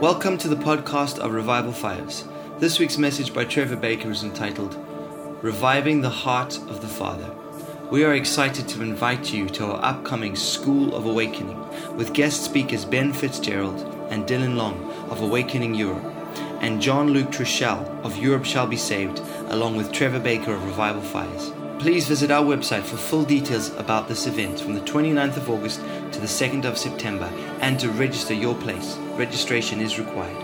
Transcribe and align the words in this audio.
Welcome 0.00 0.38
to 0.38 0.48
the 0.48 0.56
podcast 0.56 1.18
of 1.18 1.34
Revival 1.34 1.72
Fires. 1.72 2.24
This 2.58 2.78
week's 2.78 2.96
message 2.96 3.34
by 3.34 3.44
Trevor 3.44 3.76
Baker 3.76 4.10
is 4.10 4.22
entitled 4.22 4.74
Reviving 5.42 6.00
the 6.00 6.08
Heart 6.08 6.56
of 6.70 6.80
the 6.80 6.88
Father. 6.88 7.30
We 7.90 8.04
are 8.04 8.14
excited 8.14 8.66
to 8.68 8.80
invite 8.80 9.30
you 9.30 9.46
to 9.50 9.66
our 9.66 9.84
upcoming 9.84 10.36
School 10.36 10.94
of 10.94 11.04
Awakening 11.04 11.62
with 11.98 12.14
guest 12.14 12.42
speakers 12.42 12.86
Ben 12.86 13.12
Fitzgerald 13.12 13.78
and 14.08 14.26
Dylan 14.26 14.56
Long 14.56 14.90
of 15.10 15.20
Awakening 15.20 15.74
Europe 15.74 16.02
and 16.62 16.80
Jean-Luc 16.80 17.30
Trachsel 17.30 18.02
of 18.02 18.16
Europe 18.16 18.46
Shall 18.46 18.66
Be 18.66 18.78
Saved, 18.78 19.20
along 19.48 19.76
with 19.76 19.92
Trevor 19.92 20.20
Baker 20.20 20.54
of 20.54 20.64
Revival 20.64 21.02
Fires. 21.02 21.52
Please 21.78 22.08
visit 22.08 22.30
our 22.30 22.42
website 22.42 22.84
for 22.84 22.96
full 22.96 23.24
details 23.24 23.74
about 23.76 24.08
this 24.08 24.26
event 24.26 24.60
from 24.60 24.72
the 24.72 24.80
29th 24.80 25.36
of 25.36 25.50
August 25.50 25.80
to 26.12 26.20
the 26.20 26.26
2nd 26.26 26.64
of 26.64 26.78
September 26.78 27.30
and 27.60 27.78
to 27.78 27.90
register 27.90 28.32
your 28.32 28.54
place. 28.54 28.96
Registration 29.16 29.80
is 29.80 29.98
required. 29.98 30.36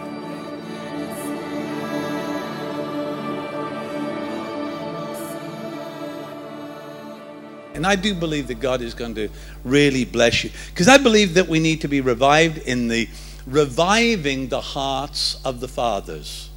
And 7.75 7.87
I 7.87 7.95
do 7.95 8.15
believe 8.15 8.47
that 8.49 8.59
God 8.59 8.81
is 8.81 8.95
going 8.95 9.15
to 9.17 9.29
really 9.63 10.05
bless 10.05 10.45
you. 10.45 10.51
Because 10.71 10.89
I 10.89 10.97
believe 10.97 11.35
that 11.35 11.47
we 11.47 11.59
need 11.59 11.83
to 11.83 11.89
be 11.89 12.01
revived 12.01 12.59
in 12.59 12.89
the 12.89 13.09
reviving 13.47 14.49
the 14.49 14.61
hearts 14.61 15.41
of 15.45 15.61
the 15.61 15.69
fathers. 15.69 16.51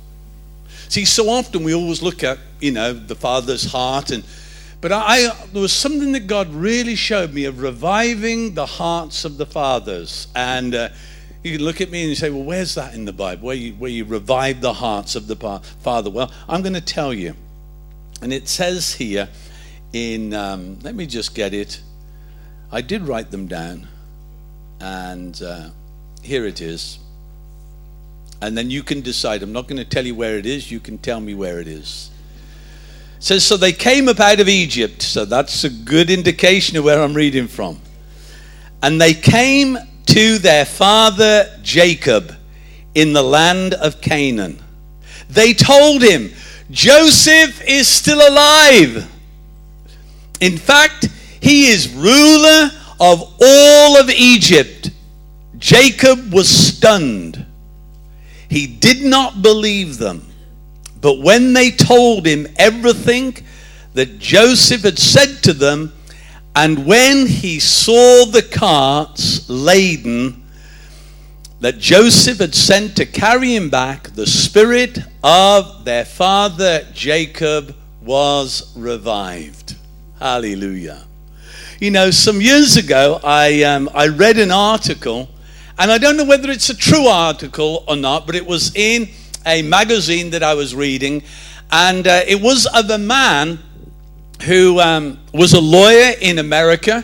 See, 0.88 1.06
so 1.06 1.30
often 1.30 1.64
we 1.64 1.76
always 1.76 2.02
look 2.02 2.24
at, 2.24 2.40
you 2.60 2.72
know, 2.72 2.94
the 2.94 3.16
father's 3.16 3.72
heart 3.72 4.12
and 4.12 4.24
but 4.82 4.94
I, 4.94 5.28
there 5.52 5.62
was 5.62 5.74
something 5.74 6.14
that 6.14 6.28
God 6.28 6.48
really 6.54 6.96
showed 6.96 7.34
me 7.34 7.44
of 7.44 7.62
reviving 7.62 8.54
the 8.54 8.66
hearts 8.66 9.26
of 9.26 9.38
the 9.38 9.46
fathers. 9.46 10.28
And 10.36 10.74
uh, 10.74 10.90
you 11.44 11.58
can 11.58 11.66
look 11.66 11.82
at 11.82 11.90
me 11.90 12.02
and 12.02 12.10
you 12.10 12.16
say, 12.16 12.30
well, 12.30 12.44
where's 12.44 12.76
that 12.76 12.94
in 12.94 13.06
the 13.06 13.14
Bible? 13.14 13.48
Where 13.48 13.56
you, 13.56 13.74
where 13.74 13.90
you 13.90 14.06
revive 14.06 14.62
the 14.62 14.74
hearts 14.74 15.16
of 15.16 15.28
the 15.28 15.36
father? 15.82 16.10
Well, 16.10 16.32
I'm 16.48 16.62
going 16.62 16.74
to 16.74 16.82
tell 16.82 17.14
you. 17.14 17.36
And 18.22 18.34
it 18.34 18.50
says 18.50 18.94
here 18.94 19.30
in, 19.94 20.34
um, 20.34 20.80
let 20.82 20.96
me 20.96 21.06
just 21.06 21.34
get 21.34 21.54
it. 21.54 21.82
I 22.72 22.82
did 22.82 23.04
write 23.04 23.32
them 23.32 23.48
down. 23.48 23.88
And 24.82 25.42
uh, 25.42 25.70
here 26.22 26.46
it 26.46 26.62
is. 26.62 27.00
And 28.42 28.58
then 28.58 28.70
you 28.70 28.84
can 28.84 29.02
decide. 29.02 29.44
I'm 29.44 29.54
not 29.54 29.68
going 29.68 29.78
to 29.78 29.90
tell 29.90 30.06
you 30.06 30.16
where 30.16 30.38
it 30.38 30.46
is. 30.46 30.72
You 30.72 30.80
can 30.80 30.98
tell 30.98 31.20
me 31.20 31.34
where 31.34 31.60
it 31.60 31.68
is 31.68 32.12
says, 33.20 33.46
So 33.46 33.58
they 33.58 33.74
came 33.74 34.08
up 34.08 34.20
out 34.20 34.40
of 34.40 34.48
Egypt. 34.48 35.02
So 35.02 35.26
that's 35.26 35.64
a 35.64 35.70
good 35.70 36.10
indication 36.10 36.78
of 36.78 36.84
where 36.84 37.02
I'm 37.02 37.14
reading 37.14 37.48
from. 37.48 37.80
And 38.82 39.00
they 39.00 39.14
came 39.14 39.78
to 40.10 40.40
their 40.40 40.66
father 40.66 41.60
Jacob 41.62 42.36
in 42.96 43.14
the 43.14 43.24
land 43.24 43.76
of 43.76 44.02
Canaan. 44.02 44.60
They 45.30 45.54
told 45.54 46.02
him, 46.02 46.32
Joseph 46.72 47.62
is 47.68 47.88
still 47.88 48.18
alive. 48.20 49.08
In 50.42 50.58
fact, 50.58 51.10
he 51.42 51.68
is 51.68 51.94
ruler 51.94 52.72
of 53.00 53.36
all 53.40 53.98
of 53.98 54.10
Egypt. 54.10 54.90
Jacob 55.58 56.34
was 56.34 56.50
stunned. 56.50 57.46
He 58.50 58.66
did 58.66 59.04
not 59.04 59.44
believe 59.44 60.00
them. 60.00 60.26
But 61.02 61.20
when 61.20 61.54
they 61.54 61.70
told 61.70 62.26
him 62.26 62.48
everything 62.58 63.38
that 63.94 64.18
Joseph 64.18 64.82
had 64.82 64.98
said 64.98 65.44
to 65.44 65.54
them, 65.54 65.94
and 66.62 66.86
when 66.86 67.26
he 67.26 67.58
saw 67.58 68.26
the 68.26 68.42
carts 68.42 69.50
laden 69.50 70.44
that 71.62 71.78
Joseph 71.78 72.40
had 72.40 72.54
sent 72.54 72.98
to 72.98 73.06
carry 73.06 73.56
him 73.56 73.70
back, 73.70 74.10
the 74.10 74.28
spirit 74.28 75.00
of 75.24 75.86
their 75.86 76.04
father 76.04 76.86
Jacob 76.92 77.74
was 78.02 78.74
revived. 78.76 79.78
Hallelujah. 80.20 81.06
You 81.80 81.92
know, 81.92 82.12
some 82.12 82.42
years 82.42 82.76
ago, 82.76 83.22
I, 83.24 83.64
um, 83.64 83.90
I 83.94 84.08
read 84.08 84.38
an 84.38 84.52
article, 84.52 85.30
and 85.78 85.90
I 85.90 85.98
don't 85.98 86.18
know 86.18 86.26
whether 86.26 86.52
it's 86.52 86.70
a 86.70 86.76
true 86.76 87.08
article 87.08 87.86
or 87.88 87.96
not, 87.96 88.26
but 88.26 88.36
it 88.36 88.46
was 88.46 88.76
in 88.76 89.08
a 89.46 89.62
magazine 89.62 90.32
that 90.32 90.44
I 90.44 90.56
was 90.56 90.76
reading, 90.76 91.24
and 91.72 92.06
uh, 92.06 92.20
it 92.28 92.42
was 92.42 92.66
of 92.66 92.90
a 92.90 92.98
man 92.98 93.60
who 94.44 94.80
um, 94.80 95.20
was 95.34 95.54
a 95.54 95.60
lawyer 95.60 96.14
in 96.22 96.40
America, 96.40 97.04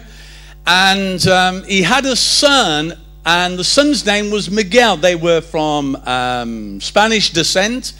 and 0.65 1.25
um, 1.27 1.63
he 1.63 1.81
had 1.81 2.05
a 2.05 2.15
son, 2.15 2.93
and 3.25 3.57
the 3.57 3.63
son's 3.63 4.05
name 4.05 4.31
was 4.31 4.49
Miguel. 4.49 4.97
They 4.97 5.15
were 5.15 5.41
from 5.41 5.95
um, 5.97 6.81
Spanish 6.81 7.31
descent, 7.31 7.93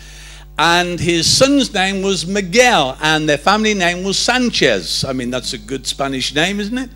and 0.58 1.00
his 1.00 1.30
son's 1.30 1.74
name 1.74 2.02
was 2.02 2.26
Miguel, 2.26 2.98
and 3.02 3.28
their 3.28 3.38
family 3.38 3.74
name 3.74 4.04
was 4.04 4.18
Sanchez. 4.18 5.04
I 5.04 5.14
mean, 5.14 5.30
that's 5.30 5.54
a 5.54 5.58
good 5.58 5.86
Spanish 5.86 6.34
name, 6.34 6.60
isn't 6.60 6.78
it? 6.78 6.90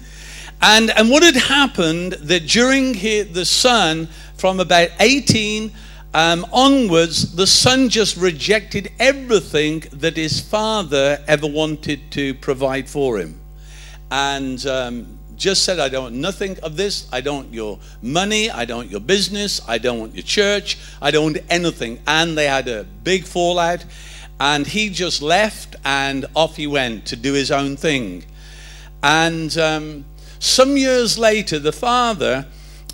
And, 0.62 0.92
and 0.92 1.10
what 1.10 1.24
had 1.24 1.36
happened 1.36 2.14
that 2.14 2.48
during 2.48 2.94
his, 2.94 3.32
the 3.32 3.46
son, 3.46 4.08
from 4.36 4.60
about 4.60 4.90
18 5.00 5.72
um, 6.14 6.46
onwards, 6.52 7.36
the 7.36 7.46
son 7.46 7.90
just 7.90 8.18
rejected 8.18 8.92
everything 9.00 9.84
that 9.94 10.18
his 10.18 10.40
father 10.40 11.24
ever 11.28 11.46
wanted 11.46 12.12
to 12.12 12.34
provide 12.34 12.90
for 12.90 13.20
him. 13.20 13.40
And 14.09 14.66
um, 14.66 15.19
just 15.36 15.64
said, 15.64 15.80
I 15.80 15.88
don't 15.88 16.03
want 16.03 16.16
nothing 16.16 16.59
of 16.62 16.78
this. 16.78 17.08
I 17.12 17.22
don't 17.22 17.36
want 17.36 17.53
your 17.53 17.80
money. 18.02 18.50
I 18.50 18.66
don't 18.66 18.78
want 18.78 18.92
your 18.92 19.00
business. 19.00 19.62
I 19.68 19.78
don't 19.78 20.00
want 20.00 20.16
your 20.16 20.24
church. 20.24 20.80
I 21.00 21.12
don't 21.12 21.34
want 21.34 21.46
anything. 21.50 22.00
And 22.08 22.36
they 22.36 22.46
had 22.46 22.68
a 22.68 22.86
big 23.03 23.25
fallout. 23.25 23.86
And 24.40 24.66
he 24.66 24.90
just 24.90 25.22
left 25.22 25.75
and 25.86 26.25
off 26.36 26.56
he 26.56 26.66
went 26.66 27.06
to 27.08 27.16
do 27.16 27.34
his 27.34 27.52
own 27.52 27.78
thing. 27.78 28.25
And 29.03 29.56
um, 29.58 30.06
some 30.40 30.75
years 30.75 31.19
later, 31.19 31.59
the 31.59 31.72
father 31.72 32.48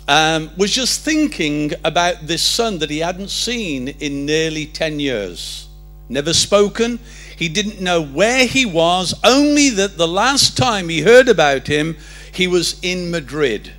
um, 0.08 0.50
was 0.56 0.72
just 0.72 1.04
thinking 1.04 1.72
about 1.84 2.26
this 2.26 2.42
son 2.42 2.78
that 2.78 2.90
he 2.90 2.98
hadn't 2.98 3.30
seen 3.30 3.88
in 3.88 4.24
nearly 4.26 4.66
10 4.66 5.00
years. 5.00 5.68
Never 6.08 6.32
spoken. 6.32 7.00
He 7.36 7.48
didn't 7.48 7.80
know 7.80 8.02
where 8.02 8.46
he 8.46 8.64
was, 8.64 9.14
only 9.24 9.70
that 9.70 9.98
the 9.98 10.06
last 10.06 10.56
time 10.56 10.88
he 10.88 11.00
heard 11.00 11.28
about 11.28 11.66
him, 11.66 11.96
he 12.32 12.46
was 12.46 12.78
in 12.82 13.10
Madrid. 13.10 13.72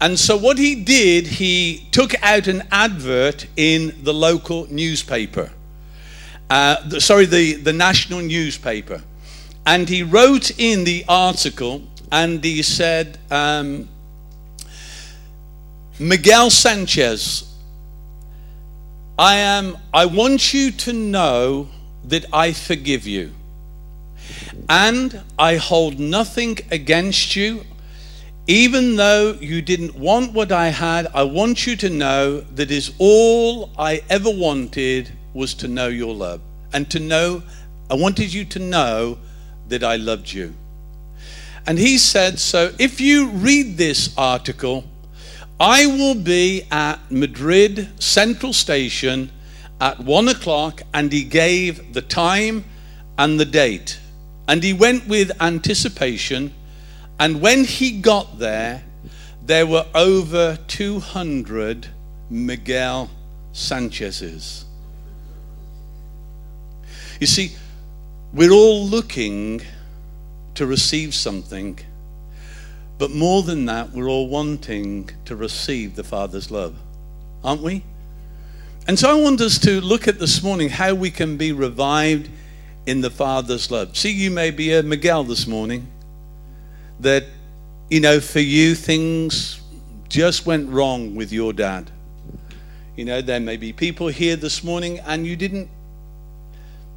And 0.00 0.18
so, 0.18 0.36
what 0.36 0.58
he 0.58 0.74
did, 0.74 1.26
he 1.26 1.88
took 1.90 2.14
out 2.22 2.46
an 2.46 2.62
advert 2.70 3.46
in 3.56 3.96
the 4.02 4.12
local 4.12 4.66
newspaper. 4.70 5.50
Uh, 6.48 6.76
the, 6.86 7.00
sorry, 7.00 7.26
the, 7.26 7.54
the 7.54 7.72
national 7.72 8.20
newspaper. 8.20 9.02
And 9.64 9.88
he 9.88 10.02
wrote 10.02 10.56
in 10.58 10.84
the 10.84 11.04
article 11.08 11.82
and 12.12 12.44
he 12.44 12.62
said, 12.62 13.18
um, 13.30 13.88
Miguel 15.98 16.50
Sanchez, 16.50 17.50
I 19.18 19.36
am 19.36 19.78
I 19.94 20.04
want 20.04 20.52
you 20.52 20.70
to 20.70 20.92
know 20.92 21.68
that 22.04 22.26
I 22.34 22.52
forgive 22.52 23.06
you. 23.06 23.32
And 24.68 25.22
I 25.38 25.56
hold 25.56 25.98
nothing 25.98 26.58
against 26.70 27.34
you. 27.34 27.64
Even 28.46 28.96
though 28.96 29.38
you 29.40 29.62
didn't 29.62 29.94
want 29.94 30.34
what 30.34 30.52
I 30.52 30.68
had, 30.68 31.06
I 31.14 31.22
want 31.22 31.66
you 31.66 31.76
to 31.76 31.88
know 31.88 32.40
that 32.40 32.70
is 32.70 32.92
all 32.98 33.70
I 33.78 34.02
ever 34.10 34.30
wanted 34.30 35.10
was 35.32 35.54
to 35.54 35.68
know 35.68 35.88
your 35.88 36.14
love. 36.14 36.42
And 36.74 36.90
to 36.90 37.00
know, 37.00 37.42
I 37.90 37.94
wanted 37.94 38.34
you 38.34 38.44
to 38.44 38.58
know 38.58 39.16
that 39.68 39.82
I 39.82 39.96
loved 39.96 40.30
you. 40.30 40.52
And 41.66 41.78
he 41.78 41.96
said, 41.96 42.38
So 42.38 42.74
if 42.78 43.00
you 43.00 43.28
read 43.28 43.78
this 43.78 44.12
article, 44.18 44.84
I 45.58 45.86
will 45.86 46.14
be 46.14 46.64
at 46.70 47.10
Madrid 47.10 47.88
Central 48.02 48.52
Station 48.52 49.30
at 49.80 50.00
one 50.00 50.28
o'clock, 50.28 50.82
and 50.92 51.10
he 51.10 51.24
gave 51.24 51.94
the 51.94 52.02
time 52.02 52.64
and 53.16 53.40
the 53.40 53.46
date. 53.46 53.98
And 54.46 54.62
he 54.62 54.74
went 54.74 55.08
with 55.08 55.30
anticipation. 55.40 56.52
And 57.18 57.40
when 57.40 57.64
he 57.64 58.00
got 58.00 58.38
there, 58.38 58.84
there 59.42 59.66
were 59.66 59.86
over 59.94 60.58
200 60.68 61.88
Miguel 62.28 63.10
Sanchez's. 63.52 64.66
You 67.18 67.26
see, 67.26 67.52
we're 68.34 68.52
all 68.52 68.84
looking 68.84 69.62
to 70.54 70.66
receive 70.66 71.14
something 71.14 71.78
but 72.98 73.10
more 73.10 73.42
than 73.42 73.66
that, 73.66 73.90
we're 73.90 74.08
all 74.08 74.28
wanting 74.28 75.10
to 75.26 75.36
receive 75.36 75.96
the 75.96 76.04
Father's 76.04 76.50
love, 76.50 76.76
aren't 77.44 77.62
we? 77.62 77.82
And 78.88 78.98
so 78.98 79.10
I 79.10 79.20
want 79.20 79.40
us 79.40 79.58
to 79.60 79.80
look 79.80 80.06
at 80.06 80.18
this 80.18 80.42
morning 80.42 80.68
how 80.68 80.94
we 80.94 81.10
can 81.10 81.36
be 81.36 81.52
revived 81.52 82.30
in 82.86 83.00
the 83.00 83.10
Father's 83.10 83.70
love. 83.70 83.96
See, 83.96 84.12
you 84.12 84.30
may 84.30 84.50
be 84.50 84.72
a 84.72 84.82
Miguel 84.82 85.24
this 85.24 85.46
morning 85.46 85.88
that, 87.00 87.24
you 87.90 88.00
know, 88.00 88.20
for 88.20 88.40
you, 88.40 88.74
things 88.74 89.60
just 90.08 90.46
went 90.46 90.70
wrong 90.70 91.14
with 91.14 91.32
your 91.32 91.52
dad. 91.52 91.90
You 92.94 93.04
know, 93.04 93.20
there 93.20 93.40
may 93.40 93.56
be 93.56 93.72
people 93.72 94.08
here 94.08 94.36
this 94.36 94.64
morning 94.64 95.00
and 95.00 95.26
you 95.26 95.36
didn't 95.36 95.68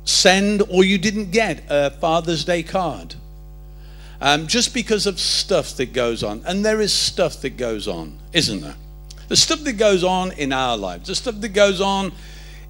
send 0.05 0.61
or 0.69 0.83
you 0.83 0.97
didn't 0.97 1.31
get 1.31 1.63
a 1.69 1.91
Father's 1.91 2.45
Day 2.45 2.63
card. 2.63 3.15
Um, 4.21 4.47
just 4.47 4.73
because 4.73 5.05
of 5.07 5.19
stuff 5.19 5.77
that 5.77 5.93
goes 5.93 6.23
on. 6.23 6.43
And 6.45 6.65
there 6.65 6.81
is 6.81 6.91
stuff 6.91 7.41
that 7.41 7.55
goes 7.57 7.87
on, 7.87 8.17
isn't 8.33 8.61
there? 8.61 8.75
The 9.29 9.37
stuff 9.37 9.61
that 9.61 9.73
goes 9.73 10.03
on 10.03 10.33
in 10.33 10.51
our 10.51 10.75
lives, 10.75 11.07
the 11.07 11.15
stuff 11.15 11.39
that 11.39 11.49
goes 11.49 11.79
on 11.79 12.11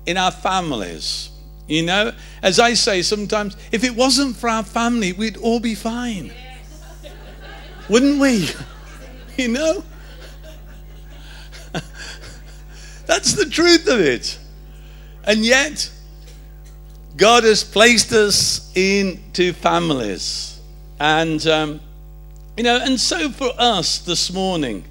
in 0.05 0.17
our 0.17 0.31
families. 0.31 1.29
You 1.67 1.83
know, 1.83 2.13
as 2.41 2.59
I 2.59 2.73
say 2.73 3.01
sometimes, 3.03 3.55
if 3.71 3.83
it 3.83 3.95
wasn't 3.95 4.35
for 4.35 4.49
our 4.49 4.63
family, 4.63 5.13
we'd 5.13 5.37
all 5.37 5.59
be 5.59 5.75
fine. 5.75 6.31
Wouldn't 7.89 8.19
we? 8.19 8.49
You 9.37 9.47
know? 9.47 9.85
That's 13.05 13.35
the 13.35 13.45
truth 13.49 13.87
of 13.87 14.01
it. 14.01 14.37
And 15.23 15.45
yet, 15.45 15.89
God 17.15 17.45
has 17.45 17.63
placed 17.63 18.11
us 18.11 18.69
into 18.75 19.53
families. 19.53 20.58
And, 20.99 21.45
um, 21.47 21.79
you 22.57 22.63
know, 22.63 22.77
and 22.77 22.99
so 22.99 23.29
for 23.29 23.51
us 23.57 23.99
this 23.99 24.33
morning, 24.33 24.83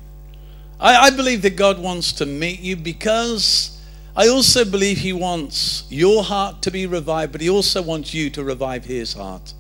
I, 0.81 1.07
I 1.07 1.11
believe 1.11 1.43
that 1.43 1.57
God 1.57 1.79
wants 1.79 2.13
to 2.15 2.27
meet 2.27 2.61
you 2.61 2.77
because 2.77 3.81
I 4.17 4.29
also 4.29 4.65
believe 4.65 4.99
He 4.99 5.13
wants 5.13 5.85
your 5.91 6.23
heart 6.25 6.63
to 6.63 6.71
be 6.71 6.87
revived, 6.87 7.33
but 7.33 7.41
He 7.41 7.51
also 7.51 7.83
wants 7.83 8.15
you 8.15 8.31
to 8.31 8.43
revive 8.45 8.85
His 8.85 9.13
heart. 9.13 9.53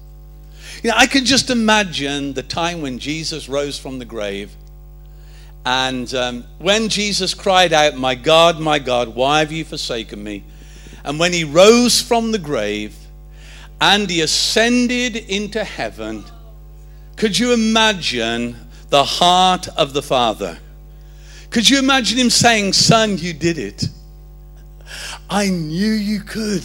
You 0.82 0.90
know, 0.90 0.96
I 0.96 1.06
can 1.06 1.24
just 1.24 1.50
imagine 1.50 2.34
the 2.34 2.42
time 2.42 2.82
when 2.82 2.98
Jesus 2.98 3.48
rose 3.48 3.78
from 3.78 3.98
the 3.98 4.04
grave 4.04 4.50
and 5.64 6.14
um, 6.14 6.44
when 6.58 6.88
Jesus 6.88 7.34
cried 7.34 7.74
out, 7.74 7.94
My 7.94 8.14
God, 8.14 8.58
my 8.58 8.78
God, 8.78 9.14
why 9.14 9.40
have 9.40 9.52
you 9.52 9.64
forsaken 9.64 10.22
me? 10.24 10.44
And 11.04 11.18
when 11.18 11.32
he 11.32 11.44
rose 11.44 12.00
from 12.00 12.32
the 12.32 12.38
grave 12.38 12.96
and 13.80 14.08
he 14.08 14.22
ascended 14.22 15.16
into 15.16 15.62
heaven, 15.64 16.24
could 17.18 17.36
you 17.36 17.52
imagine 17.52 18.56
the 18.90 19.02
heart 19.02 19.66
of 19.76 19.92
the 19.92 20.02
Father? 20.02 20.56
Could 21.50 21.68
you 21.68 21.80
imagine 21.80 22.16
him 22.16 22.30
saying, 22.30 22.74
Son, 22.74 23.18
you 23.18 23.32
did 23.32 23.58
it? 23.58 23.88
I 25.28 25.48
knew 25.48 25.90
you 25.90 26.20
could. 26.20 26.62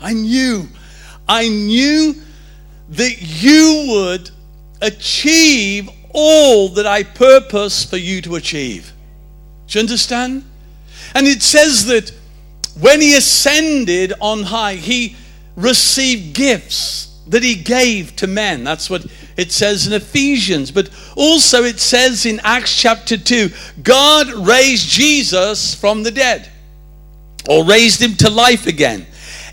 I 0.00 0.12
knew. 0.12 0.68
I 1.28 1.48
knew 1.48 2.14
that 2.90 3.16
you 3.20 3.86
would 3.88 4.30
achieve 4.80 5.90
all 6.14 6.68
that 6.70 6.86
I 6.86 7.02
purpose 7.02 7.84
for 7.84 7.96
you 7.96 8.22
to 8.22 8.36
achieve. 8.36 8.92
Do 9.66 9.78
you 9.78 9.82
understand? 9.82 10.44
And 11.16 11.26
it 11.26 11.42
says 11.42 11.86
that 11.86 12.12
when 12.80 13.00
he 13.00 13.16
ascended 13.16 14.12
on 14.20 14.44
high, 14.44 14.74
he 14.76 15.16
received 15.56 16.36
gifts 16.36 17.07
that 17.28 17.42
he 17.42 17.54
gave 17.54 18.16
to 18.16 18.26
men. 18.26 18.64
That's 18.64 18.88
what 18.88 19.06
it 19.36 19.52
says 19.52 19.86
in 19.86 19.92
Ephesians. 19.92 20.70
But 20.70 20.90
also 21.16 21.64
it 21.64 21.80
says 21.80 22.26
in 22.26 22.40
Acts 22.42 22.74
chapter 22.74 23.16
2 23.16 23.50
God 23.82 24.28
raised 24.46 24.88
Jesus 24.88 25.74
from 25.74 26.02
the 26.02 26.10
dead, 26.10 26.50
or 27.48 27.64
raised 27.64 28.02
him 28.02 28.14
to 28.16 28.30
life 28.30 28.66
again 28.66 29.06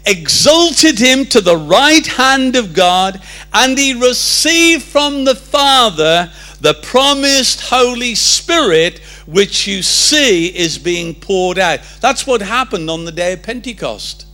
exalted 0.05 0.99
him 0.99 1.25
to 1.25 1.41
the 1.41 1.57
right 1.57 2.05
hand 2.05 2.55
of 2.55 2.73
God, 2.73 3.21
and 3.53 3.77
he 3.77 3.93
received 3.93 4.83
from 4.83 5.25
the 5.25 5.35
Father 5.35 6.31
the 6.61 6.73
promised 6.75 7.61
Holy 7.61 8.15
Spirit, 8.15 8.99
which 9.25 9.67
you 9.67 9.81
see 9.81 10.47
is 10.55 10.77
being 10.77 11.15
poured 11.15 11.59
out. 11.59 11.79
That's 12.01 12.27
what 12.27 12.41
happened 12.41 12.89
on 12.89 13.05
the 13.05 13.11
day 13.11 13.33
of 13.33 13.43
Pentecost. 13.43 14.24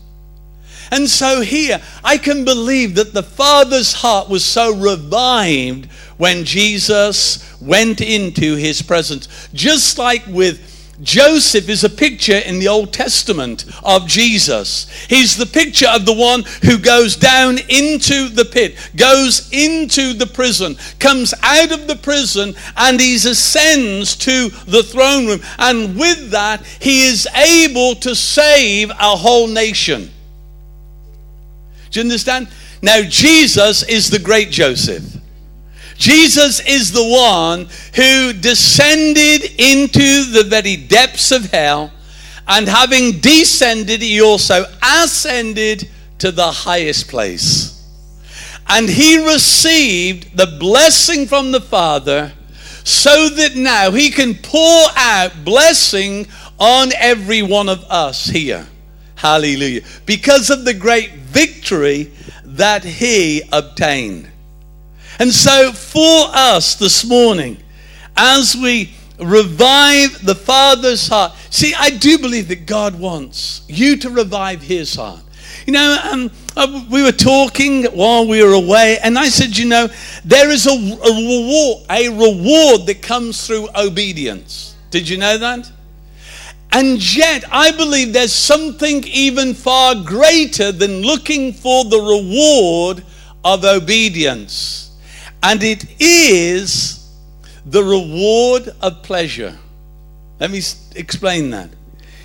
And 0.91 1.09
so 1.09 1.39
here, 1.39 1.81
I 2.03 2.17
can 2.17 2.43
believe 2.43 2.95
that 2.95 3.13
the 3.13 3.23
Father's 3.23 3.93
heart 3.93 4.29
was 4.29 4.43
so 4.43 4.75
revived 4.75 5.89
when 6.17 6.43
Jesus 6.43 7.59
went 7.61 8.01
into 8.01 8.55
his 8.55 8.81
presence. 8.81 9.49
Just 9.53 9.97
like 9.97 10.23
with 10.27 10.67
Joseph 11.01 11.67
is 11.67 11.83
a 11.83 11.89
picture 11.89 12.37
in 12.37 12.59
the 12.59 12.67
Old 12.67 12.93
Testament 12.93 13.65
of 13.83 14.05
Jesus. 14.05 14.87
He's 15.07 15.35
the 15.35 15.47
picture 15.47 15.87
of 15.87 16.05
the 16.05 16.13
one 16.13 16.43
who 16.63 16.77
goes 16.77 17.15
down 17.15 17.57
into 17.69 18.29
the 18.29 18.45
pit, 18.45 18.75
goes 18.95 19.49
into 19.51 20.13
the 20.13 20.27
prison, 20.27 20.75
comes 20.99 21.33
out 21.41 21.71
of 21.71 21.87
the 21.87 21.95
prison, 21.95 22.53
and 22.77 22.99
he 22.99 23.15
ascends 23.15 24.15
to 24.17 24.49
the 24.67 24.83
throne 24.83 25.25
room. 25.25 25.41
And 25.57 25.97
with 25.97 26.31
that, 26.31 26.63
he 26.79 27.07
is 27.07 27.27
able 27.33 27.95
to 27.95 28.15
save 28.15 28.91
a 28.91 29.15
whole 29.15 29.47
nation. 29.47 30.11
Do 31.91 31.99
you 31.99 32.05
understand? 32.05 32.47
Now, 32.81 33.01
Jesus 33.01 33.83
is 33.83 34.09
the 34.09 34.19
great 34.19 34.49
Joseph. 34.49 35.03
Jesus 35.97 36.59
is 36.65 36.91
the 36.91 37.05
one 37.05 37.67
who 37.95 38.33
descended 38.33 39.43
into 39.59 40.23
the 40.31 40.45
very 40.47 40.75
depths 40.75 41.31
of 41.31 41.51
hell, 41.51 41.91
and 42.47 42.67
having 42.67 43.19
descended, 43.19 44.01
he 44.01 44.19
also 44.19 44.65
ascended 44.81 45.87
to 46.17 46.31
the 46.31 46.51
highest 46.51 47.07
place. 47.07 47.85
And 48.67 48.89
he 48.89 49.23
received 49.25 50.35
the 50.35 50.57
blessing 50.59 51.27
from 51.27 51.51
the 51.51 51.61
Father 51.61 52.33
so 52.83 53.29
that 53.29 53.55
now 53.55 53.91
he 53.91 54.09
can 54.09 54.35
pour 54.35 54.87
out 54.95 55.45
blessing 55.45 56.27
on 56.59 56.91
every 56.97 57.41
one 57.41 57.69
of 57.69 57.83
us 57.89 58.25
here. 58.25 58.67
Hallelujah. 59.21 59.81
Because 60.07 60.49
of 60.49 60.65
the 60.65 60.73
great 60.73 61.11
victory 61.13 62.11
that 62.43 62.83
he 62.83 63.43
obtained. 63.51 64.27
And 65.19 65.31
so, 65.31 65.71
for 65.73 66.25
us 66.33 66.73
this 66.73 67.07
morning, 67.07 67.57
as 68.17 68.55
we 68.55 68.95
revive 69.19 70.25
the 70.25 70.33
Father's 70.33 71.07
heart, 71.07 71.33
see, 71.51 71.75
I 71.77 71.91
do 71.91 72.17
believe 72.17 72.47
that 72.47 72.65
God 72.65 72.99
wants 72.99 73.61
you 73.67 73.95
to 73.97 74.09
revive 74.09 74.63
His 74.63 74.95
heart. 74.95 75.21
You 75.67 75.73
know, 75.73 75.99
um, 76.11 76.31
uh, 76.57 76.83
we 76.89 77.03
were 77.03 77.11
talking 77.11 77.83
while 77.85 78.27
we 78.27 78.43
were 78.43 78.53
away, 78.53 78.97
and 79.03 79.19
I 79.19 79.29
said, 79.29 79.55
you 79.55 79.67
know, 79.67 79.87
there 80.25 80.49
is 80.49 80.65
a, 80.65 80.71
a 80.71 80.73
reward, 80.73 81.85
a 81.91 82.09
reward 82.09 82.87
that 82.87 83.03
comes 83.03 83.45
through 83.45 83.69
obedience. 83.75 84.75
Did 84.89 85.07
you 85.07 85.19
know 85.19 85.37
that? 85.37 85.71
And 86.73 87.15
yet, 87.15 87.43
I 87.51 87.71
believe 87.71 88.13
there's 88.13 88.33
something 88.33 89.03
even 89.05 89.53
far 89.53 89.95
greater 89.95 90.71
than 90.71 91.01
looking 91.01 91.51
for 91.51 91.83
the 91.83 91.99
reward 91.99 93.03
of 93.43 93.65
obedience 93.65 94.81
and 95.43 95.63
it 95.63 95.85
is 95.99 97.09
the 97.65 97.83
reward 97.83 98.69
of 98.81 99.03
pleasure. 99.03 99.57
Let 100.39 100.51
me 100.51 100.61
explain 100.95 101.49
that. 101.51 101.69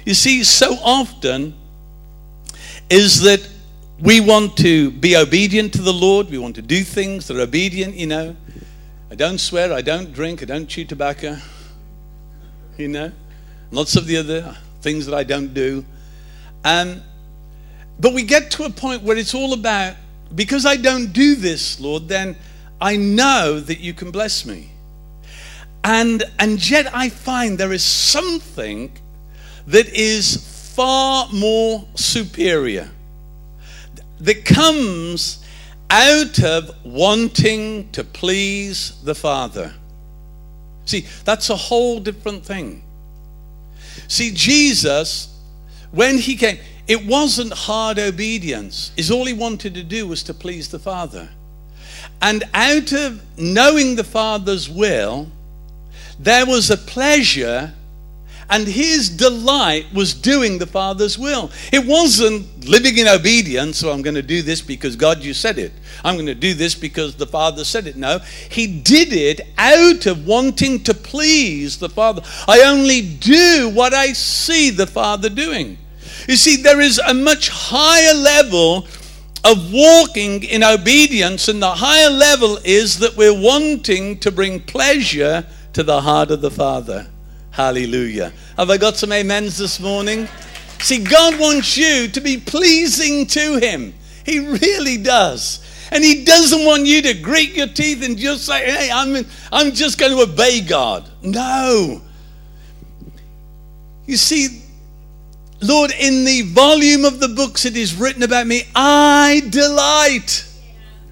You 0.05 0.15
see, 0.15 0.45
so 0.45 0.75
often 0.83 1.55
is 2.89 3.23
that 3.23 3.47
we 4.01 4.21
want 4.21 4.57
to 4.59 4.91
be 4.91 5.17
obedient 5.17 5.73
to 5.75 5.83
the 5.83 5.93
Lord, 5.93 6.31
we 6.31 6.39
want 6.39 6.55
to 6.57 6.63
do 6.63 6.83
things 6.83 7.27
that 7.29 7.37
are 7.37 7.41
obedient, 7.41 7.95
you 7.95 8.07
know. 8.07 8.37
I 9.11 9.15
don't 9.15 9.39
swear, 9.39 9.73
I 9.73 9.83
don't 9.83 10.13
drink, 10.13 10.43
I 10.43 10.47
don't 10.47 10.67
chew 10.67 10.85
tobacco, 10.85 11.39
you 12.77 12.89
know. 12.89 13.13
Lots 13.71 13.97
of 13.97 14.07
the 14.07 14.17
other 14.17 14.57
things 14.81 15.07
that 15.07 15.15
I 15.15 15.25
don't 15.25 15.53
do. 15.53 15.85
Um, 16.65 17.03
but 17.99 18.13
we 18.13 18.23
get 18.23 18.51
to 18.53 18.65
a 18.65 18.71
point 18.71 19.03
where 19.03 19.17
it's 19.17 19.35
all 19.35 19.53
about, 19.53 19.97
because 20.35 20.67
I 20.67 20.77
don't 20.77 21.13
do 21.13 21.35
this, 21.35 21.81
Lord, 21.81 22.09
then 22.09 22.37
I 22.81 22.97
know 22.97 23.59
that 23.61 23.81
you 23.81 23.95
can 23.95 24.11
bless 24.11 24.45
me. 24.45 24.71
And, 25.83 26.25
and 26.39 26.69
yet 26.69 26.95
I 26.95 27.09
find 27.09 27.59
there 27.59 27.73
is 27.73 27.85
something 27.85 28.93
that 29.67 29.89
is 29.89 30.73
far 30.75 31.29
more 31.33 31.87
superior 31.95 32.91
that 34.19 34.45
comes 34.45 35.45
out 35.89 36.43
of 36.43 36.71
wanting 36.85 37.91
to 37.93 38.03
please 38.03 39.01
the 39.05 39.15
Father. 39.15 39.73
See, 40.85 41.07
that's 41.25 41.51
a 41.51 41.57
whole 41.57 42.01
different 42.01 42.45
thing. 42.45 42.83
See, 44.09 44.33
Jesus, 44.33 45.29
when 45.91 46.19
he 46.19 46.37
came, 46.37 46.59
it 46.87 47.05
wasn't 47.05 47.53
hard 47.53 47.99
obedience. 47.99 48.93
Is 48.97 49.11
all 49.11 49.27
he 49.27 49.33
wanted 49.33 49.75
to 49.75 49.83
do 49.83 50.07
was 50.07 50.23
to 50.25 50.35
please 50.35 50.69
the 50.69 50.79
Father. 50.79 51.29
And 52.23 52.45
out 52.55 52.93
of 52.93 53.23
knowing 53.39 53.97
the 53.97 54.05
Father's 54.05 54.69
will, 54.69 55.29
there 56.19 56.47
was 56.47 56.71
a 56.71 56.77
pleasure 56.77 57.75
And 58.49 58.69
his 58.69 59.11
delight 59.11 59.87
was 59.93 60.15
doing 60.15 60.59
the 60.59 60.67
Father's 60.67 61.19
will. 61.19 61.51
It 61.73 61.85
wasn't 61.85 62.69
living 62.69 62.99
in 62.99 63.09
obedience, 63.09 63.79
so 63.79 63.91
I'm 63.91 64.03
going 64.03 64.15
to 64.15 64.23
do 64.23 64.41
this 64.41 64.61
because 64.61 64.95
God, 64.95 65.25
you 65.25 65.35
said 65.35 65.59
it. 65.59 65.73
I'm 66.05 66.15
going 66.15 66.27
to 66.27 66.35
do 66.35 66.55
this 66.55 66.75
because 66.75 67.17
the 67.17 67.27
Father 67.27 67.65
said 67.65 67.89
it. 67.89 67.97
No, 67.97 68.21
he 68.49 68.67
did 68.67 69.13
it 69.13 69.41
out 69.59 70.07
of 70.07 70.27
wanting 70.27 70.85
to 70.85 70.95
please 70.95 71.79
the 71.79 71.89
Father. 71.89 72.23
I 72.47 72.63
only 72.63 73.03
do 73.03 73.73
what 73.75 73.93
I 73.93 74.13
see 74.13 74.71
the 74.71 74.87
Father 74.87 75.29
doing. 75.29 75.79
You 76.29 76.37
see, 76.37 76.57
there 76.57 76.81
is 76.81 76.99
a 76.99 77.15
much 77.15 77.49
higher 77.49 78.15
level 78.15 78.87
of 79.45 79.73
walking 79.73 80.43
in 80.45 80.63
obedience, 80.65 81.49
and 81.49 81.63
the 81.63 81.75
higher 81.75 82.11
level 82.11 82.59
is 82.65 82.99
that 82.99 83.17
we're 83.17 83.39
wanting 83.39 84.19
to 84.19 84.31
bring 84.31 84.61
pleasure 84.61 85.47
to 85.73 85.83
the 85.83 86.01
heart 86.01 86.31
of 86.31 86.41
the 86.41 86.51
Father. 86.51 87.09
Hallelujah. 87.57 88.35
Have 88.59 88.69
I 88.69 88.77
got 88.77 88.97
some 88.97 89.13
amens 89.13 89.57
this 89.57 89.81
morning? 89.81 90.29
See, 90.81 91.03
God 91.03 91.41
wants 91.41 91.75
you 91.79 92.07
to 92.07 92.21
be 92.21 92.37
pleasing 92.37 93.25
to 93.29 93.57
Him. 93.57 93.95
He 94.27 94.41
really 94.41 94.99
does. 94.99 95.65
And 95.91 96.05
He 96.05 96.23
doesn't 96.27 96.67
want 96.67 96.85
you 96.85 97.01
to 97.01 97.15
grit 97.15 97.53
your 97.53 97.69
teeth 97.69 98.05
and 98.05 98.19
just 98.19 98.45
say, 98.45 98.71
hey, 98.71 98.91
I'm, 98.93 99.25
I'm 99.51 99.73
just 99.73 99.99
going 99.99 100.13
to 100.13 100.31
obey 100.31 100.61
God. 100.61 101.09
No. 101.23 102.03
You 104.05 104.19
see, 104.19 104.63
Lord, 105.63 105.93
in 105.99 106.27
the 106.27 106.43
volume 106.43 107.07
of 107.07 107.21
the 107.21 107.29
books 107.29 107.65
it 107.65 107.75
is 107.75 107.95
written 107.95 108.23
about 108.23 108.47
me, 108.47 108.65
I 108.75 109.41
delight 109.49 110.47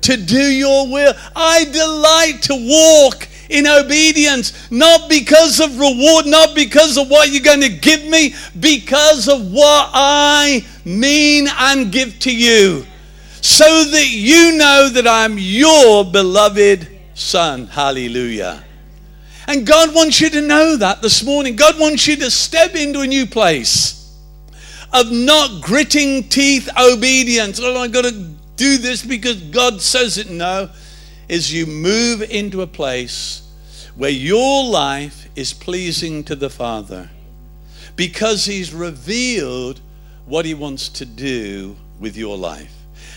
to 0.03 0.19
do 0.19 0.43
your 0.43 0.93
will. 0.93 1.15
I 1.35 1.65
delight 1.65 2.43
to 2.43 2.55
walk 2.55 3.29
in 3.49 3.67
obedience, 3.67 4.71
not 4.71 5.09
because 5.09 5.61
of 5.61 5.79
reward, 5.79 6.27
not 6.27 6.55
because 6.55 6.97
of 6.97 7.11
what 7.11 7.31
you're 7.31 7.43
going 7.43 7.61
to 7.61 7.69
give 7.69 8.05
me, 8.05 8.35
because 8.59 9.29
of 9.29 9.51
what 9.53 9.91
I 9.93 10.65
mean 10.85 11.49
and 11.49 11.93
give 11.93 12.19
to 12.21 12.35
you, 12.35 12.87
so 13.41 13.85
that 13.85 14.09
you 14.09 14.57
know 14.57 14.89
that 14.89 15.07
I'm 15.07 15.37
your 15.39 16.05
beloved 16.05 16.89
Son. 17.15 17.67
Hallelujah. 17.67 18.65
And 19.47 19.67
God 19.67 19.95
wants 19.95 20.21
you 20.21 20.31
to 20.31 20.41
know 20.41 20.77
that 20.77 21.03
this 21.03 21.23
morning. 21.23 21.55
God 21.55 21.79
wants 21.79 22.07
you 22.07 22.17
to 22.17 22.31
step 22.31 22.75
into 22.75 23.01
a 23.01 23.07
new 23.07 23.27
place 23.27 24.19
of 24.93 25.11
not 25.13 25.63
gritting 25.63 26.29
teeth 26.29 26.69
obedience. 26.81 27.61
Oh, 27.63 27.77
I've 27.77 27.93
got 27.93 28.05
to 28.05 28.13
do 28.57 28.79
this 28.79 29.05
because 29.05 29.43
God 29.43 29.83
says 29.83 30.17
it. 30.17 30.31
No 30.31 30.71
is 31.35 31.53
you 31.53 31.67
move 31.67 32.23
into 32.23 32.63
a 32.63 32.67
place 32.67 33.43
where 33.97 34.09
your 34.09 34.65
life 34.65 35.29
is 35.35 35.53
pleasing 35.53 36.23
to 36.23 36.37
the 36.37 36.49
Father 36.49 37.11
because 37.97 38.45
He's 38.45 38.73
revealed 38.73 39.81
what 40.27 40.45
He 40.45 40.55
wants 40.55 40.89
to 40.91 41.05
do 41.05 41.75
with 41.99 42.17
your 42.17 42.39
life. 42.39 42.73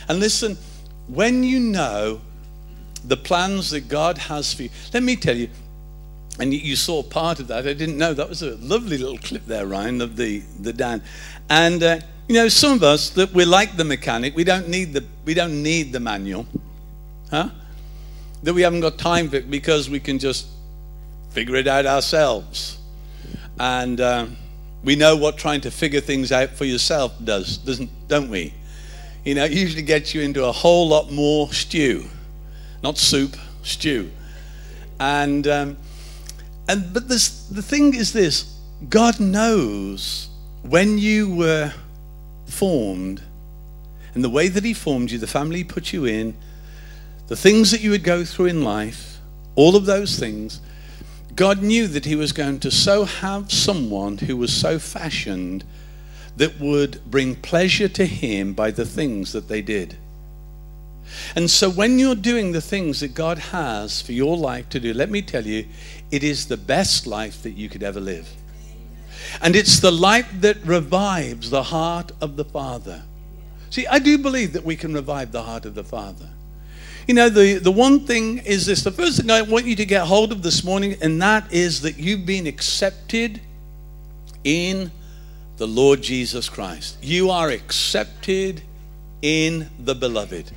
And 0.10 0.20
listen, 0.20 0.58
when 1.08 1.44
you 1.44 1.60
know 1.60 2.22
the 3.06 3.18
plans 3.18 3.70
that 3.70 3.88
God 3.88 4.18
has 4.18 4.52
for 4.52 4.64
you, 4.64 4.70
let 4.96 5.04
me 5.04 5.16
tell 5.16 5.38
you, 5.38 5.50
and 6.40 6.52
you 6.52 6.76
saw 6.76 7.04
part 7.04 7.40
of 7.40 7.48
that. 7.50 7.68
I 7.68 7.74
didn't 7.74 8.00
know 8.00 8.16
that 8.16 8.28
was 8.28 8.42
a 8.42 8.56
lovely 8.56 8.98
little 8.98 9.20
clip 9.20 9.46
there, 9.46 9.68
Ryan, 9.68 10.02
of 10.02 10.16
the 10.16 10.42
the 10.60 10.74
Dan. 10.74 11.04
And 11.52 11.84
uh, 11.84 12.00
you 12.28 12.34
know, 12.34 12.48
some 12.48 12.74
of 12.74 12.82
us 12.82 13.12
that 13.12 13.32
we're 13.32 13.46
like 13.46 13.78
the 13.78 13.86
mechanic. 13.86 14.36
We 14.36 14.44
don't 14.44 14.70
need 14.70 14.94
the 14.94 15.06
we 15.24 15.36
don't 15.36 15.62
need 15.62 15.94
the 15.94 16.00
manual, 16.00 16.48
huh? 17.30 17.50
That 18.44 18.54
we 18.54 18.62
haven't 18.62 18.82
got 18.82 18.98
time 18.98 19.30
for 19.30 19.38
it 19.38 19.50
because 19.50 19.90
we 19.90 20.00
can 20.00 20.20
just 20.20 20.48
figure 21.32 21.56
it 21.56 21.68
out 21.68 21.86
ourselves. 21.86 22.78
And 23.60 24.00
uh, 24.00 24.28
we 24.84 24.96
know 24.96 25.16
what 25.16 25.38
trying 25.38 25.62
to 25.62 25.72
figure 25.72 26.02
things 26.02 26.32
out 26.32 26.52
for 26.52 26.66
yourself 26.66 27.14
does, 27.24 27.58
doesn't, 27.58 27.90
don't 28.08 28.30
we? 28.30 28.54
You 29.26 29.36
know, 29.36 29.46
it 29.46 29.52
usually 29.52 29.82
gets 29.82 30.14
you 30.14 30.22
into 30.22 30.46
a 30.46 30.52
whole 30.52 30.88
lot 30.88 31.12
more 31.12 31.52
stew, 31.52 32.06
not 32.82 32.98
soup, 32.98 33.36
stew. 33.64 34.10
And 35.00 35.48
um, 35.48 35.78
and 36.68 36.94
but 36.94 37.08
this 37.08 37.48
the 37.48 37.62
thing 37.62 37.94
is 37.94 38.14
this: 38.14 38.56
God 38.90 39.20
knows 39.20 40.30
when 40.64 40.98
you 40.98 41.34
were 41.34 41.74
formed, 42.46 43.22
and 44.14 44.24
the 44.24 44.30
way 44.30 44.48
that 44.48 44.64
He 44.64 44.74
formed 44.74 45.12
you, 45.12 45.18
the 45.18 45.28
family 45.28 45.58
He 45.58 45.64
put 45.64 45.94
you 45.94 46.06
in, 46.06 46.36
the 47.28 47.36
things 47.36 47.72
that 47.72 47.82
you 47.82 47.92
would 47.92 48.04
go 48.04 48.24
through 48.24 48.48
in 48.48 48.64
life, 48.64 49.20
all 49.56 49.76
of 49.76 49.86
those 49.86 50.18
things, 50.18 50.62
God 51.36 51.62
knew 51.62 51.88
that 51.88 52.06
He 52.06 52.16
was 52.16 52.32
going 52.32 52.60
to 52.62 52.72
so 52.72 53.06
have 53.06 53.52
someone 53.52 54.18
who 54.18 54.38
was 54.38 54.52
so 54.52 54.80
fashioned 54.80 55.64
that 56.38 56.60
would 56.60 57.02
bring 57.06 57.36
pleasure 57.36 57.90
to 57.90 58.06
Him 58.06 58.54
by 58.54 58.72
the 58.72 58.86
things 58.86 59.34
that 59.34 59.48
they 59.48 59.62
did. 59.62 59.98
And 61.36 61.50
so, 61.50 61.70
when 61.70 62.00
you're 62.00 62.16
doing 62.16 62.52
the 62.52 62.62
things 62.62 63.00
that 63.00 63.14
God 63.14 63.38
has 63.38 64.02
for 64.02 64.12
your 64.12 64.36
life 64.36 64.70
to 64.70 64.80
do, 64.80 64.94
let 64.94 65.10
me 65.10 65.22
tell 65.22 65.46
you, 65.46 65.66
it 66.12 66.24
is 66.24 66.48
the 66.48 66.58
best 66.58 67.08
life 67.08 67.44
that 67.44 67.52
you 67.52 67.70
could 67.70 67.84
ever 67.84 68.00
live. 68.00 68.30
And 69.42 69.56
it's 69.56 69.80
the 69.80 69.92
life 69.92 70.30
that 70.42 70.58
revives 70.66 71.50
the 71.50 71.64
heart 71.64 72.12
of 72.22 72.36
the 72.36 72.46
Father. 72.46 73.04
See, 73.70 73.88
I 73.88 74.00
do 74.00 74.18
believe 74.18 74.54
that 74.54 74.64
we 74.64 74.76
can 74.76 74.94
revive 74.94 75.32
the 75.32 75.44
heart 75.44 75.66
of 75.66 75.76
the 75.76 75.84
Father. 75.84 76.30
You 77.08 77.14
know, 77.14 77.30
the, 77.30 77.60
the 77.60 77.72
one 77.72 78.02
thing 78.02 78.40
is 78.40 78.66
this 78.66 78.84
the 78.84 78.92
first 78.92 79.22
thing 79.22 79.32
I 79.32 79.42
want 79.42 79.66
you 79.66 79.78
to 79.78 79.86
get 79.86 80.06
hold 80.06 80.34
of 80.34 80.42
this 80.44 80.66
morning, 80.66 80.98
and 81.02 81.22
that 81.22 81.54
is 81.54 81.82
that 81.84 81.98
you've 81.98 82.26
been 82.26 82.48
accepted 82.48 83.40
in 84.44 84.92
the 85.56 85.68
Lord 85.68 86.02
Jesus 86.02 86.50
Christ. 86.50 86.98
You 87.02 87.30
are 87.30 87.50
accepted 87.50 88.62
in 89.22 89.70
the 89.80 89.96
beloved. 89.96 90.52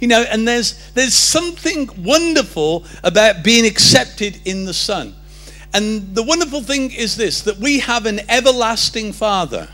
You 0.00 0.08
know, 0.08 0.22
and 0.22 0.46
there's 0.46 0.90
there's 0.94 1.14
something 1.14 1.88
wonderful 1.98 2.84
about 3.04 3.44
being 3.44 3.64
accepted 3.64 4.40
in 4.44 4.64
the 4.64 4.74
Son. 4.74 5.14
And 5.72 6.16
the 6.16 6.22
wonderful 6.24 6.62
thing 6.62 6.90
is 6.90 7.16
this 7.16 7.42
that 7.42 7.58
we 7.58 7.78
have 7.78 8.06
an 8.06 8.28
everlasting 8.28 9.12
Father. 9.12 9.68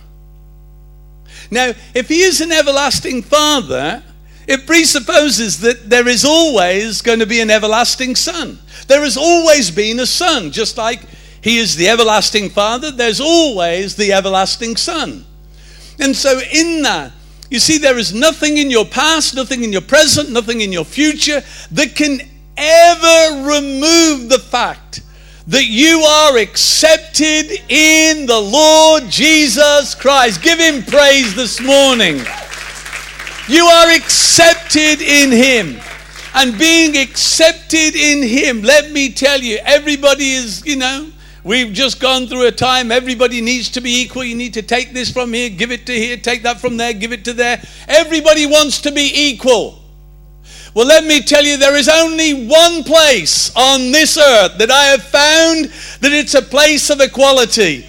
Now, 1.50 1.72
if 1.94 2.08
He 2.08 2.20
is 2.20 2.42
an 2.42 2.52
everlasting 2.52 3.22
Father, 3.22 4.02
it 4.46 4.66
presupposes 4.66 5.60
that 5.60 5.88
there 5.88 6.08
is 6.08 6.24
always 6.24 7.00
going 7.02 7.20
to 7.20 7.26
be 7.26 7.40
an 7.40 7.50
everlasting 7.50 8.16
Son. 8.16 8.58
There 8.88 9.02
has 9.02 9.16
always 9.16 9.70
been 9.70 10.00
a 10.00 10.06
Son, 10.06 10.50
just 10.50 10.76
like 10.76 11.00
He 11.40 11.58
is 11.58 11.76
the 11.76 11.88
everlasting 11.88 12.50
Father, 12.50 12.90
there's 12.90 13.20
always 13.20 13.96
the 13.96 14.12
everlasting 14.12 14.76
Son. 14.76 15.24
And 15.98 16.16
so, 16.16 16.40
in 16.52 16.82
that, 16.82 17.12
you 17.50 17.58
see, 17.58 17.78
there 17.78 17.98
is 17.98 18.14
nothing 18.14 18.56
in 18.56 18.70
your 18.70 18.86
past, 18.86 19.34
nothing 19.34 19.62
in 19.62 19.72
your 19.72 19.82
present, 19.82 20.30
nothing 20.30 20.62
in 20.62 20.72
your 20.72 20.84
future 20.84 21.42
that 21.70 21.94
can 21.94 22.20
ever 22.56 23.48
remove 23.48 24.28
the 24.28 24.38
fact 24.38 25.02
that 25.46 25.66
you 25.66 25.98
are 26.00 26.38
accepted 26.38 27.50
in 27.68 28.26
the 28.26 28.40
Lord 28.40 29.04
Jesus 29.10 29.94
Christ. 29.94 30.42
Give 30.42 30.58
Him 30.58 30.82
praise 30.82 31.34
this 31.34 31.60
morning. 31.60 32.20
You 33.52 33.66
are 33.66 33.90
accepted 33.90 35.02
in 35.02 35.30
Him. 35.30 35.78
And 36.34 36.58
being 36.58 36.96
accepted 36.96 37.94
in 37.94 38.26
Him, 38.26 38.62
let 38.62 38.92
me 38.92 39.12
tell 39.12 39.38
you, 39.42 39.58
everybody 39.62 40.32
is, 40.32 40.64
you 40.64 40.76
know, 40.76 41.08
we've 41.44 41.70
just 41.70 42.00
gone 42.00 42.28
through 42.28 42.46
a 42.46 42.50
time, 42.50 42.90
everybody 42.90 43.42
needs 43.42 43.68
to 43.72 43.82
be 43.82 44.00
equal. 44.00 44.24
You 44.24 44.36
need 44.36 44.54
to 44.54 44.62
take 44.62 44.94
this 44.94 45.12
from 45.12 45.34
here, 45.34 45.50
give 45.50 45.70
it 45.70 45.84
to 45.84 45.92
here, 45.92 46.16
take 46.16 46.44
that 46.44 46.62
from 46.62 46.78
there, 46.78 46.94
give 46.94 47.12
it 47.12 47.26
to 47.26 47.34
there. 47.34 47.62
Everybody 47.88 48.46
wants 48.46 48.80
to 48.80 48.90
be 48.90 49.12
equal. 49.14 49.80
Well, 50.72 50.86
let 50.86 51.04
me 51.04 51.20
tell 51.20 51.44
you, 51.44 51.58
there 51.58 51.76
is 51.76 51.90
only 51.90 52.46
one 52.46 52.84
place 52.84 53.54
on 53.54 53.92
this 53.92 54.16
earth 54.16 54.56
that 54.56 54.70
I 54.70 54.84
have 54.84 55.02
found 55.02 55.66
that 56.00 56.12
it's 56.14 56.32
a 56.32 56.40
place 56.40 56.88
of 56.88 57.02
equality. 57.02 57.86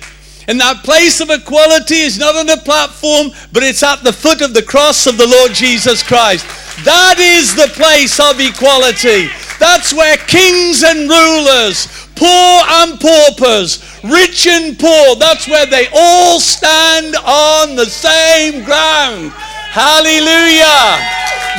And 0.48 0.60
that 0.60 0.84
place 0.84 1.22
of 1.22 1.30
equality 1.30 2.02
is 2.04 2.20
not 2.20 2.36
on 2.36 2.50
a 2.50 2.58
platform, 2.58 3.32
but 3.52 3.64
it's 3.64 3.84
at 3.84 4.04
the 4.04 4.14
foot 4.14 4.42
of 4.42 4.54
the 4.54 4.64
cross 4.64 5.08
of 5.08 5.18
the 5.18 5.28
Lord 5.28 5.54
Jesus 5.54 6.04
Christ. 6.04 6.46
That 6.84 7.16
is 7.20 7.56
the 7.56 7.72
place 7.72 8.20
of 8.20 8.40
equality. 8.40 9.30
That's 9.60 9.94
where 9.94 10.18
kings 10.18 10.84
and 10.84 11.08
rulers, 11.08 11.88
poor 12.16 12.54
and 12.82 13.00
paupers, 13.00 13.80
rich 14.04 14.48
and 14.48 14.78
poor, 14.78 15.16
that's 15.16 15.48
where 15.48 15.66
they 15.66 15.88
all 15.96 16.40
stand 16.40 17.16
on 17.16 17.76
the 17.76 17.86
same 17.86 18.66
ground. 18.66 19.32
Hallelujah. 19.72 21.00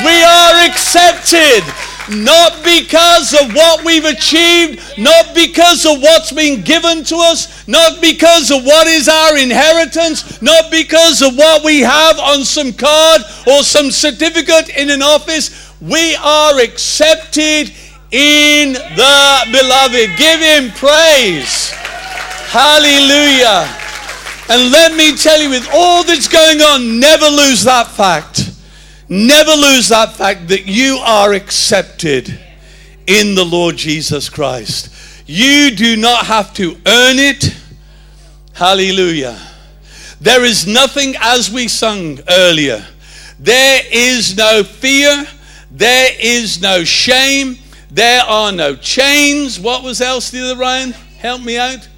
We 0.05 0.23
are 0.23 0.67
accepted 0.69 1.64
not 2.11 2.62
because 2.62 3.32
of 3.32 3.54
what 3.54 3.84
we've 3.84 4.04
achieved, 4.04 4.99
not 4.99 5.34
because 5.34 5.87
of 5.87 6.02
what's 6.02 6.32
been 6.32 6.62
given 6.62 7.02
to 7.04 7.16
us, 7.16 7.66
not 7.66 8.00
because 8.00 8.50
of 8.50 8.64
what 8.64 8.87
is 8.87 9.08
our 9.08 9.38
inheritance, 9.38 10.42
not 10.42 10.70
because 10.70 11.23
of 11.23 11.37
what 11.37 11.64
we 11.64 11.80
have 11.80 12.18
on 12.18 12.44
some 12.44 12.73
card 12.73 13.23
or 13.46 13.62
some 13.62 13.90
certificate 13.90 14.68
in 14.76 14.90
an 14.90 15.02
office. 15.02 15.73
We 15.80 16.14
are 16.16 16.61
accepted 16.61 17.73
in 18.11 18.75
the 18.75 19.49
beloved. 19.50 20.16
Give 20.18 20.40
him 20.40 20.70
praise. 20.73 21.70
Hallelujah. 22.50 23.66
And 24.50 24.70
let 24.70 24.94
me 24.94 25.16
tell 25.16 25.40
you, 25.40 25.49
with 25.49 25.66
all 25.73 26.04
that's 26.04 26.28
going 26.28 26.61
on, 26.61 27.00
never 27.00 27.26
lose 27.26 27.64
that 27.64 27.88
fact. 27.88 28.44
Never 29.08 29.50
lose 29.50 29.88
that 29.88 30.14
fact 30.14 30.49
that 30.49 30.66
you 30.66 30.96
are 31.02 31.32
accepted 31.32 32.38
in 33.06 33.34
the 33.34 33.44
Lord 33.44 33.76
Jesus 33.76 34.28
Christ. 34.28 34.90
You 35.26 35.75
do 35.75 35.96
not 35.96 36.26
have 36.26 36.54
to 36.54 36.73
earn 36.87 37.18
it. 37.18 37.56
Hallelujah. 38.54 39.38
There 40.20 40.44
is 40.44 40.66
nothing, 40.66 41.14
as 41.20 41.50
we 41.50 41.68
sung 41.68 42.18
earlier, 42.28 42.87
there 43.38 43.82
is 43.92 44.37
no 44.37 44.62
fear, 44.62 45.26
there 45.70 46.11
is 46.18 46.62
no 46.62 46.84
shame, 46.84 47.58
there 47.90 48.23
are 48.23 48.52
no 48.52 48.75
chains. 48.75 49.61
What 49.61 49.82
was 49.82 50.00
else 50.00 50.30
the 50.30 50.40
other 50.40 50.56
Ryan? 50.56 50.92
Help 50.92 51.42
me 51.42 51.58
out. 51.58 51.88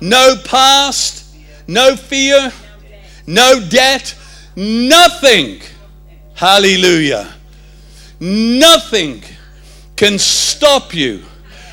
No 0.00 0.34
past, 0.44 1.34
no 1.68 1.94
fear, 1.94 2.52
no 3.26 3.60
debt, 3.68 4.16
nothing. 4.56 5.60
Hallelujah. 6.38 7.34
Nothing 8.20 9.24
can 9.96 10.20
stop 10.20 10.94
you 10.94 11.24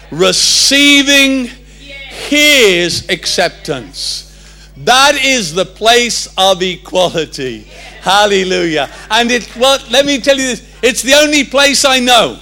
receiving 0.10 1.46
His 1.46 3.08
acceptance. 3.10 4.72
That 4.78 5.24
is 5.24 5.54
the 5.54 5.66
place 5.66 6.34
of 6.36 6.64
equality. 6.64 7.68
Hallelujah. 8.02 8.90
And 9.12 9.30
it 9.30 9.56
well, 9.56 9.78
let 9.92 10.04
me 10.04 10.20
tell 10.20 10.36
you 10.36 10.48
this, 10.48 10.68
it's 10.82 11.04
the 11.04 11.14
only 11.14 11.44
place 11.44 11.86
I 11.86 12.00
know. 12.00 12.40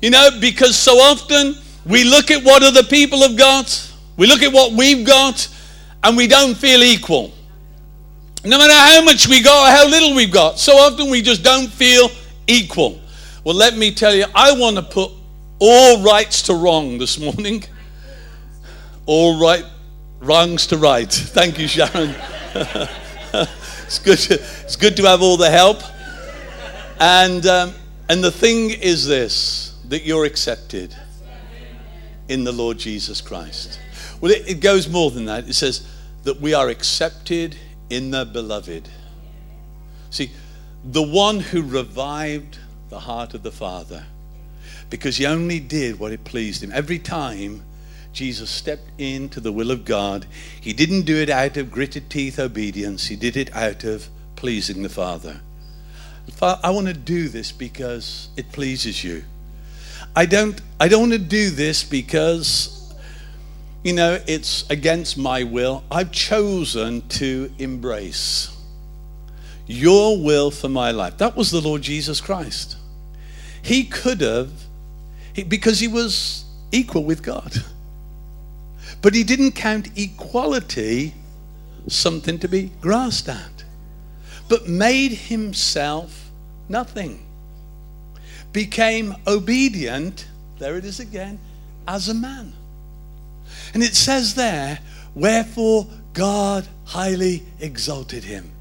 You 0.00 0.10
know, 0.10 0.28
because 0.40 0.74
so 0.76 0.94
often 0.94 1.54
we 1.86 2.02
look 2.02 2.32
at 2.32 2.42
what 2.42 2.64
other 2.64 2.82
people 2.82 3.20
have 3.20 3.36
got, 3.36 3.92
we 4.16 4.26
look 4.26 4.42
at 4.42 4.52
what 4.52 4.72
we've 4.72 5.06
got, 5.06 5.46
and 6.02 6.16
we 6.16 6.26
don't 6.26 6.56
feel 6.56 6.82
equal. 6.82 7.30
No 8.44 8.58
matter 8.58 8.72
how 8.72 9.04
much 9.04 9.28
we 9.28 9.40
got 9.40 9.68
or 9.68 9.76
how 9.76 9.88
little 9.88 10.16
we've 10.16 10.32
got, 10.32 10.58
so 10.58 10.72
often 10.72 11.10
we 11.10 11.22
just 11.22 11.44
don't 11.44 11.68
feel 11.68 12.10
equal. 12.48 13.00
Well, 13.44 13.54
let 13.54 13.76
me 13.76 13.92
tell 13.92 14.14
you, 14.14 14.24
I 14.34 14.52
want 14.58 14.76
to 14.76 14.82
put 14.82 15.12
all 15.60 16.02
rights 16.02 16.42
to 16.42 16.54
wrong 16.54 16.98
this 16.98 17.20
morning. 17.20 17.62
All 19.06 19.40
right, 19.40 19.64
wrongs 20.20 20.66
to 20.68 20.76
right. 20.76 21.10
Thank 21.10 21.58
you, 21.58 21.68
Sharon. 21.68 22.14
it's 23.84 24.00
good. 24.00 24.18
To, 24.18 24.34
it's 24.34 24.76
good 24.76 24.96
to 24.96 25.04
have 25.04 25.22
all 25.22 25.36
the 25.36 25.50
help. 25.50 25.80
And 26.98 27.46
um, 27.46 27.74
and 28.08 28.24
the 28.24 28.32
thing 28.32 28.70
is 28.70 29.06
this: 29.06 29.76
that 29.88 30.04
you're 30.04 30.24
accepted 30.24 30.96
in 32.28 32.42
the 32.42 32.52
Lord 32.52 32.78
Jesus 32.78 33.20
Christ. 33.20 33.78
Well, 34.20 34.32
it, 34.32 34.48
it 34.48 34.60
goes 34.60 34.88
more 34.88 35.12
than 35.12 35.26
that. 35.26 35.48
It 35.48 35.54
says 35.54 35.86
that 36.24 36.40
we 36.40 36.54
are 36.54 36.68
accepted 36.68 37.56
in 37.92 38.10
the 38.10 38.24
beloved. 38.24 38.88
See, 40.08 40.30
the 40.82 41.02
one 41.02 41.40
who 41.40 41.62
revived 41.62 42.58
the 42.88 43.00
heart 43.00 43.34
of 43.34 43.42
the 43.42 43.52
Father 43.52 44.04
because 44.88 45.18
he 45.18 45.26
only 45.26 45.60
did 45.60 45.98
what 45.98 46.12
it 46.12 46.24
pleased 46.24 46.62
him. 46.62 46.72
Every 46.72 46.98
time 46.98 47.62
Jesus 48.12 48.50
stepped 48.50 48.90
into 48.98 49.40
the 49.40 49.52
will 49.52 49.70
of 49.70 49.84
God, 49.84 50.26
he 50.58 50.72
didn't 50.72 51.02
do 51.02 51.16
it 51.16 51.28
out 51.28 51.56
of 51.56 51.70
gritted 51.70 52.08
teeth 52.08 52.38
obedience, 52.38 53.06
he 53.06 53.16
did 53.16 53.36
it 53.36 53.54
out 53.54 53.84
of 53.84 54.08
pleasing 54.36 54.82
the 54.82 54.88
Father. 54.88 55.40
I 56.40 56.70
want 56.70 56.86
to 56.86 56.94
do 56.94 57.28
this 57.28 57.52
because 57.52 58.28
it 58.36 58.52
pleases 58.52 59.04
you. 59.04 59.24
I 60.16 60.26
don't 60.26 60.60
I 60.80 60.88
don't 60.88 61.00
want 61.00 61.12
to 61.12 61.18
do 61.18 61.50
this 61.50 61.84
because 61.84 62.81
you 63.82 63.92
know 63.92 64.20
it's 64.26 64.68
against 64.70 65.18
my 65.18 65.42
will. 65.42 65.82
I've 65.90 66.12
chosen 66.12 67.06
to 67.08 67.52
embrace 67.58 68.56
your 69.66 70.22
will 70.22 70.50
for 70.50 70.68
my 70.68 70.90
life. 70.90 71.18
That 71.18 71.36
was 71.36 71.50
the 71.50 71.60
Lord 71.60 71.82
Jesus 71.82 72.20
Christ. 72.20 72.76
He 73.62 73.84
could 73.84 74.20
have, 74.20 74.50
because 75.48 75.80
he 75.80 75.88
was 75.88 76.44
equal 76.72 77.04
with 77.04 77.22
God. 77.22 77.54
But 79.00 79.14
he 79.14 79.24
didn't 79.24 79.52
count 79.52 79.88
equality 79.98 81.14
something 81.88 82.38
to 82.38 82.48
be 82.48 82.70
grasped 82.80 83.28
at, 83.28 83.64
but 84.48 84.68
made 84.68 85.12
himself 85.12 86.30
nothing. 86.68 87.26
Became 88.52 89.16
obedient, 89.26 90.28
there 90.58 90.76
it 90.76 90.84
is 90.84 91.00
again, 91.00 91.38
as 91.88 92.08
a 92.08 92.14
man. 92.14 92.52
And 93.74 93.82
it 93.82 93.94
says 93.94 94.34
there, 94.34 94.80
wherefore 95.14 95.86
God 96.12 96.66
highly 96.84 97.42
exalted 97.60 98.24
him 98.24 98.52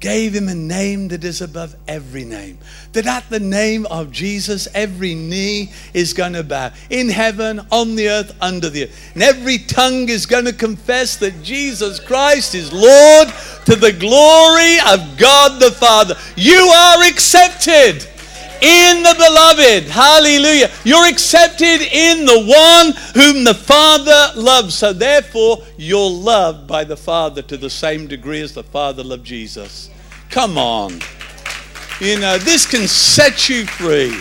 gave 0.00 0.32
him 0.32 0.48
a 0.48 0.54
name 0.54 1.08
that 1.08 1.24
is 1.24 1.40
above 1.40 1.74
every 1.88 2.24
name. 2.24 2.58
That 2.92 3.06
at 3.06 3.28
the 3.30 3.40
name 3.40 3.86
of 3.86 4.12
Jesus, 4.12 4.68
every 4.74 5.14
knee 5.14 5.72
is 5.92 6.12
going 6.12 6.34
to 6.34 6.44
bow 6.44 6.72
in 6.90 7.08
heaven, 7.08 7.60
on 7.72 7.96
the 7.96 8.08
earth, 8.08 8.36
under 8.40 8.70
the 8.70 8.84
earth. 8.84 9.10
And 9.14 9.22
every 9.22 9.58
tongue 9.58 10.08
is 10.08 10.26
going 10.26 10.44
to 10.44 10.52
confess 10.52 11.16
that 11.16 11.42
Jesus 11.42 11.98
Christ 12.00 12.54
is 12.54 12.72
Lord 12.72 13.28
to 13.64 13.76
the 13.76 13.92
glory 13.92 14.78
of 14.86 15.18
God 15.18 15.60
the 15.60 15.72
Father. 15.72 16.16
You 16.36 16.58
are 16.58 17.02
accepted 17.04 18.06
in 18.62 19.02
the 19.02 19.14
beloved. 19.14 19.88
Hallelujah. 19.88 20.70
You're 20.84 21.08
accepted 21.08 21.80
in 21.82 22.24
the 22.24 22.44
one 22.44 22.92
whom 23.14 23.44
the 23.44 23.54
Father 23.54 24.32
loves. 24.40 24.74
So 24.74 24.92
therefore, 24.92 25.58
you're 25.76 26.10
loved 26.10 26.66
by 26.66 26.84
the 26.84 26.96
Father 26.96 27.42
to 27.42 27.56
the 27.56 27.70
same 27.70 28.06
degree 28.06 28.40
as 28.40 28.54
the 28.54 28.62
Father 28.62 29.02
loved 29.02 29.24
Jesus. 29.24 29.90
Come 30.30 30.58
on. 30.58 31.00
You 32.00 32.18
know, 32.20 32.38
this 32.38 32.66
can 32.66 32.86
set 32.86 33.48
you 33.48 33.66
free. 33.66 34.14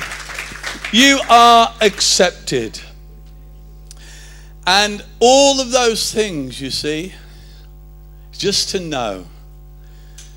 You 0.92 1.20
are 1.30 1.74
accepted. 1.82 2.80
And 4.66 5.04
all 5.20 5.62
of 5.62 5.72
those 5.72 6.14
things, 6.14 6.60
you 6.60 6.72
see, 6.72 7.14
just 8.32 8.70
to 8.70 8.80
know. 8.80 9.26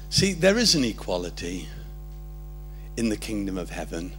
See, 0.09 0.33
there 0.33 0.59
is 0.59 0.75
an 0.75 0.85
equality 0.85 1.69
in 3.01 3.09
the 3.09 3.17
kingdom 3.17 3.57
of 3.57 3.71
heaven. 3.71 4.13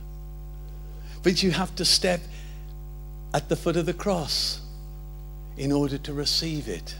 But 1.21 1.43
you 1.43 1.51
have 1.51 1.75
to 1.75 1.85
step 1.85 2.19
at 3.31 3.47
the 3.47 3.55
foot 3.55 3.77
of 3.77 3.85
the 3.85 3.93
cross 3.93 4.59
in 5.55 5.71
order 5.71 5.99
to 5.99 6.13
receive 6.13 6.67
it. 6.67 6.95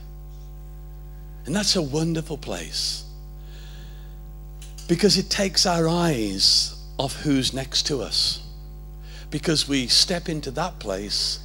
And 1.48 1.56
that's 1.56 1.76
a 1.76 1.82
wonderful 1.82 2.38
place 2.38 3.04
because 4.88 5.17
it 5.17 5.32
takes 5.32 5.65
our 5.65 5.89
eyes 5.89 6.76
off 7.00 7.15
who's 7.24 7.52
next 7.52 7.88
to 7.88 8.04
us. 8.04 8.46
Because 9.32 9.67
we 9.67 9.88
step 9.88 10.30
into 10.30 10.52
that 10.52 10.78
place, 10.78 11.39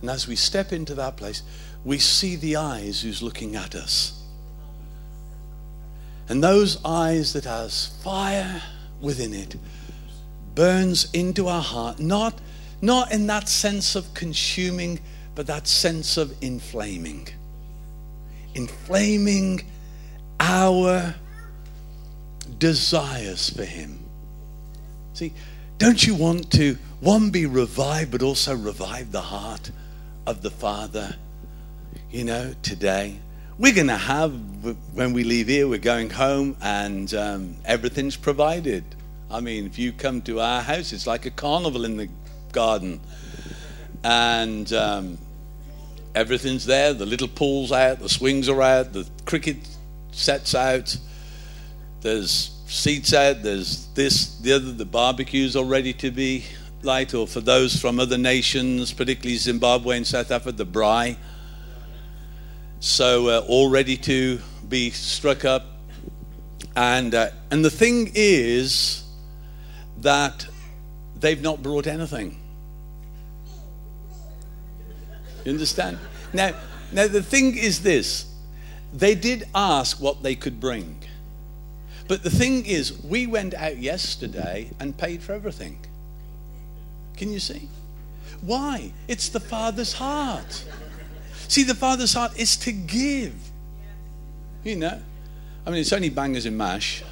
and 0.00 0.08
as 0.08 0.28
we 0.28 0.36
step 0.36 0.72
into 0.72 0.94
that 0.94 1.16
place, 1.16 1.42
we 1.84 1.98
see 1.98 2.36
the 2.36 2.54
eyes 2.54 3.02
who's 3.02 3.22
looking 3.22 3.56
at 3.56 3.74
us. 3.74 4.22
And 6.28 6.44
those 6.44 6.78
eyes 6.84 7.32
that 7.32 7.44
has 7.44 7.88
fire 8.04 8.62
within 9.00 9.32
it 9.32 9.56
burns 10.54 11.10
into 11.12 11.48
our 11.48 11.62
heart, 11.62 11.98
not, 11.98 12.34
not 12.80 13.12
in 13.12 13.26
that 13.26 13.48
sense 13.48 13.96
of 13.96 14.14
consuming, 14.14 15.00
but 15.34 15.46
that 15.46 15.66
sense 15.66 16.16
of 16.16 16.34
inflaming. 16.42 17.28
Inflaming 18.54 19.64
our 20.38 21.14
desires 22.58 23.50
for 23.50 23.64
Him. 23.64 23.98
See, 25.14 25.32
don't 25.78 26.06
you 26.06 26.14
want 26.14 26.52
to, 26.52 26.78
one, 27.00 27.30
be 27.30 27.46
revived, 27.46 28.12
but 28.12 28.22
also 28.22 28.54
revive 28.54 29.12
the 29.12 29.20
heart 29.20 29.70
of 30.26 30.42
the 30.42 30.50
Father, 30.50 31.16
you 32.10 32.24
know, 32.24 32.54
today? 32.62 33.18
We're 33.56 33.72
going 33.72 33.86
to 33.86 33.96
have, 33.96 34.32
when 34.94 35.12
we 35.12 35.22
leave 35.22 35.46
here, 35.46 35.68
we're 35.68 35.78
going 35.78 36.10
home 36.10 36.56
and 36.60 37.14
um, 37.14 37.56
everything's 37.64 38.16
provided. 38.16 38.82
I 39.30 39.38
mean, 39.38 39.64
if 39.64 39.78
you 39.78 39.92
come 39.92 40.22
to 40.22 40.40
our 40.40 40.60
house, 40.60 40.92
it's 40.92 41.06
like 41.06 41.24
a 41.24 41.30
carnival 41.30 41.84
in 41.84 41.96
the 41.96 42.08
garden. 42.50 42.98
And 44.02 44.72
um, 44.72 45.18
everything's 46.16 46.66
there. 46.66 46.94
The 46.94 47.06
little 47.06 47.28
pool's 47.28 47.70
out, 47.70 48.00
the 48.00 48.08
swings 48.08 48.48
are 48.48 48.60
out, 48.60 48.92
the 48.92 49.08
cricket 49.24 49.58
set's 50.10 50.56
out. 50.56 50.98
There's 52.00 52.60
seats 52.66 53.14
out, 53.14 53.44
there's 53.44 53.86
this, 53.94 54.36
the 54.38 54.54
other, 54.54 54.72
the 54.72 54.84
barbecues 54.84 55.54
are 55.54 55.64
ready 55.64 55.92
to 55.92 56.10
be 56.10 56.44
light, 56.82 57.14
or 57.14 57.28
for 57.28 57.40
those 57.40 57.80
from 57.80 58.00
other 58.00 58.18
nations, 58.18 58.92
particularly 58.92 59.36
Zimbabwe 59.36 59.98
and 59.98 60.06
South 60.06 60.32
Africa, 60.32 60.56
the 60.56 60.66
braai. 60.66 61.16
So, 62.84 63.28
uh, 63.28 63.44
all 63.48 63.70
ready 63.70 63.96
to 63.96 64.38
be 64.68 64.90
struck 64.90 65.46
up. 65.46 65.64
And, 66.76 67.14
uh, 67.14 67.30
and 67.50 67.64
the 67.64 67.70
thing 67.70 68.12
is, 68.14 69.04
that 70.02 70.46
they've 71.18 71.40
not 71.40 71.62
brought 71.62 71.86
anything. 71.86 72.38
You 75.46 75.52
understand? 75.52 75.98
Now, 76.34 76.52
Now, 76.92 77.06
the 77.06 77.22
thing 77.22 77.56
is 77.56 77.82
this 77.82 78.26
they 78.92 79.14
did 79.14 79.48
ask 79.54 79.98
what 79.98 80.22
they 80.22 80.34
could 80.34 80.60
bring. 80.60 80.98
But 82.06 82.22
the 82.22 82.28
thing 82.28 82.66
is, 82.66 83.02
we 83.02 83.26
went 83.26 83.54
out 83.54 83.78
yesterday 83.78 84.68
and 84.78 84.94
paid 84.94 85.22
for 85.22 85.32
everything. 85.32 85.78
Can 87.16 87.32
you 87.32 87.40
see? 87.40 87.70
Why? 88.42 88.92
It's 89.08 89.30
the 89.30 89.40
Father's 89.40 89.94
heart. 89.94 90.66
See, 91.48 91.62
the 91.62 91.74
Father's 91.74 92.14
heart 92.14 92.38
is 92.38 92.56
to 92.58 92.72
give. 92.72 93.34
You 94.62 94.76
know? 94.76 95.00
I 95.66 95.70
mean, 95.70 95.80
it's 95.80 95.92
only 95.92 96.10
bangers 96.10 96.46
and 96.46 96.56
mash. 96.56 97.02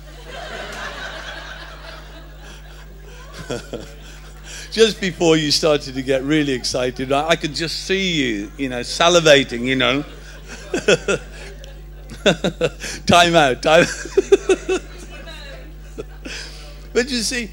just 4.71 5.01
before 5.01 5.37
you 5.37 5.51
started 5.51 5.95
to 5.95 6.03
get 6.03 6.23
really 6.23 6.53
excited, 6.53 7.11
I, 7.13 7.31
I 7.31 7.37
could 7.37 7.55
just 7.55 7.85
see 7.85 8.13
you, 8.13 8.53
you 8.57 8.69
know, 8.69 8.81
salivating, 8.81 9.67
you 9.67 9.77
know. 9.77 10.05
time 13.07 13.35
out, 13.35 13.63
time. 13.63 13.85
but 16.93 17.11
you 17.11 17.23
see, 17.23 17.51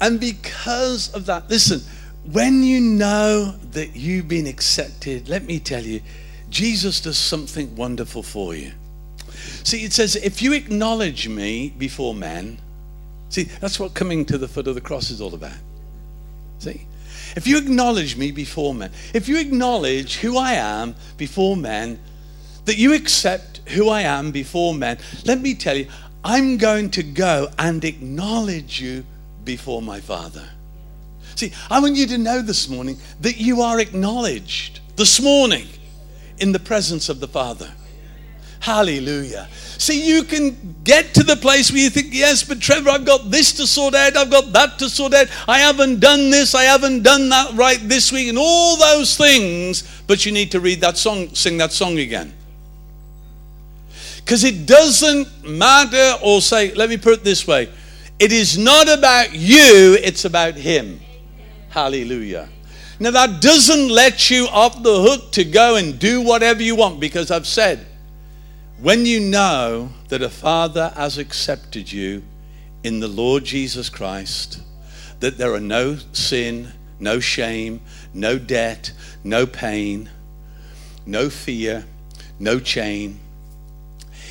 and 0.00 0.20
because 0.20 1.14
of 1.14 1.26
that, 1.26 1.48
listen, 1.48 1.80
when 2.32 2.62
you 2.62 2.80
know 2.80 3.54
that 3.72 3.94
you've 3.94 4.28
been 4.28 4.46
accepted, 4.46 5.28
let 5.28 5.44
me 5.44 5.58
tell 5.58 5.82
you, 5.82 6.00
Jesus 6.50 7.00
does 7.00 7.18
something 7.18 7.74
wonderful 7.76 8.22
for 8.22 8.54
you. 8.54 8.72
See, 9.64 9.84
it 9.84 9.92
says, 9.92 10.16
if 10.16 10.42
you 10.42 10.52
acknowledge 10.52 11.28
me 11.28 11.74
before 11.76 12.14
men, 12.14 12.58
see, 13.28 13.44
that's 13.44 13.78
what 13.78 13.94
coming 13.94 14.24
to 14.26 14.38
the 14.38 14.48
foot 14.48 14.66
of 14.66 14.74
the 14.74 14.80
cross 14.80 15.10
is 15.10 15.20
all 15.20 15.34
about. 15.34 15.58
See? 16.58 16.86
If 17.36 17.46
you 17.46 17.58
acknowledge 17.58 18.16
me 18.16 18.30
before 18.30 18.74
men, 18.74 18.90
if 19.12 19.28
you 19.28 19.38
acknowledge 19.38 20.16
who 20.16 20.38
I 20.38 20.52
am 20.54 20.94
before 21.16 21.56
men, 21.56 21.98
that 22.64 22.78
you 22.78 22.94
accept 22.94 23.60
who 23.68 23.88
I 23.88 24.02
am 24.02 24.30
before 24.30 24.74
men, 24.74 24.98
let 25.24 25.40
me 25.40 25.54
tell 25.54 25.76
you, 25.76 25.86
I'm 26.24 26.56
going 26.56 26.90
to 26.90 27.02
go 27.02 27.48
and 27.58 27.84
acknowledge 27.84 28.80
you 28.80 29.04
before 29.44 29.82
my 29.82 30.00
Father. 30.00 30.48
See, 31.36 31.52
I 31.70 31.80
want 31.80 31.96
you 31.96 32.06
to 32.08 32.18
know 32.18 32.40
this 32.40 32.66
morning 32.66 32.96
that 33.20 33.36
you 33.36 33.60
are 33.60 33.78
acknowledged 33.78 34.80
this 34.96 35.20
morning 35.20 35.68
in 36.38 36.52
the 36.52 36.58
presence 36.58 37.10
of 37.10 37.20
the 37.20 37.28
Father. 37.28 37.70
Hallelujah. 38.60 39.46
See, 39.76 40.08
you 40.08 40.24
can 40.24 40.76
get 40.82 41.12
to 41.12 41.22
the 41.22 41.36
place 41.36 41.70
where 41.70 41.82
you 41.82 41.90
think, 41.90 42.08
yes, 42.10 42.42
but 42.42 42.58
Trevor, 42.58 42.88
I've 42.88 43.04
got 43.04 43.30
this 43.30 43.52
to 43.58 43.66
sort 43.66 43.94
out, 43.94 44.16
I've 44.16 44.30
got 44.30 44.50
that 44.54 44.78
to 44.78 44.88
sort 44.88 45.12
out, 45.12 45.28
I 45.46 45.58
haven't 45.58 46.00
done 46.00 46.30
this, 46.30 46.54
I 46.54 46.62
haven't 46.62 47.02
done 47.02 47.28
that 47.28 47.52
right 47.54 47.78
this 47.82 48.10
week, 48.10 48.28
and 48.28 48.38
all 48.38 48.78
those 48.78 49.14
things, 49.14 50.02
but 50.06 50.24
you 50.24 50.32
need 50.32 50.50
to 50.52 50.60
read 50.60 50.80
that 50.80 50.96
song, 50.96 51.34
sing 51.34 51.58
that 51.58 51.72
song 51.72 51.98
again. 51.98 52.32
Because 54.16 54.42
it 54.42 54.64
doesn't 54.64 55.46
matter, 55.46 56.14
or 56.24 56.40
say, 56.40 56.72
let 56.72 56.88
me 56.88 56.96
put 56.96 57.12
it 57.12 57.24
this 57.24 57.46
way 57.46 57.68
it 58.18 58.32
is 58.32 58.56
not 58.56 58.88
about 58.88 59.34
you, 59.34 59.98
it's 60.02 60.24
about 60.24 60.54
Him. 60.54 61.00
Hallelujah. 61.70 62.48
Now, 62.98 63.10
that 63.10 63.42
doesn't 63.42 63.88
let 63.88 64.30
you 64.30 64.46
off 64.46 64.82
the 64.82 65.02
hook 65.02 65.32
to 65.32 65.44
go 65.44 65.76
and 65.76 65.98
do 65.98 66.22
whatever 66.22 66.62
you 66.62 66.74
want 66.74 66.98
because 66.98 67.30
I've 67.30 67.46
said, 67.46 67.86
when 68.80 69.04
you 69.04 69.20
know 69.20 69.90
that 70.08 70.22
a 70.22 70.30
Father 70.30 70.92
has 70.96 71.18
accepted 71.18 71.92
you 71.92 72.22
in 72.82 73.00
the 73.00 73.08
Lord 73.08 73.44
Jesus 73.44 73.90
Christ, 73.90 74.62
that 75.20 75.36
there 75.36 75.52
are 75.52 75.60
no 75.60 75.98
sin, 76.12 76.72
no 76.98 77.20
shame, 77.20 77.80
no 78.14 78.38
debt, 78.38 78.92
no 79.22 79.46
pain, 79.46 80.08
no 81.04 81.28
fear, 81.28 81.84
no 82.38 82.60
chain, 82.60 83.20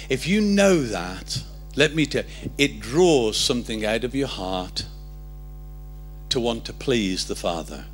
if 0.10 0.28
you 0.28 0.42
know 0.42 0.82
that, 0.84 1.44
let 1.76 1.96
me 1.96 2.06
tell 2.06 2.24
you, 2.24 2.52
it 2.58 2.80
draws 2.80 3.38
something 3.38 3.86
out 3.86 4.04
of 4.04 4.14
your 4.14 4.28
heart 4.28 4.86
to 6.36 6.40
want 6.42 6.66
to 6.66 6.74
please 6.74 7.28
the 7.28 7.36
Father. 7.36 7.86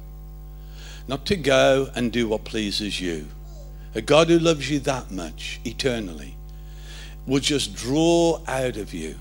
Not 1.08 1.28
to 1.28 1.36
go 1.36 1.92
and 1.94 2.12
do 2.12 2.28
what 2.28 2.44
pleases 2.44 3.00
you. 3.00 3.28
A 3.94 4.02
God 4.02 4.30
who 4.30 4.40
loves 4.40 4.68
you 4.68 4.80
that 4.80 5.12
much 5.12 5.60
eternally 5.64 6.34
will 7.28 7.40
just 7.40 7.76
draw 7.76 8.42
out 8.48 8.78
of 8.78 8.96
you 8.96 9.14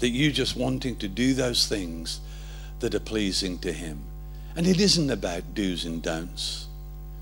that 0.00 0.08
you 0.08 0.32
just 0.32 0.56
wanting 0.56 0.96
to 0.96 1.06
do 1.06 1.32
those 1.32 1.68
things 1.68 2.20
that 2.80 2.92
are 2.92 2.98
pleasing 2.98 3.56
to 3.60 3.72
Him. 3.72 4.00
And 4.56 4.66
it 4.66 4.80
isn't 4.80 5.10
about 5.10 5.54
do's 5.54 5.84
and 5.84 6.02
don'ts. 6.02 6.66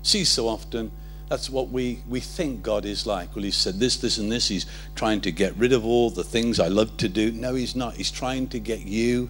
See, 0.01 0.23
so 0.23 0.47
often 0.47 0.91
that's 1.29 1.47
what 1.47 1.69
we, 1.69 1.99
we 2.09 2.21
think 2.21 2.63
God 2.63 2.85
is 2.85 3.05
like. 3.05 3.35
Well, 3.35 3.45
He 3.45 3.51
said 3.51 3.75
this, 3.75 3.97
this, 3.97 4.17
and 4.17 4.31
this. 4.31 4.47
He's 4.47 4.65
trying 4.95 5.21
to 5.21 5.31
get 5.31 5.55
rid 5.57 5.73
of 5.73 5.85
all 5.85 6.09
the 6.09 6.23
things 6.23 6.59
I 6.59 6.69
love 6.69 6.97
to 6.97 7.07
do. 7.07 7.31
No, 7.31 7.53
He's 7.53 7.75
not. 7.75 7.93
He's 7.93 8.09
trying 8.09 8.47
to 8.47 8.59
get 8.59 8.79
you 8.79 9.29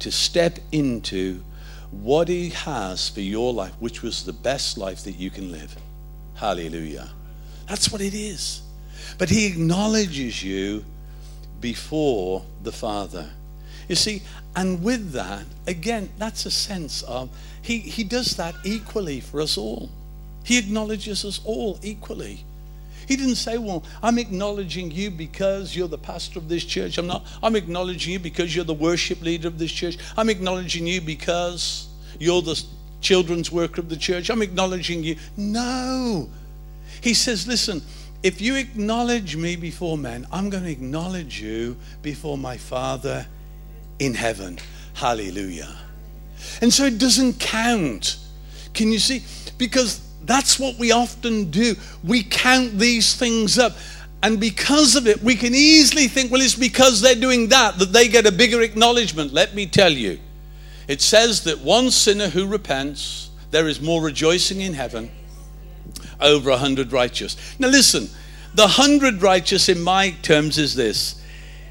to 0.00 0.10
step 0.10 0.58
into 0.72 1.42
what 1.90 2.28
He 2.28 2.50
has 2.50 3.08
for 3.08 3.20
your 3.20 3.52
life, 3.52 3.72
which 3.78 4.02
was 4.02 4.24
the 4.24 4.32
best 4.32 4.78
life 4.78 5.04
that 5.04 5.16
you 5.16 5.30
can 5.30 5.50
live. 5.50 5.76
Hallelujah. 6.34 7.08
That's 7.66 7.90
what 7.90 8.00
it 8.00 8.14
is. 8.14 8.62
But 9.16 9.30
He 9.30 9.46
acknowledges 9.46 10.42
you 10.42 10.84
before 11.60 12.44
the 12.62 12.72
Father. 12.72 13.30
You 13.88 13.96
see, 13.96 14.22
and 14.54 14.82
with 14.82 15.12
that, 15.12 15.44
again, 15.66 16.10
that's 16.18 16.44
a 16.46 16.50
sense 16.50 17.02
of 17.02 17.30
He, 17.62 17.78
he 17.78 18.04
does 18.04 18.36
that 18.36 18.54
equally 18.64 19.20
for 19.20 19.40
us 19.40 19.56
all. 19.56 19.90
He 20.44 20.58
acknowledges 20.58 21.24
us 21.24 21.40
all 21.44 21.78
equally. 21.82 22.44
He 23.08 23.16
didn't 23.16 23.36
say, 23.36 23.56
Well, 23.56 23.82
I'm 24.02 24.18
acknowledging 24.18 24.90
you 24.90 25.10
because 25.10 25.74
you're 25.74 25.88
the 25.88 25.96
pastor 25.96 26.38
of 26.38 26.50
this 26.50 26.62
church. 26.62 26.98
I'm 26.98 27.06
not. 27.06 27.24
I'm 27.42 27.56
acknowledging 27.56 28.12
you 28.12 28.18
because 28.18 28.54
you're 28.54 28.66
the 28.66 28.74
worship 28.74 29.22
leader 29.22 29.48
of 29.48 29.58
this 29.58 29.72
church. 29.72 29.96
I'm 30.18 30.28
acknowledging 30.28 30.86
you 30.86 31.00
because 31.00 31.88
you're 32.20 32.42
the 32.42 32.62
children's 33.00 33.50
worker 33.50 33.80
of 33.80 33.88
the 33.88 33.96
church. 33.96 34.28
I'm 34.28 34.42
acknowledging 34.42 35.02
you. 35.02 35.16
No. 35.38 36.28
He 37.00 37.14
says, 37.14 37.48
Listen, 37.48 37.80
if 38.22 38.42
you 38.42 38.56
acknowledge 38.56 39.36
me 39.36 39.56
before 39.56 39.96
men, 39.96 40.26
I'm 40.30 40.50
going 40.50 40.64
to 40.64 40.70
acknowledge 40.70 41.40
you 41.40 41.78
before 42.02 42.36
my 42.36 42.58
Father 42.58 43.26
in 43.98 44.12
heaven. 44.12 44.58
Hallelujah. 44.92 45.74
And 46.60 46.70
so 46.70 46.84
it 46.84 46.98
doesn't 46.98 47.40
count. 47.40 48.18
Can 48.74 48.92
you 48.92 48.98
see? 48.98 49.24
Because 49.56 50.07
that's 50.28 50.60
what 50.60 50.76
we 50.76 50.92
often 50.92 51.50
do. 51.50 51.74
We 52.04 52.22
count 52.22 52.78
these 52.78 53.16
things 53.16 53.58
up. 53.58 53.72
And 54.22 54.38
because 54.38 54.94
of 54.94 55.06
it, 55.06 55.22
we 55.22 55.34
can 55.34 55.54
easily 55.54 56.06
think, 56.06 56.30
well, 56.30 56.42
it's 56.42 56.54
because 56.54 57.00
they're 57.00 57.14
doing 57.14 57.48
that 57.48 57.78
that 57.78 57.92
they 57.92 58.08
get 58.08 58.26
a 58.26 58.32
bigger 58.32 58.60
acknowledgement. 58.60 59.32
Let 59.32 59.54
me 59.54 59.66
tell 59.66 59.92
you, 59.92 60.20
it 60.86 61.00
says 61.00 61.44
that 61.44 61.60
one 61.60 61.90
sinner 61.90 62.28
who 62.28 62.46
repents, 62.46 63.30
there 63.50 63.68
is 63.68 63.80
more 63.80 64.02
rejoicing 64.02 64.60
in 64.60 64.74
heaven 64.74 65.10
over 66.20 66.50
a 66.50 66.58
hundred 66.58 66.92
righteous. 66.92 67.36
Now, 67.58 67.68
listen, 67.68 68.10
the 68.54 68.68
hundred 68.68 69.22
righteous 69.22 69.70
in 69.70 69.80
my 69.80 70.10
terms 70.20 70.58
is 70.58 70.74
this. 70.74 71.22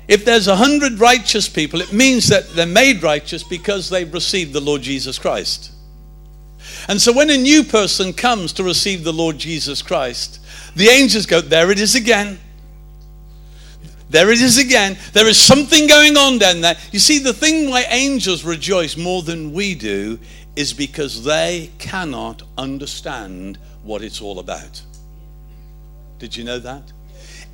If 0.08 0.26
there's 0.26 0.48
a 0.48 0.56
hundred 0.56 1.00
righteous 1.00 1.48
people, 1.48 1.82
it 1.82 1.94
means 1.94 2.30
that 2.30 2.50
they're 2.52 2.66
made 2.66 3.04
righteous 3.04 3.44
because 3.44 3.90
they've 3.90 4.12
received 4.12 4.54
the 4.54 4.62
Lord 4.62 4.82
Jesus 4.82 5.20
Christ. 5.20 5.74
And 6.88 7.02
so 7.02 7.14
when 7.14 7.30
a 7.30 7.38
new 7.38 7.64
person 7.64 8.14
comes 8.14 8.54
to 8.54 8.64
receive 8.64 9.04
the 9.04 9.14
Lord 9.14 9.38
Jesus 9.38 9.82
Christ, 9.82 10.40
the 10.76 10.88
angels 10.88 11.26
go, 11.26 11.42
There 11.42 11.72
it 11.72 11.80
is 11.80 11.96
again. 11.96 12.40
There 14.10 14.32
it 14.32 14.40
is 14.40 14.58
again. 14.58 14.98
There 15.12 15.28
is 15.28 15.38
something 15.38 15.88
going 15.88 16.16
on 16.16 16.38
down 16.38 16.62
there. 16.62 16.78
You 16.92 17.00
see, 17.00 17.20
the 17.20 17.34
thing 17.34 17.70
why 17.70 17.84
angels 17.90 18.46
rejoice 18.46 18.96
more 18.96 19.22
than 19.22 19.52
we 19.52 19.76
do 19.76 20.18
is 20.56 20.74
because 20.74 21.24
they 21.24 21.72
cannot 21.78 22.42
understand 22.58 23.58
what 23.84 24.02
it's 24.02 24.22
all 24.22 24.40
about. 24.40 24.82
Did 26.20 26.36
you 26.36 26.44
know 26.44 26.60
that? 26.60 26.92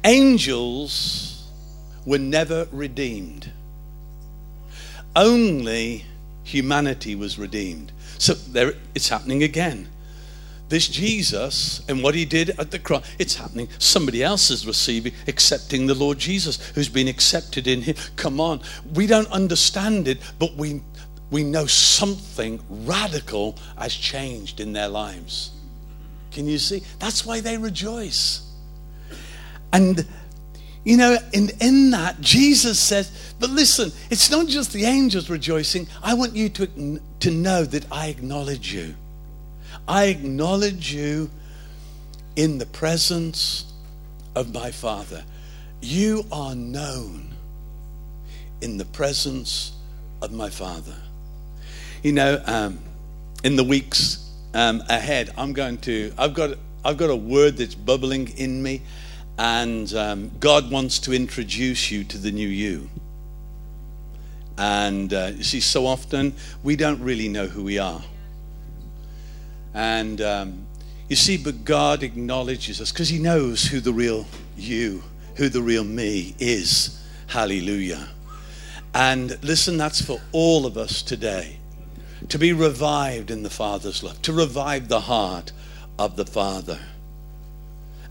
Angels 0.04 1.48
were 2.06 2.20
never 2.20 2.68
redeemed, 2.72 3.52
only 5.16 6.06
humanity 6.44 7.16
was 7.16 7.40
redeemed. 7.40 7.92
So 8.18 8.34
there, 8.34 8.74
it's 8.96 9.10
happening 9.10 9.44
again. 9.44 9.90
This 10.70 10.88
Jesus 10.88 11.82
and 11.88 12.02
what 12.02 12.16
he 12.16 12.26
did 12.26 12.52
at 12.60 12.72
the 12.72 12.80
cross, 12.80 13.06
it's 13.20 13.36
happening. 13.36 13.68
Somebody 13.78 14.24
else 14.24 14.50
is 14.50 14.66
receiving, 14.66 15.14
accepting 15.28 15.86
the 15.86 15.94
Lord 15.94 16.18
Jesus, 16.18 16.72
who's 16.72 16.90
been 16.90 17.08
accepted 17.08 17.68
in 17.68 17.82
him. 17.84 17.96
Come 18.16 18.40
on. 18.40 18.62
We 18.94 19.06
don't 19.06 19.30
understand 19.30 20.08
it, 20.08 20.20
but 20.40 20.56
we, 20.56 20.82
we 21.30 21.44
know 21.44 21.68
something 21.68 22.60
radical 22.70 23.58
has 23.78 23.94
changed 23.94 24.60
in 24.60 24.74
their 24.74 24.88
lives. 24.88 25.52
Can 26.32 26.48
you 26.48 26.58
see? 26.58 26.82
That's 26.98 27.26
why 27.26 27.40
they 27.40 27.58
rejoice. 27.58 28.50
And 29.72 30.08
you 30.84 30.98
know, 30.98 31.18
in, 31.32 31.50
in 31.62 31.92
that, 31.92 32.20
Jesus 32.20 32.80
says, 32.80 33.34
but 33.40 33.50
listen, 33.50 33.92
it's 34.10 34.30
not 34.30 34.48
just 34.48 34.74
the 34.74 34.84
angels 34.84 35.30
rejoicing. 35.30 35.88
I 36.02 36.14
want 36.14 36.36
you 36.36 36.50
to, 36.50 37.00
to 37.22 37.32
know 37.32 37.64
that 37.64 37.86
I 37.92 38.08
acknowledge 38.08 38.74
you. 38.74 38.96
I 39.88 40.06
acknowledge 40.06 40.94
you 40.94 41.30
in 42.36 42.58
the 42.58 42.66
presence 42.66 43.72
of 44.36 44.54
my 44.54 44.72
Father. 44.72 45.24
You 45.82 46.26
are 46.32 46.56
known 46.56 47.34
in 48.62 48.78
the 48.78 48.86
presence 48.86 49.74
of 50.22 50.32
my 50.32 50.50
Father. 50.50 50.96
You 52.02 52.14
know, 52.14 52.42
um, 52.46 52.80
in 53.44 53.56
the 53.56 53.64
weeks 53.64 54.30
um, 54.54 54.82
ahead, 54.90 55.32
I'm 55.38 55.54
going 55.54 55.78
to, 55.80 56.14
I've 56.18 56.34
got, 56.34 56.58
I've 56.84 56.98
got 56.98 57.10
a 57.10 57.16
word 57.16 57.58
that's 57.58 57.76
bubbling 57.76 58.30
in 58.38 58.62
me, 58.64 58.82
and 59.38 59.94
um, 59.94 60.32
God 60.40 60.72
wants 60.72 61.00
to 61.00 61.14
introduce 61.14 61.92
you 61.92 62.04
to 62.06 62.18
the 62.18 62.32
new 62.32 62.48
you. 62.48 62.90
And 64.58 65.14
uh, 65.14 65.32
you 65.36 65.44
see, 65.44 65.60
so 65.60 65.88
often 65.88 66.36
we 66.64 66.76
don't 66.76 67.02
really 67.02 67.28
know 67.28 67.48
who 67.48 67.64
we 67.64 67.80
are. 67.80 68.02
And 69.74 70.22
um, 70.22 70.68
you 71.10 71.16
see, 71.16 71.38
but 71.38 71.66
God 71.66 72.04
acknowledges 72.04 72.80
us 72.80 72.92
because 72.92 73.10
He 73.10 73.20
knows 73.20 73.66
who 73.66 73.80
the 73.80 73.94
real 73.94 74.28
you, 74.56 75.04
who 75.36 75.50
the 75.50 75.62
real 75.62 75.84
me 75.84 76.36
is. 76.38 77.04
Hallelujah. 77.28 78.08
And 78.94 79.44
listen, 79.44 79.78
that's 79.78 80.02
for 80.02 80.22
all 80.32 80.68
of 80.68 80.78
us 80.78 81.02
today 81.02 81.58
to 82.30 82.38
be 82.38 82.54
revived 82.54 83.32
in 83.32 83.44
the 83.44 83.50
Father's 83.50 84.04
love, 84.04 84.22
to 84.22 84.32
revive 84.32 84.88
the 84.88 85.02
heart 85.02 85.52
of 85.98 86.16
the 86.16 86.26
Father. 86.26 86.80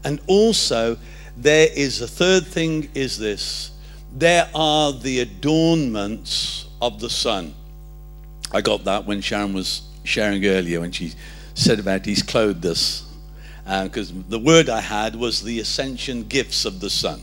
And 0.04 0.20
also, 0.26 0.96
there 1.36 1.68
is 1.74 2.00
a 2.00 2.08
third 2.08 2.46
thing 2.46 2.90
is 2.94 3.18
this 3.18 3.70
there 4.14 4.48
are 4.54 4.92
the 4.92 5.20
adornments 5.20 6.66
of 6.82 7.00
the 7.00 7.08
Son. 7.08 7.54
I 8.52 8.60
got 8.60 8.84
that 8.84 9.06
when 9.06 9.22
Sharon 9.22 9.54
was 9.54 9.82
sharing 10.04 10.44
earlier 10.44 10.80
when 10.80 10.92
she 10.92 11.12
said 11.54 11.78
about 11.78 12.04
He's 12.04 12.22
clothed 12.22 12.66
us. 12.66 13.08
Because 13.64 14.10
uh, 14.10 14.16
the 14.28 14.38
word 14.38 14.68
I 14.68 14.80
had 14.80 15.16
was 15.16 15.42
the 15.42 15.60
ascension 15.60 16.24
gifts 16.24 16.64
of 16.64 16.80
the 16.80 16.90
Son. 16.90 17.22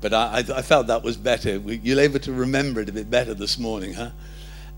But 0.00 0.14
I, 0.14 0.38
I, 0.38 0.58
I 0.58 0.62
felt 0.62 0.86
that 0.86 1.02
was 1.02 1.16
better. 1.16 1.58
You're 1.58 2.00
able 2.00 2.20
to 2.20 2.32
remember 2.32 2.80
it 2.80 2.88
a 2.88 2.92
bit 2.92 3.10
better 3.10 3.34
this 3.34 3.58
morning, 3.58 3.94
huh? 3.94 4.10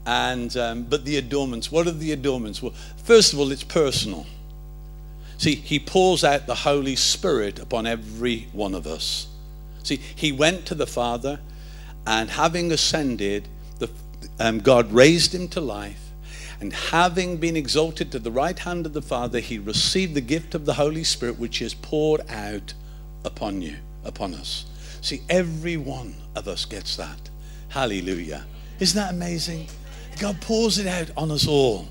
And 0.04 0.54
um, 0.56 0.82
but 0.84 1.04
the 1.04 1.16
adornments. 1.16 1.70
What 1.70 1.86
are 1.86 1.92
the 1.92 2.12
adornments? 2.12 2.62
Well, 2.62 2.72
first 3.04 3.32
of 3.32 3.38
all, 3.38 3.52
it's 3.52 3.62
personal. 3.62 4.26
See, 5.40 5.55
He 5.55 5.79
pours 5.79 6.22
out 6.22 6.46
the 6.46 6.55
Holy 6.55 6.96
Spirit 6.96 7.59
upon 7.59 7.87
every 7.87 8.48
one 8.53 8.74
of 8.74 8.87
us. 8.87 9.26
See, 9.83 9.96
He 9.96 10.33
went 10.33 10.66
to 10.66 10.74
the 10.74 10.87
Father, 10.87 11.40
and 12.07 12.31
having 12.31 12.70
ascended, 12.70 13.48
the, 13.79 13.88
um, 14.38 14.61
God 14.61 14.92
raised 14.92 15.35
Him 15.35 15.48
to 15.48 15.61
life 15.61 16.11
and 16.61 16.74
having 16.74 17.38
been 17.38 17.57
exalted 17.57 18.12
to 18.12 18.18
the 18.18 18.31
right 18.31 18.59
hand 18.59 18.85
of 18.85 18.92
the 18.92 19.00
Father, 19.00 19.40
he 19.40 19.59
received 19.59 20.14
the 20.14 20.20
gift 20.20 20.55
of 20.55 20.66
the 20.66 20.74
Holy 20.74 21.05
Spirit, 21.05 21.38
which 21.38 21.62
is 21.62 21.72
poured 21.72 22.20
out 22.29 22.74
upon 23.24 23.62
you, 23.62 23.76
upon 24.05 24.35
us. 24.35 24.66
See, 25.00 25.22
every 25.31 25.79
one 25.79 26.14
of 26.37 26.46
us 26.46 26.66
gets 26.66 26.96
that. 26.96 27.31
Hallelujah. 27.70 28.44
Isn't 28.79 29.00
that 29.00 29.14
amazing? 29.14 29.68
God 30.18 30.38
pours 30.42 30.76
it 30.76 30.87
out 30.87 31.11
on 31.16 31.31
us 31.31 31.48
all 31.48 31.88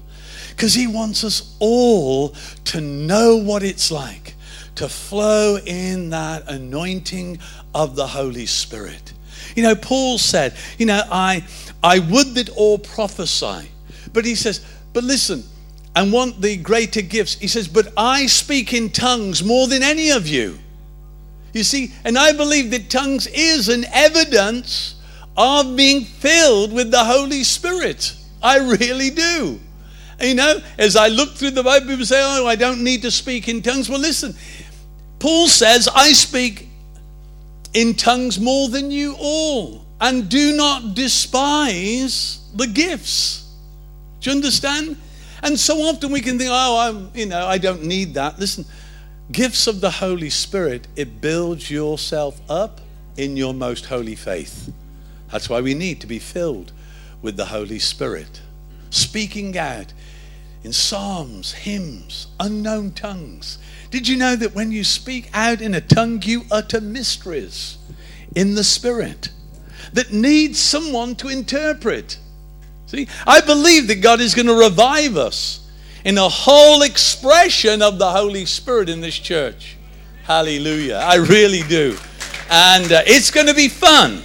because 0.50 0.74
he 0.74 0.88
wants 0.88 1.24
us 1.24 1.56
all 1.60 2.36
to 2.66 2.82
know 2.82 3.38
what 3.38 3.64
it's 3.64 3.92
like 3.92 4.36
to 4.76 4.88
flow 4.88 5.58
in 5.66 6.10
that 6.12 6.50
anointing 6.50 7.40
of 7.76 7.96
the 7.96 8.08
Holy 8.08 8.46
Spirit. 8.46 9.14
You 9.56 9.64
know, 9.64 9.76
Paul 9.76 10.18
said, 10.18 10.56
you 10.78 10.86
know, 10.86 11.02
I 11.12 11.44
I 11.84 12.00
would 12.00 12.36
that 12.36 12.50
all 12.50 12.78
prophesy. 12.78 13.70
But 14.14 14.26
he 14.26 14.36
says, 14.36 14.66
but 14.94 15.04
listen, 15.04 15.44
and 15.96 16.14
want 16.14 16.42
the 16.42 16.58
greater 16.58 17.02
gifts. 17.02 17.36
He 17.36 17.48
says, 17.48 17.68
but 17.68 17.92
I 17.98 18.26
speak 18.28 18.74
in 18.74 18.90
tongues 18.90 19.44
more 19.44 19.68
than 19.68 19.84
any 19.84 20.12
of 20.12 20.28
you. 20.28 20.58
You 21.54 21.64
see, 21.64 21.94
and 22.04 22.18
I 22.18 22.32
believe 22.34 22.72
that 22.72 22.90
tongues 22.90 23.28
is 23.28 23.70
an 23.70 23.86
evidence 23.92 24.96
of 25.36 25.76
being 25.76 26.06
filled 26.06 26.74
with 26.74 26.92
the 26.92 27.04
Holy 27.04 27.44
Spirit. 27.44 28.16
I 28.42 28.60
really 28.60 29.10
do. 29.10 29.60
You 30.22 30.36
know, 30.36 30.60
as 30.78 30.96
I 30.96 31.08
look 31.08 31.36
through 31.36 31.52
the 31.52 31.64
Bible, 31.64 31.88
people 31.88 32.06
say, 32.06 32.22
oh, 32.22 32.46
I 32.46 32.56
don't 32.56 32.84
need 32.84 33.02
to 33.04 33.12
speak 33.12 33.48
in 33.48 33.62
tongues. 33.62 33.90
Well, 33.90 34.00
listen, 34.00 34.36
Paul 35.20 35.48
says, 35.48 35.88
I 35.88 36.12
speak 36.12 36.68
in 37.74 37.94
tongues 37.94 38.40
more 38.40 38.70
than 38.70 38.92
you 38.92 39.16
all, 39.20 39.86
and 40.02 40.28
do 40.30 40.56
not 40.56 40.94
despise 40.94 42.40
the 42.56 42.68
gifts. 42.68 43.50
Do 44.20 44.30
you 44.30 44.36
understand? 44.36 44.98
And 45.42 45.58
so 45.58 45.78
often 45.84 46.12
we 46.12 46.22
can 46.22 46.38
think, 46.38 46.50
oh, 46.52 46.78
I'm, 46.78 47.12
you 47.14 47.26
know, 47.26 47.46
I 47.46 47.58
don't 47.58 47.84
need 47.84 48.16
that. 48.16 48.40
Listen, 48.40 48.66
gifts 49.32 49.68
of 49.68 49.80
the 49.80 49.92
Holy 49.92 50.30
Spirit, 50.30 50.88
it 50.96 51.22
builds 51.22 51.72
yourself 51.72 52.42
up 52.50 52.82
in 53.16 53.38
your 53.38 53.54
most 53.54 53.86
holy 53.86 54.16
faith. 54.16 54.74
That's 55.32 55.50
why 55.50 55.62
we 55.62 55.74
need 55.74 56.02
to 56.02 56.08
be 56.08 56.20
filled 56.20 56.74
with 57.22 57.38
the 57.38 57.46
Holy 57.46 57.80
Spirit. 57.80 58.42
Speaking 58.90 59.58
out 59.58 59.94
in 60.64 60.74
psalms, 60.74 61.54
hymns, 61.54 62.28
unknown 62.40 62.92
tongues. 62.92 63.58
Did 63.92 64.08
you 64.08 64.18
know 64.18 64.36
that 64.36 64.54
when 64.54 64.72
you 64.72 64.84
speak 64.84 65.30
out 65.34 65.62
in 65.62 65.74
a 65.74 65.82
tongue, 65.82 66.22
you 66.24 66.44
utter 66.52 66.82
mysteries 66.82 67.78
in 68.36 68.56
the 68.56 68.64
Spirit 68.64 69.30
that 69.94 70.12
need 70.12 70.56
someone 70.56 71.16
to 71.16 71.30
interpret? 71.30 72.20
See, 72.86 73.08
I 73.26 73.42
believe 73.42 73.88
that 73.88 74.02
God 74.02 74.20
is 74.20 74.36
going 74.36 74.48
to 74.48 74.54
revive 74.54 75.16
us 75.16 75.66
in 76.04 76.18
a 76.18 76.30
whole 76.30 76.82
expression 76.82 77.82
of 77.82 77.98
the 78.00 78.12
Holy 78.12 78.46
Spirit 78.46 78.90
in 78.90 79.02
this 79.02 79.18
church. 79.18 79.78
Hallelujah. 80.24 80.96
I 80.96 81.16
really 81.16 81.64
do. 81.64 81.98
And 82.50 82.92
uh, 82.92 83.02
it's 83.06 83.32
going 83.32 83.48
to 83.48 83.54
be 83.54 83.68
fun. 83.68 84.22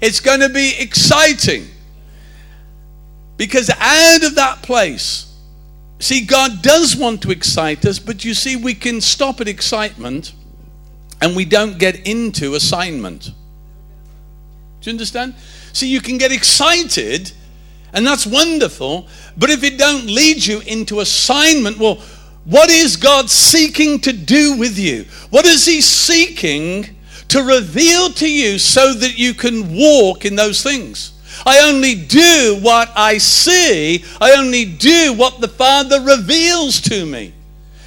It's 0.00 0.20
going 0.20 0.40
to 0.40 0.48
be 0.48 0.74
exciting. 0.78 1.69
Because 3.40 3.70
out 3.70 4.22
of 4.22 4.34
that 4.34 4.62
place, 4.62 5.34
see, 5.98 6.26
God 6.26 6.60
does 6.60 6.94
want 6.94 7.22
to 7.22 7.30
excite 7.30 7.86
us, 7.86 7.98
but 7.98 8.22
you 8.22 8.34
see, 8.34 8.54
we 8.54 8.74
can 8.74 9.00
stop 9.00 9.40
at 9.40 9.48
excitement 9.48 10.34
and 11.22 11.34
we 11.34 11.46
don't 11.46 11.78
get 11.78 12.06
into 12.06 12.54
assignment. 12.54 13.30
Do 14.82 14.90
you 14.90 14.92
understand? 14.92 15.36
See, 15.72 15.88
you 15.88 16.02
can 16.02 16.18
get 16.18 16.32
excited, 16.32 17.32
and 17.94 18.06
that's 18.06 18.26
wonderful, 18.26 19.08
but 19.38 19.48
if 19.48 19.64
it 19.64 19.78
don't 19.78 20.04
lead 20.04 20.44
you 20.44 20.60
into 20.66 21.00
assignment, 21.00 21.78
well, 21.78 21.94
what 22.44 22.68
is 22.68 22.96
God 22.96 23.30
seeking 23.30 24.00
to 24.00 24.12
do 24.12 24.58
with 24.58 24.78
you? 24.78 25.06
What 25.30 25.46
is 25.46 25.64
He 25.64 25.80
seeking 25.80 26.94
to 27.28 27.42
reveal 27.42 28.10
to 28.10 28.30
you 28.30 28.58
so 28.58 28.92
that 28.92 29.16
you 29.16 29.32
can 29.32 29.74
walk 29.74 30.26
in 30.26 30.36
those 30.36 30.62
things? 30.62 31.12
I 31.46 31.68
only 31.68 31.94
do 31.94 32.58
what 32.60 32.90
I 32.94 33.18
see. 33.18 34.04
I 34.20 34.32
only 34.32 34.64
do 34.64 35.14
what 35.14 35.40
the 35.40 35.48
Father 35.48 36.00
reveals 36.00 36.80
to 36.82 37.06
me. 37.06 37.32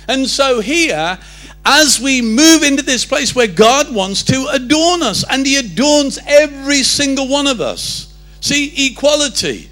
And 0.07 0.27
so 0.27 0.59
here, 0.59 1.17
as 1.65 1.99
we 1.99 2.21
move 2.21 2.63
into 2.63 2.83
this 2.83 3.05
place 3.05 3.35
where 3.35 3.47
God 3.47 3.93
wants 3.93 4.23
to 4.23 4.47
adorn 4.51 5.01
us, 5.01 5.23
and 5.29 5.45
He 5.45 5.57
adorns 5.57 6.19
every 6.25 6.83
single 6.83 7.27
one 7.27 7.47
of 7.47 7.61
us. 7.61 8.13
See, 8.41 8.89
equality. 8.91 9.69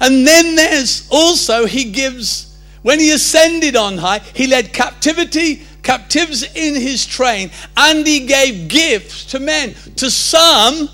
And 0.00 0.26
then 0.26 0.56
there's 0.56 1.06
also, 1.10 1.66
He 1.66 1.90
gives, 1.90 2.58
when 2.82 2.98
He 3.00 3.12
ascended 3.12 3.76
on 3.76 3.98
high, 3.98 4.20
He 4.20 4.46
led 4.46 4.72
captivity, 4.72 5.62
captives 5.82 6.42
in 6.42 6.74
His 6.74 7.04
train, 7.04 7.50
and 7.76 8.06
He 8.06 8.20
gave 8.26 8.68
gifts 8.68 9.26
to 9.26 9.40
men. 9.40 9.74
To 9.96 10.10
some, 10.10 10.88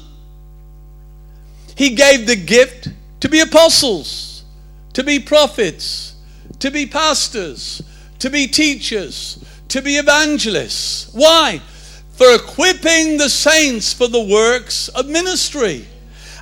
He 1.76 1.90
gave 1.94 2.26
the 2.26 2.36
gift 2.36 2.88
to 3.20 3.28
be 3.28 3.40
apostles, 3.40 4.44
to 4.94 5.04
be 5.04 5.20
prophets, 5.20 6.16
to 6.58 6.70
be 6.70 6.86
pastors, 6.86 7.82
to 8.18 8.30
be 8.30 8.48
teachers 8.48 9.44
to 9.68 9.82
be 9.82 9.96
evangelists. 9.96 11.12
Why? 11.12 11.60
For 12.12 12.34
equipping 12.34 13.18
the 13.18 13.28
saints 13.28 13.92
for 13.92 14.08
the 14.08 14.22
works 14.22 14.88
of 14.88 15.06
ministry. 15.06 15.86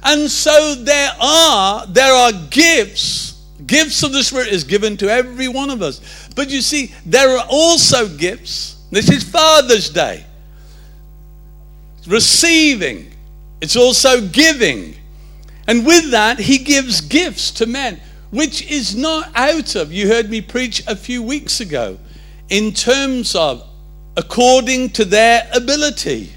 And 0.03 0.31
so 0.31 0.75
there 0.77 1.13
are 1.21 1.87
there 1.87 2.13
are 2.13 2.33
gifts. 2.51 3.33
Gifts 3.67 4.03
of 4.03 4.13
the 4.13 4.23
Spirit 4.23 4.49
is 4.49 4.63
given 4.63 4.97
to 4.99 5.09
every 5.09 5.49
one 5.49 5.71
of 5.71 5.81
us. 5.81 6.29
But 6.37 6.51
you 6.51 6.61
see, 6.61 6.93
there 7.07 7.37
are 7.37 7.47
also 7.49 8.07
gifts. 8.09 8.77
This 8.91 9.11
is 9.11 9.25
Father's 9.25 9.89
Day. 9.89 10.25
Receiving. 12.07 13.11
It's 13.63 13.77
also 13.77 14.29
giving. 14.29 14.95
And 15.67 15.87
with 15.87 16.11
that, 16.11 16.39
he 16.39 16.59
gives 16.59 17.01
gifts 17.01 17.51
to 17.53 17.67
men, 17.67 18.01
which 18.31 18.71
is 18.71 18.95
not 18.95 19.31
out 19.35 19.75
of, 19.75 19.93
you 19.93 20.09
heard 20.09 20.31
me 20.31 20.41
preach 20.41 20.83
a 20.87 20.97
few 20.97 21.23
weeks 21.23 21.61
ago, 21.61 21.99
in 22.49 22.73
terms 22.73 23.35
of 23.35 23.67
according 24.17 24.91
to 24.91 25.05
their 25.05 25.49
ability. 25.55 26.31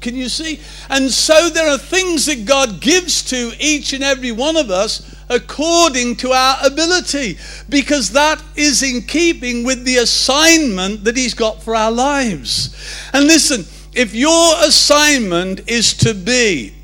Can 0.00 0.14
you 0.14 0.28
see? 0.28 0.60
And 0.88 1.10
so 1.10 1.48
there 1.48 1.68
are 1.68 1.78
things 1.78 2.26
that 2.26 2.44
God 2.44 2.80
gives 2.80 3.22
to 3.30 3.52
each 3.58 3.92
and 3.92 4.04
every 4.04 4.30
one 4.30 4.56
of 4.56 4.70
us 4.70 5.16
according 5.28 6.16
to 6.16 6.30
our 6.30 6.58
ability 6.64 7.38
because 7.68 8.10
that 8.10 8.42
is 8.54 8.82
in 8.82 9.02
keeping 9.02 9.64
with 9.64 9.84
the 9.84 9.96
assignment 9.96 11.04
that 11.04 11.16
He's 11.16 11.34
got 11.34 11.62
for 11.62 11.74
our 11.74 11.90
lives. 11.90 12.76
And 13.12 13.26
listen, 13.26 13.64
if 13.92 14.14
your 14.14 14.54
assignment 14.62 15.68
is 15.68 15.94
to 15.94 16.14
be 16.14 16.74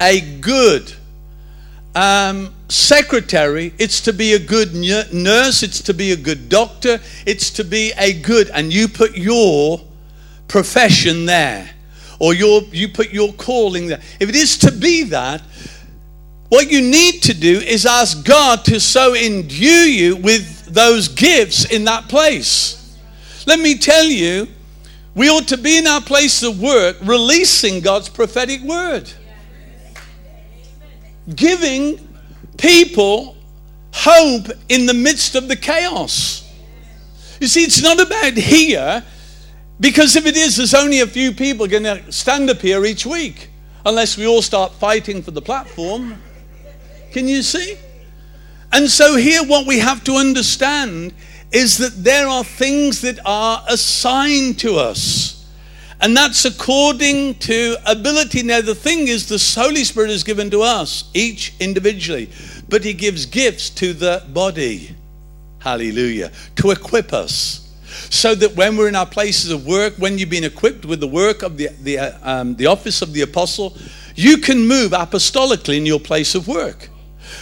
a 0.00 0.20
good 0.40 0.92
um, 1.94 2.54
secretary, 2.68 3.72
it's 3.78 4.00
to 4.02 4.12
be 4.12 4.34
a 4.34 4.38
good 4.38 4.74
nurse, 4.74 5.62
it's 5.62 5.82
to 5.82 5.94
be 5.94 6.12
a 6.12 6.16
good 6.16 6.48
doctor, 6.48 7.00
it's 7.26 7.50
to 7.50 7.64
be 7.64 7.92
a 7.98 8.12
good, 8.12 8.50
and 8.50 8.72
you 8.72 8.88
put 8.88 9.16
your 9.16 9.80
profession 10.46 11.26
there, 11.26 11.70
or 12.20 12.34
your, 12.34 12.62
you 12.72 12.88
put 12.88 13.10
your 13.10 13.32
calling 13.32 13.88
there. 13.88 14.00
If 14.20 14.28
it 14.28 14.36
is 14.36 14.58
to 14.58 14.72
be 14.72 15.04
that, 15.04 15.42
what 16.48 16.70
you 16.70 16.80
need 16.80 17.22
to 17.24 17.34
do 17.34 17.58
is 17.58 17.84
ask 17.84 18.24
God 18.24 18.64
to 18.66 18.80
so 18.80 19.14
endue 19.14 19.66
you 19.66 20.16
with 20.16 20.66
those 20.66 21.08
gifts 21.08 21.70
in 21.70 21.84
that 21.84 22.08
place. 22.08 22.96
Let 23.46 23.60
me 23.60 23.76
tell 23.76 24.04
you, 24.04 24.48
we 25.14 25.28
ought 25.28 25.48
to 25.48 25.58
be 25.58 25.78
in 25.78 25.86
our 25.86 26.00
place 26.00 26.42
of 26.42 26.60
work 26.60 26.96
releasing 27.02 27.80
God's 27.80 28.08
prophetic 28.08 28.62
word. 28.62 29.12
Giving 31.34 31.98
people 32.56 33.36
hope 33.92 34.48
in 34.68 34.86
the 34.86 34.94
midst 34.94 35.34
of 35.34 35.48
the 35.48 35.56
chaos. 35.56 36.44
You 37.40 37.46
see, 37.46 37.62
it's 37.62 37.82
not 37.82 38.00
about 38.00 38.34
here, 38.34 39.04
because 39.80 40.16
if 40.16 40.26
it 40.26 40.36
is, 40.36 40.56
there's 40.56 40.74
only 40.74 41.00
a 41.00 41.06
few 41.06 41.32
people 41.32 41.66
going 41.66 41.84
to 41.84 42.10
stand 42.10 42.50
up 42.50 42.60
here 42.60 42.84
each 42.84 43.06
week, 43.06 43.50
unless 43.86 44.16
we 44.16 44.26
all 44.26 44.42
start 44.42 44.72
fighting 44.72 45.22
for 45.22 45.30
the 45.30 45.42
platform. 45.42 46.20
Can 47.12 47.28
you 47.28 47.42
see? 47.42 47.76
And 48.72 48.90
so, 48.90 49.16
here, 49.16 49.42
what 49.44 49.66
we 49.66 49.78
have 49.78 50.04
to 50.04 50.14
understand 50.14 51.14
is 51.52 51.78
that 51.78 52.04
there 52.04 52.26
are 52.26 52.44
things 52.44 53.00
that 53.02 53.18
are 53.24 53.64
assigned 53.68 54.58
to 54.60 54.76
us. 54.76 55.37
And 56.00 56.16
that's 56.16 56.44
according 56.44 57.34
to 57.40 57.76
ability. 57.84 58.42
Now, 58.44 58.60
the 58.60 58.74
thing 58.74 59.08
is, 59.08 59.28
the 59.28 59.60
Holy 59.60 59.84
Spirit 59.84 60.10
is 60.10 60.22
given 60.22 60.48
to 60.50 60.62
us, 60.62 61.10
each 61.12 61.54
individually, 61.58 62.30
but 62.68 62.84
He 62.84 62.92
gives 62.92 63.26
gifts 63.26 63.68
to 63.70 63.92
the 63.92 64.24
body. 64.28 64.94
Hallelujah. 65.58 66.30
To 66.56 66.70
equip 66.70 67.12
us. 67.12 67.64
So 68.10 68.34
that 68.36 68.54
when 68.54 68.76
we're 68.76 68.88
in 68.88 68.94
our 68.94 69.06
places 69.06 69.50
of 69.50 69.66
work, 69.66 69.94
when 69.96 70.18
you've 70.18 70.30
been 70.30 70.44
equipped 70.44 70.84
with 70.84 71.00
the 71.00 71.08
work 71.08 71.42
of 71.42 71.56
the, 71.56 71.68
the, 71.82 71.98
uh, 71.98 72.18
um, 72.22 72.54
the 72.54 72.66
office 72.66 73.02
of 73.02 73.12
the 73.12 73.22
apostle, 73.22 73.76
you 74.14 74.38
can 74.38 74.66
move 74.68 74.92
apostolically 74.92 75.76
in 75.76 75.86
your 75.86 75.98
place 75.98 76.34
of 76.34 76.46
work. 76.46 76.90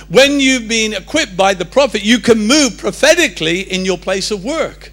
When 0.09 0.40
you've 0.40 0.66
been 0.66 0.95
equipped 0.95 1.37
by 1.37 1.55
the 1.55 1.64
prophet, 1.64 2.03
you 2.03 2.19
can 2.19 2.38
move 2.38 2.79
prophetically 2.79 3.61
in 3.73 3.85
your 3.85 3.99
place 3.99 4.31
of 4.31 4.45
work. 4.45 4.92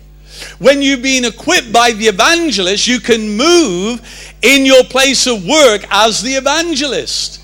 When 0.60 0.82
you've 0.82 1.02
been 1.02 1.26
equipped 1.26 1.72
by 1.72 1.92
the 1.92 2.08
evangelist, 2.08 2.88
you 2.88 3.00
can 3.00 3.38
move 3.38 4.02
in 4.42 4.66
your 4.66 4.84
place 4.84 5.28
of 5.28 5.46
work 5.46 5.86
as 5.90 6.22
the 6.22 6.34
evangelist, 6.34 7.42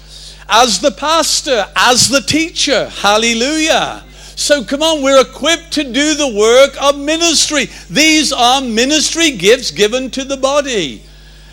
as 0.49 0.79
the 0.79 0.91
pastor, 0.91 1.65
as 1.75 2.09
the 2.09 2.21
teacher. 2.21 2.89
Hallelujah. 2.89 4.03
So 4.35 4.63
come 4.63 4.81
on, 4.81 5.03
we're 5.03 5.21
equipped 5.21 5.73
to 5.73 5.83
do 5.83 6.15
the 6.15 6.33
work 6.33 6.81
of 6.81 6.97
ministry. 6.97 7.67
These 7.89 8.31
are 8.31 8.61
ministry 8.61 9.31
gifts 9.31 9.71
given 9.71 10.09
to 10.11 10.23
the 10.23 10.37
body. 10.37 11.03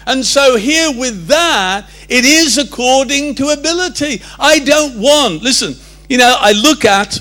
And 0.06 0.24
so, 0.24 0.56
here 0.56 0.96
with 0.96 1.26
that, 1.26 1.90
it 2.08 2.24
is 2.24 2.58
according 2.58 3.34
to 3.36 3.48
ability. 3.48 4.22
I 4.38 4.60
don't 4.60 5.00
want, 5.00 5.42
listen, 5.42 5.74
you 6.08 6.16
know, 6.16 6.36
I 6.38 6.52
look 6.52 6.84
at, 6.84 7.18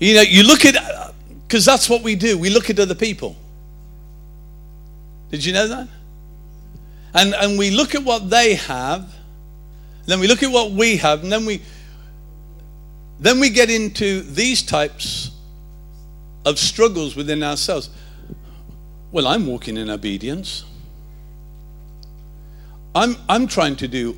you 0.00 0.16
know, 0.16 0.22
you 0.22 0.42
look 0.42 0.64
at, 0.64 0.74
because 1.46 1.64
that's 1.64 1.88
what 1.88 2.02
we 2.02 2.16
do. 2.16 2.36
We 2.36 2.50
look 2.50 2.70
at 2.70 2.78
other 2.78 2.94
people. 2.94 3.36
Did 5.30 5.44
you 5.44 5.52
know 5.52 5.68
that? 5.68 5.88
And, 7.14 7.34
and 7.34 7.58
we 7.58 7.70
look 7.70 7.94
at 7.94 8.02
what 8.02 8.30
they 8.30 8.54
have, 8.54 9.12
then 10.06 10.20
we 10.20 10.26
look 10.26 10.42
at 10.42 10.50
what 10.50 10.72
we 10.72 10.96
have, 10.98 11.22
and 11.22 11.32
then 11.32 11.46
we, 11.46 11.62
then 13.18 13.40
we 13.40 13.50
get 13.50 13.70
into 13.70 14.22
these 14.22 14.62
types 14.62 15.30
of 16.44 16.58
struggles 16.58 17.16
within 17.16 17.42
ourselves. 17.42 17.90
Well, 19.10 19.26
I'm 19.26 19.46
walking 19.46 19.76
in 19.76 19.88
obedience. 19.88 20.64
I'm, 22.94 23.16
I'm 23.28 23.46
trying 23.46 23.76
to 23.76 23.88
do 23.88 24.16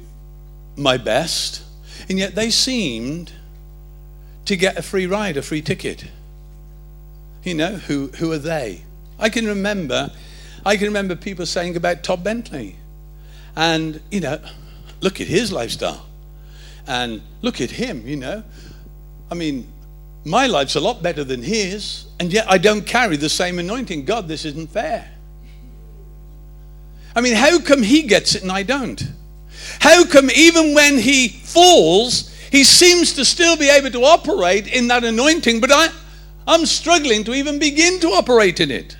my 0.76 0.96
best. 0.96 1.62
And 2.08 2.18
yet 2.18 2.34
they 2.34 2.50
seemed 2.50 3.32
to 4.44 4.56
get 4.56 4.76
a 4.78 4.82
free 4.82 5.06
ride, 5.06 5.36
a 5.36 5.42
free 5.42 5.62
ticket. 5.62 6.04
You 7.42 7.54
know, 7.54 7.74
who, 7.74 8.08
who 8.08 8.32
are 8.32 8.38
they? 8.38 8.84
I 9.18 9.28
can 9.28 9.46
remember, 9.46 10.10
I 10.64 10.76
can 10.76 10.86
remember 10.86 11.16
people 11.16 11.46
saying 11.46 11.76
about 11.76 12.02
Todd 12.02 12.22
Bentley. 12.22 12.76
And, 13.56 14.00
you 14.10 14.20
know, 14.20 14.40
look 15.00 15.20
at 15.20 15.26
his 15.26 15.52
lifestyle. 15.52 16.06
And 16.86 17.22
look 17.42 17.60
at 17.60 17.70
him, 17.70 18.06
you 18.06 18.16
know. 18.16 18.44
I 19.30 19.34
mean, 19.34 19.66
my 20.24 20.46
life's 20.46 20.74
a 20.74 20.80
lot 20.80 21.02
better 21.02 21.24
than 21.24 21.42
his, 21.42 22.06
and 22.20 22.32
yet 22.32 22.50
I 22.50 22.58
don't 22.58 22.86
carry 22.86 23.16
the 23.16 23.28
same 23.28 23.58
anointing. 23.58 24.04
God, 24.04 24.28
this 24.28 24.44
isn't 24.44 24.70
fair. 24.70 25.10
I 27.14 27.20
mean, 27.20 27.34
how 27.34 27.58
come 27.60 27.82
he 27.82 28.02
gets 28.02 28.34
it 28.34 28.42
and 28.42 28.52
I 28.52 28.62
don't? 28.62 29.02
How 29.80 30.04
come 30.04 30.30
even 30.30 30.74
when 30.74 30.98
he 30.98 31.28
falls, 31.28 32.32
he 32.50 32.64
seems 32.64 33.14
to 33.14 33.24
still 33.24 33.56
be 33.56 33.68
able 33.68 33.90
to 33.90 34.04
operate 34.04 34.66
in 34.66 34.88
that 34.88 35.04
anointing, 35.04 35.60
but 35.60 35.70
I, 35.72 35.88
I'm 36.48 36.64
struggling 36.64 37.24
to 37.24 37.34
even 37.34 37.58
begin 37.58 38.00
to 38.00 38.08
operate 38.08 38.58
in 38.58 38.70
it? 38.70 38.96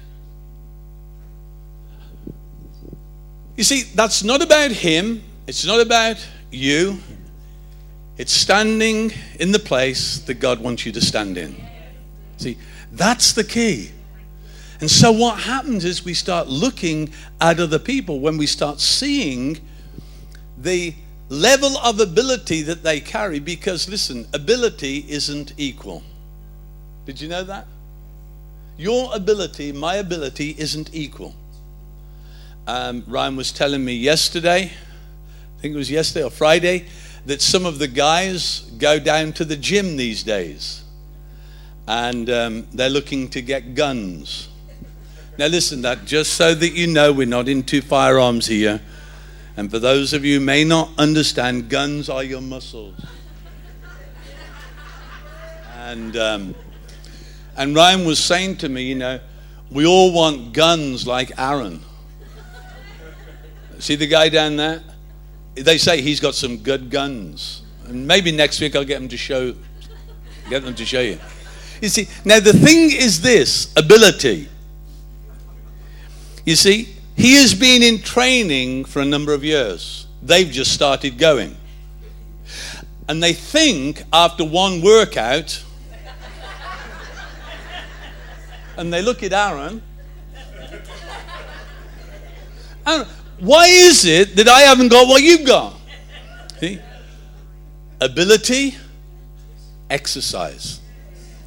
You 3.57 3.65
see, 3.65 3.83
that's 3.95 4.23
not 4.23 4.43
about 4.43 4.71
him, 4.71 5.25
it's 5.47 5.65
not 5.65 5.81
about 5.81 6.25
you. 6.51 6.99
It's 8.19 8.33
standing 8.33 9.13
in 9.41 9.53
the 9.53 9.59
place 9.59 10.19
that 10.21 10.35
God 10.35 10.61
wants 10.61 10.85
you 10.85 10.93
to 10.93 11.01
stand 11.01 11.39
in. 11.39 11.57
See, 12.37 12.59
that's 12.93 13.33
the 13.33 13.45
key. 13.45 13.93
And 14.81 14.91
so, 14.91 15.11
what 15.11 15.41
happens 15.41 15.85
is 15.85 16.05
we 16.05 16.15
start 16.15 16.49
looking 16.49 17.13
at 17.41 17.59
other 17.61 17.79
people 17.79 18.21
when 18.21 18.37
we 18.37 18.47
start 18.47 18.81
seeing 18.81 19.59
the 20.57 20.95
level 21.29 21.79
of 21.79 22.01
ability 22.01 22.63
that 22.63 22.83
they 22.83 23.01
carry 23.01 23.39
because, 23.39 23.89
listen, 23.89 24.27
ability 24.33 25.07
isn't 25.09 25.55
equal. 25.57 26.03
Did 27.09 27.23
you 27.23 27.29
know 27.29 27.43
that? 27.45 27.67
Your 28.77 29.09
ability, 29.15 29.73
my 29.73 29.95
ability, 29.95 30.55
isn't 30.59 30.91
equal. 30.93 31.35
Um, 32.67 33.03
Ryan 33.07 33.35
was 33.35 33.51
telling 33.51 33.83
me 33.83 33.95
yesterday, 33.95 34.65
I 34.65 35.61
think 35.63 35.75
it 35.75 35.79
was 35.79 35.91
yesterday 35.91 36.27
or 36.27 36.31
Friday, 36.31 36.85
that 37.25 37.41
some 37.41 37.65
of 37.65 37.79
the 37.79 37.89
guys 37.89 38.71
go 38.77 38.99
down 38.99 39.33
to 39.33 39.47
the 39.47 39.57
gym 39.57 39.97
these 39.97 40.23
days 40.23 40.85
and 41.87 42.29
um, 42.29 42.67
they're 42.75 42.91
looking 42.91 43.29
to 43.29 43.41
get 43.41 43.75
guns. 43.75 44.51
Now, 45.39 45.47
listen, 45.47 45.81
that 45.81 46.05
just 46.05 46.35
so 46.35 46.55
that 46.55 46.75
you 46.75 46.89
know, 46.89 47.11
we're 47.11 47.27
not 47.27 47.49
into 47.49 47.81
firearms 47.81 48.49
here. 48.49 48.83
And 49.57 49.71
for 49.71 49.79
those 49.79 50.13
of 50.13 50.27
you 50.27 50.41
who 50.41 50.45
may 50.45 50.63
not 50.63 50.91
understand, 50.99 51.71
guns 51.71 52.11
are 52.11 52.23
your 52.23 52.43
muscles. 52.43 53.01
And, 55.75 56.15
um, 56.19 56.55
and 57.59 57.75
Ryan 57.75 58.07
was 58.07 58.23
saying 58.23 58.59
to 58.59 58.69
me, 58.69 58.85
you 58.85 58.95
know, 58.95 59.19
we 59.71 59.85
all 59.85 60.13
want 60.13 60.53
guns 60.53 61.07
like 61.07 61.33
Aaron. 61.39 61.81
See 63.81 63.97
the 63.97 64.07
guy 64.07 64.29
down 64.29 64.57
there? 64.57 64.83
They 65.57 65.77
say 65.77 66.01
he's 66.01 66.21
got 66.21 66.37
some 66.37 66.59
good 66.59 66.89
guns. 66.89 67.63
And 67.87 68.07
maybe 68.07 68.31
next 68.33 68.61
week 68.61 68.77
I'll 68.77 68.85
get 68.85 69.01
them 69.01 69.09
to 69.09 69.17
show 69.17 69.55
get 70.49 70.65
them 70.65 70.75
to 70.77 70.85
show 70.87 71.01
you. 71.01 71.19
You 71.83 71.89
see, 71.89 72.09
now 72.25 72.41
the 72.41 72.53
thing 72.53 72.91
is 72.93 73.21
this 73.21 73.73
ability. 73.77 74.49
You 76.47 76.57
see, 76.57 76.95
he 77.17 77.35
has 77.35 77.55
been 77.55 77.83
in 77.83 78.01
training 78.01 78.85
for 78.85 79.03
a 79.03 79.05
number 79.05 79.35
of 79.35 79.45
years. 79.45 80.07
They've 80.23 80.51
just 80.51 80.73
started 80.73 81.19
going. 81.19 81.57
And 83.09 83.23
they 83.23 83.33
think 83.33 84.03
after 84.13 84.45
one 84.45 84.81
workout, 84.81 85.63
and 88.79 88.93
they 88.93 89.03
look 89.03 89.23
at 89.25 89.33
Aaron, 89.33 89.83
Aaron, 92.87 93.07
why 93.41 93.67
is 93.67 94.05
it 94.07 94.37
that 94.37 94.49
I 94.49 94.61
haven't 94.61 94.89
got 94.89 95.07
what 95.09 95.21
you've 95.21 95.47
got? 95.47 95.75
See? 96.61 96.79
Ability, 98.01 98.77
exercise. 99.91 100.81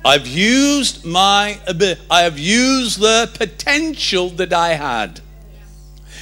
I've 0.03 0.27
used 0.27 1.05
my 1.05 1.59
ability, 1.67 2.01
I 2.11 2.21
have 2.21 2.37
used 2.37 2.99
the 2.99 3.31
potential 3.33 4.29
that 4.31 4.51
I 4.51 4.73
had. 4.73 5.21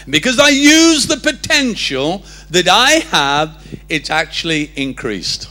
Because 0.08 0.40
I 0.40 0.50
use 0.50 1.08
the 1.08 1.18
potential 1.18 2.24
that 2.52 2.68
I 2.68 2.92
have, 3.12 3.66
it's 3.90 4.10
actually 4.10 4.72
increased. 4.76 5.50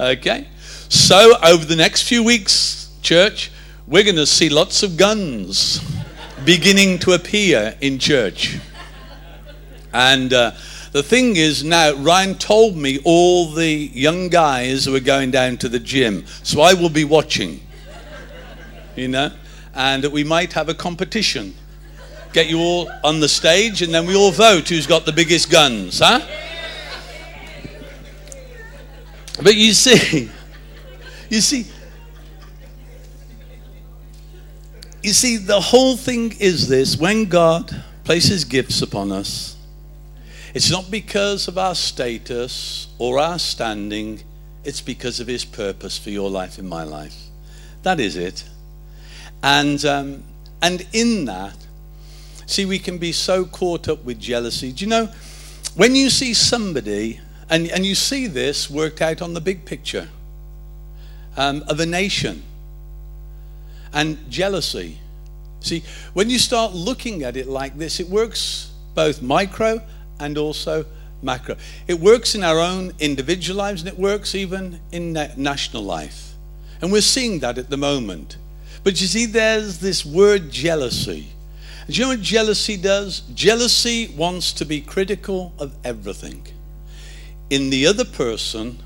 Okay? 0.00 0.48
So, 0.88 1.34
over 1.42 1.64
the 1.64 1.76
next 1.76 2.08
few 2.08 2.22
weeks, 2.22 2.90
church, 3.02 3.50
we're 3.88 4.02
going 4.02 4.16
to 4.16 4.26
see 4.26 4.48
lots 4.48 4.82
of 4.82 4.96
guns 4.96 5.80
beginning 6.44 6.98
to 6.98 7.12
appear 7.12 7.76
in 7.80 8.00
church. 8.00 8.58
And 9.92 10.32
uh, 10.32 10.52
the 10.90 11.04
thing 11.04 11.36
is 11.36 11.62
now, 11.62 11.94
Ryan 11.94 12.34
told 12.34 12.76
me 12.76 12.98
all 13.04 13.52
the 13.52 13.68
young 13.68 14.28
guys 14.28 14.84
who 14.84 14.96
are 14.96 15.00
going 15.00 15.30
down 15.30 15.56
to 15.58 15.68
the 15.68 15.78
gym. 15.78 16.26
So 16.42 16.62
I 16.62 16.74
will 16.74 16.88
be 16.88 17.04
watching, 17.04 17.60
you 18.96 19.06
know, 19.06 19.30
and 19.72 20.04
we 20.06 20.24
might 20.24 20.52
have 20.54 20.68
a 20.68 20.74
competition. 20.74 21.54
Get 22.32 22.48
you 22.48 22.58
all 22.58 22.90
on 23.04 23.20
the 23.20 23.28
stage 23.28 23.82
and 23.82 23.94
then 23.94 24.04
we 24.04 24.16
all 24.16 24.32
vote 24.32 24.68
who's 24.68 24.86
got 24.86 25.06
the 25.06 25.12
biggest 25.12 25.48
guns, 25.48 26.00
huh? 26.00 26.20
But 29.40 29.54
you 29.54 29.72
see, 29.72 30.28
you 31.30 31.40
see, 31.40 31.66
you 35.06 35.12
see, 35.12 35.36
the 35.36 35.60
whole 35.60 35.96
thing 35.96 36.34
is 36.40 36.68
this 36.68 36.96
when 36.96 37.26
God 37.26 37.84
places 38.02 38.44
gifts 38.44 38.82
upon 38.82 39.12
us, 39.12 39.56
it's 40.52 40.70
not 40.70 40.90
because 40.90 41.46
of 41.46 41.58
our 41.58 41.76
status 41.76 42.88
or 42.98 43.20
our 43.20 43.38
standing, 43.38 44.22
it's 44.64 44.80
because 44.80 45.20
of 45.20 45.28
His 45.28 45.44
purpose 45.44 45.96
for 45.96 46.10
your 46.10 46.28
life 46.28 46.58
and 46.58 46.68
my 46.68 46.82
life. 46.82 47.14
That 47.84 48.00
is 48.00 48.16
it. 48.16 48.44
And, 49.44 49.84
um, 49.84 50.24
and 50.60 50.84
in 50.92 51.26
that, 51.26 51.56
see, 52.46 52.64
we 52.64 52.80
can 52.80 52.98
be 52.98 53.12
so 53.12 53.44
caught 53.44 53.88
up 53.88 54.02
with 54.02 54.18
jealousy. 54.18 54.72
Do 54.72 54.84
you 54.84 54.90
know, 54.90 55.06
when 55.76 55.94
you 55.94 56.10
see 56.10 56.34
somebody 56.34 57.20
and, 57.48 57.68
and 57.68 57.86
you 57.86 57.94
see 57.94 58.26
this 58.26 58.68
worked 58.68 59.00
out 59.00 59.22
on 59.22 59.34
the 59.34 59.40
big 59.40 59.64
picture 59.64 60.08
um, 61.36 61.62
of 61.68 61.78
a 61.78 61.86
nation 61.86 62.42
and 63.96 64.30
jealousy. 64.30 64.98
See, 65.60 65.82
when 66.12 66.28
you 66.28 66.38
start 66.38 66.74
looking 66.74 67.22
at 67.22 67.34
it 67.36 67.48
like 67.48 67.78
this, 67.78 67.98
it 67.98 68.06
works 68.06 68.70
both 68.94 69.22
micro 69.22 69.80
and 70.20 70.36
also 70.36 70.84
macro. 71.22 71.56
It 71.88 71.98
works 71.98 72.34
in 72.34 72.44
our 72.44 72.60
own 72.60 72.92
individual 73.00 73.56
lives 73.56 73.80
and 73.80 73.88
it 73.88 73.98
works 73.98 74.34
even 74.34 74.80
in 74.92 75.14
national 75.36 75.82
life. 75.82 76.34
And 76.82 76.92
we're 76.92 77.00
seeing 77.00 77.38
that 77.40 77.56
at 77.56 77.70
the 77.70 77.78
moment. 77.78 78.36
But 78.84 79.00
you 79.00 79.06
see, 79.06 79.24
there's 79.24 79.78
this 79.78 80.04
word 80.04 80.50
jealousy. 80.50 81.28
Do 81.88 81.94
you 81.94 82.02
know 82.02 82.08
what 82.10 82.20
jealousy 82.20 82.76
does? 82.76 83.20
Jealousy 83.34 84.08
wants 84.08 84.52
to 84.52 84.66
be 84.66 84.82
critical 84.82 85.54
of 85.58 85.74
everything 85.84 86.46
in 87.48 87.70
the 87.70 87.86
other 87.86 88.04
person 88.04 88.78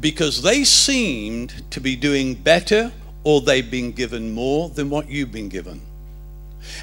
because 0.00 0.40
they 0.40 0.64
seemed 0.64 1.64
to 1.70 1.80
be 1.80 1.96
doing 1.96 2.34
better 2.34 2.92
or 3.28 3.42
they've 3.42 3.70
been 3.70 3.92
given 3.92 4.32
more 4.32 4.70
than 4.70 4.88
what 4.88 5.10
you've 5.10 5.30
been 5.30 5.50
given. 5.50 5.82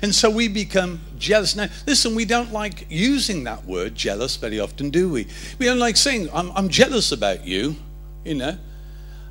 And 0.04 0.14
so 0.14 0.30
we 0.30 0.48
become 0.48 1.02
jealous. 1.18 1.56
Now, 1.56 1.70
listen, 1.88 2.14
we 2.14 2.24
don't 2.24 2.54
like 2.54 2.86
using 2.88 3.46
that 3.46 3.66
word 3.66 3.96
jealous 3.96 4.36
very 4.36 4.60
often, 4.60 4.91
do 4.91 5.10
we? 5.10 5.26
We 5.58 5.66
don't 5.66 5.80
like 5.80 5.98
saying, 5.98 6.30
I'm, 6.32 6.52
I'm 6.52 6.70
jealous 6.70 7.12
about 7.12 7.48
you, 7.48 7.76
you 8.24 8.36
know. 8.36 8.60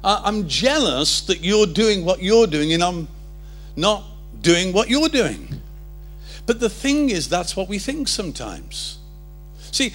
I'm 0.02 0.48
jealous 0.48 1.20
that 1.26 1.38
you're 1.38 1.68
doing 1.68 2.04
what 2.04 2.20
you're 2.20 2.48
doing 2.48 2.72
and 2.72 2.82
I'm 2.82 3.06
not 3.76 4.02
doing 4.40 4.72
what 4.72 4.90
you're 4.90 5.08
doing. 5.08 5.60
But 6.46 6.58
the 6.58 6.68
thing 6.68 7.10
is, 7.10 7.28
that's 7.28 7.54
what 7.54 7.68
we 7.68 7.78
think 7.78 8.08
sometimes. 8.08 8.98
See, 9.70 9.94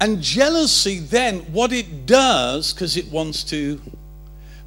and 0.00 0.20
jealousy, 0.20 0.98
then, 0.98 1.42
what 1.52 1.72
it 1.72 2.06
does, 2.06 2.72
because 2.74 2.96
it 2.96 3.08
wants 3.12 3.44
to 3.44 3.80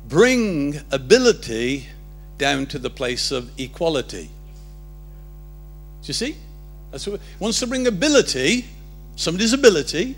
bring 0.09 0.81
ability 0.91 1.85
down 2.39 2.65
to 2.65 2.79
the 2.79 2.89
place 2.89 3.31
of 3.31 3.51
equality. 3.59 4.29
Do 6.01 6.07
you 6.07 6.13
see? 6.13 6.35
That's 6.91 7.05
what 7.05 7.21
wants 7.39 7.59
to 7.59 7.67
bring 7.67 7.85
ability, 7.85 8.65
somebody's 9.15 9.53
ability, 9.53 10.15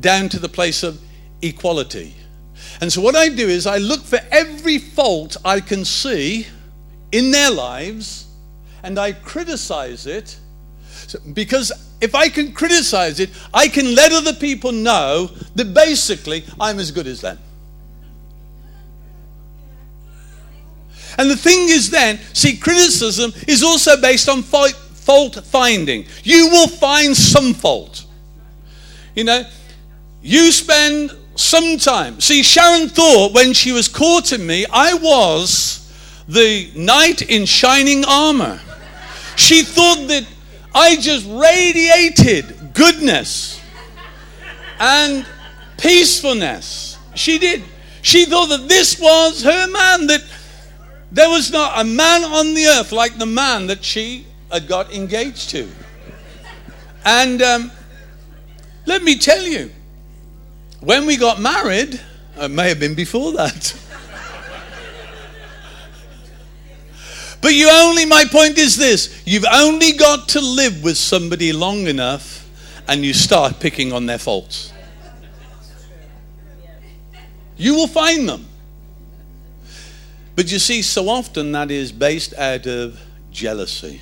down 0.00 0.28
to 0.30 0.40
the 0.40 0.48
place 0.48 0.82
of 0.82 1.00
equality. 1.40 2.14
And 2.80 2.92
so, 2.92 3.00
what 3.00 3.14
I 3.14 3.28
do 3.28 3.46
is 3.48 3.66
I 3.66 3.78
look 3.78 4.02
for 4.02 4.18
every 4.32 4.78
fault 4.78 5.36
I 5.44 5.60
can 5.60 5.84
see 5.84 6.48
in 7.12 7.30
their 7.30 7.50
lives 7.50 8.26
and 8.82 8.98
I 8.98 9.12
criticize 9.12 10.06
it 10.06 10.38
because 11.32 11.70
if 12.00 12.14
I 12.14 12.28
can 12.28 12.52
criticize 12.52 13.20
it, 13.20 13.30
I 13.54 13.68
can 13.68 13.94
let 13.94 14.12
other 14.12 14.34
people 14.34 14.72
know 14.72 15.30
that 15.54 15.72
basically 15.72 16.44
I'm 16.58 16.80
as 16.80 16.90
good 16.90 17.06
as 17.06 17.20
them. 17.20 17.38
And 21.18 21.30
the 21.30 21.36
thing 21.36 21.68
is, 21.68 21.90
then, 21.90 22.18
see, 22.32 22.56
criticism 22.56 23.32
is 23.46 23.62
also 23.62 24.00
based 24.00 24.28
on 24.28 24.42
fault 24.42 25.44
finding. 25.44 26.06
You 26.22 26.48
will 26.48 26.68
find 26.68 27.16
some 27.16 27.54
fault. 27.54 28.04
You 29.16 29.24
know, 29.24 29.44
you 30.22 30.52
spend 30.52 31.10
some 31.34 31.76
time. 31.78 32.20
See, 32.20 32.42
Sharon 32.42 32.88
thought 32.88 33.34
when 33.34 33.52
she 33.52 33.72
was 33.72 33.88
courting 33.88 34.46
me, 34.46 34.64
I 34.72 34.94
was 34.94 35.92
the 36.28 36.70
knight 36.76 37.22
in 37.22 37.46
shining 37.46 38.04
armor. 38.04 38.60
She 39.36 39.62
thought 39.62 40.06
that 40.08 40.26
I 40.74 40.96
just 40.96 41.26
radiated 41.28 42.74
goodness 42.74 43.60
and 44.78 45.26
peacefulness. 45.78 46.98
She 47.14 47.38
did. 47.38 47.64
She 48.02 48.26
thought 48.26 48.50
that 48.50 48.68
this 48.68 49.00
was 49.00 49.42
her 49.42 49.66
man, 49.68 50.06
that 50.06 50.22
there 51.10 51.28
was 51.28 51.50
not 51.50 51.80
a 51.80 51.84
man 51.84 52.24
on 52.24 52.54
the 52.54 52.66
earth 52.66 52.92
like 52.92 53.18
the 53.18 53.26
man 53.26 53.66
that 53.68 53.84
she 53.84 54.26
had 54.50 54.68
got 54.68 54.92
engaged 54.92 55.50
to. 55.50 55.68
And 57.04 57.40
um, 57.42 57.70
let 58.86 59.02
me 59.02 59.16
tell 59.16 59.42
you, 59.42 59.70
when 60.80 61.06
we 61.06 61.16
got 61.16 61.40
married, 61.40 62.00
it 62.36 62.50
may 62.50 62.68
have 62.68 62.80
been 62.80 62.94
before 62.94 63.32
that. 63.32 63.78
But 67.40 67.54
you 67.54 67.70
only, 67.70 68.04
my 68.04 68.24
point 68.24 68.58
is 68.58 68.76
this 68.76 69.22
you've 69.24 69.44
only 69.52 69.92
got 69.92 70.28
to 70.30 70.40
live 70.40 70.82
with 70.82 70.96
somebody 70.96 71.52
long 71.52 71.86
enough 71.86 72.48
and 72.88 73.04
you 73.04 73.14
start 73.14 73.60
picking 73.60 73.92
on 73.92 74.06
their 74.06 74.18
faults. 74.18 74.72
You 77.56 77.74
will 77.74 77.86
find 77.86 78.28
them. 78.28 78.46
But 80.38 80.52
you 80.52 80.60
see, 80.60 80.82
so 80.82 81.08
often 81.08 81.50
that 81.50 81.72
is 81.72 81.90
based 81.90 82.32
out 82.34 82.64
of 82.68 83.00
jealousy. 83.32 84.00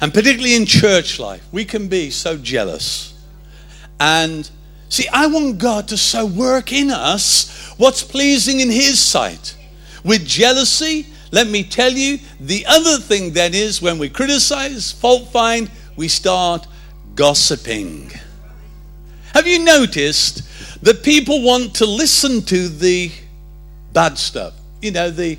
And 0.00 0.14
particularly 0.14 0.54
in 0.54 0.64
church 0.64 1.18
life, 1.18 1.44
we 1.50 1.64
can 1.64 1.88
be 1.88 2.10
so 2.10 2.36
jealous. 2.36 3.20
And 3.98 4.48
see, 4.88 5.08
I 5.12 5.26
want 5.26 5.58
God 5.58 5.88
to 5.88 5.96
so 5.96 6.24
work 6.24 6.72
in 6.72 6.88
us 6.92 7.74
what's 7.78 8.04
pleasing 8.04 8.60
in 8.60 8.70
His 8.70 9.00
sight. 9.00 9.56
With 10.04 10.24
jealousy, 10.24 11.08
let 11.32 11.48
me 11.48 11.64
tell 11.64 11.90
you, 11.90 12.20
the 12.38 12.64
other 12.66 12.98
thing 12.98 13.32
then 13.32 13.54
is 13.54 13.82
when 13.82 13.98
we 13.98 14.10
criticize, 14.10 14.92
fault 14.92 15.32
find, 15.32 15.68
we 15.96 16.06
start 16.06 16.68
gossiping. 17.16 18.12
Have 19.32 19.48
you 19.48 19.64
noticed 19.64 20.44
that 20.84 21.02
people 21.02 21.42
want 21.42 21.74
to 21.74 21.86
listen 21.86 22.40
to 22.42 22.68
the 22.68 23.10
bad 23.92 24.16
stuff? 24.16 24.54
You 24.84 24.90
know, 24.90 25.10
the, 25.10 25.38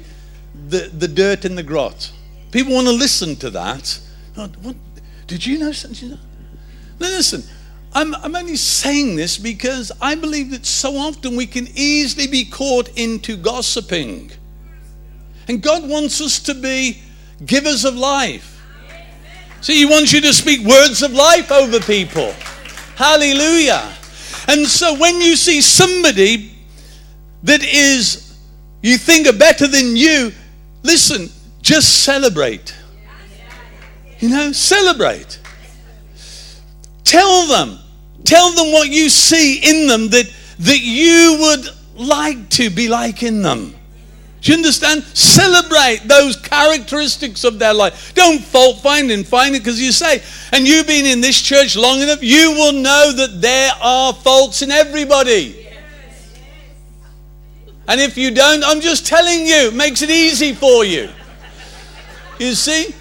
the, 0.70 0.90
the 0.92 1.08
dirt 1.08 1.46
in 1.46 1.54
the 1.54 1.62
grot. 1.62 2.12
People 2.52 2.74
want 2.74 2.88
to 2.88 2.94
listen 2.94 3.36
to 3.38 3.52
that. 3.52 4.00
What, 4.34 4.76
did 5.28 5.46
you 5.46 5.60
know 5.60 5.72
something? 5.72 6.10
Now, 6.10 6.18
listen, 7.00 7.44
I'm, 7.94 8.16
I'm 8.16 8.36
only 8.36 8.56
saying 8.56 9.16
this 9.16 9.38
because 9.38 9.92
I 10.02 10.16
believe 10.16 10.50
that 10.50 10.66
so 10.66 10.98
often 10.98 11.36
we 11.36 11.46
can 11.46 11.68
easily 11.76 12.26
be 12.26 12.46
caught 12.46 12.90
into 12.98 13.38
gossiping. 13.38 14.32
And 15.48 15.62
God 15.62 15.88
wants 15.88 16.20
us 16.22 16.40
to 16.40 16.56
be 16.56 17.04
givers 17.46 17.86
of 17.86 17.96
life. 17.96 18.60
See, 19.62 19.78
He 19.78 19.86
wants 19.86 20.12
you 20.12 20.22
to 20.22 20.34
speak 20.34 20.66
words 20.66 21.04
of 21.04 21.12
life 21.12 21.52
over 21.52 21.80
people. 21.80 22.34
Hallelujah. 22.96 23.94
And 24.48 24.66
so 24.66 24.98
when 24.98 25.22
you 25.22 25.36
see 25.36 25.62
somebody 25.62 26.52
that 27.44 27.64
is, 27.64 28.25
you 28.86 28.98
think 28.98 29.28
are 29.28 29.34
better 29.34 29.68
than 29.68 29.96
you, 29.96 30.32
listen, 30.84 31.30
just 31.62 32.04
celebrate. 32.04 32.76
You 34.20 34.30
know, 34.30 34.52
celebrate. 34.52 35.40
Tell 37.04 37.48
them, 37.48 37.80
tell 38.24 38.52
them 38.52 38.72
what 38.72 38.90
you 38.90 39.10
see 39.10 39.58
in 39.58 39.88
them 39.88 40.10
that, 40.10 40.32
that 40.60 40.80
you 40.80 41.38
would 41.40 42.08
like 42.08 42.50
to 42.52 42.70
be 42.70 42.88
like 42.88 43.24
in 43.24 43.42
them. 43.42 43.74
Do 44.42 44.52
you 44.52 44.58
understand? 44.60 45.04
Celebrate 45.16 46.02
those 46.06 46.36
characteristics 46.36 47.44
of 47.44 47.58
their 47.58 47.74
life. 47.74 48.14
Don't 48.14 48.44
fault 48.44 48.82
find 48.82 49.10
and 49.10 49.26
find 49.26 49.56
it 49.56 49.60
because 49.60 49.82
you 49.82 49.92
say, 49.92 50.22
and 50.52 50.68
you've 50.68 50.86
been 50.86 51.08
in 51.08 51.22
this 51.22 51.42
church 51.42 51.76
long 51.76 52.02
enough, 52.02 52.22
you 52.22 52.52
will 52.52 52.74
know 52.74 53.12
that 53.14 53.42
there 53.42 53.72
are 53.82 54.14
faults 54.14 54.62
in 54.62 54.70
everybody. 54.70 55.65
And 57.88 58.02
if 58.02 58.18
you 58.18 58.32
don't, 58.32 58.64
I'm 58.64 58.82
just 58.82 59.06
telling 59.06 59.46
you, 59.46 59.68
it 59.68 59.74
makes 59.74 60.02
it 60.02 60.10
easy 60.10 60.54
for 60.54 60.84
you. 60.84 61.10
You 62.40 62.54
see? 62.54 62.96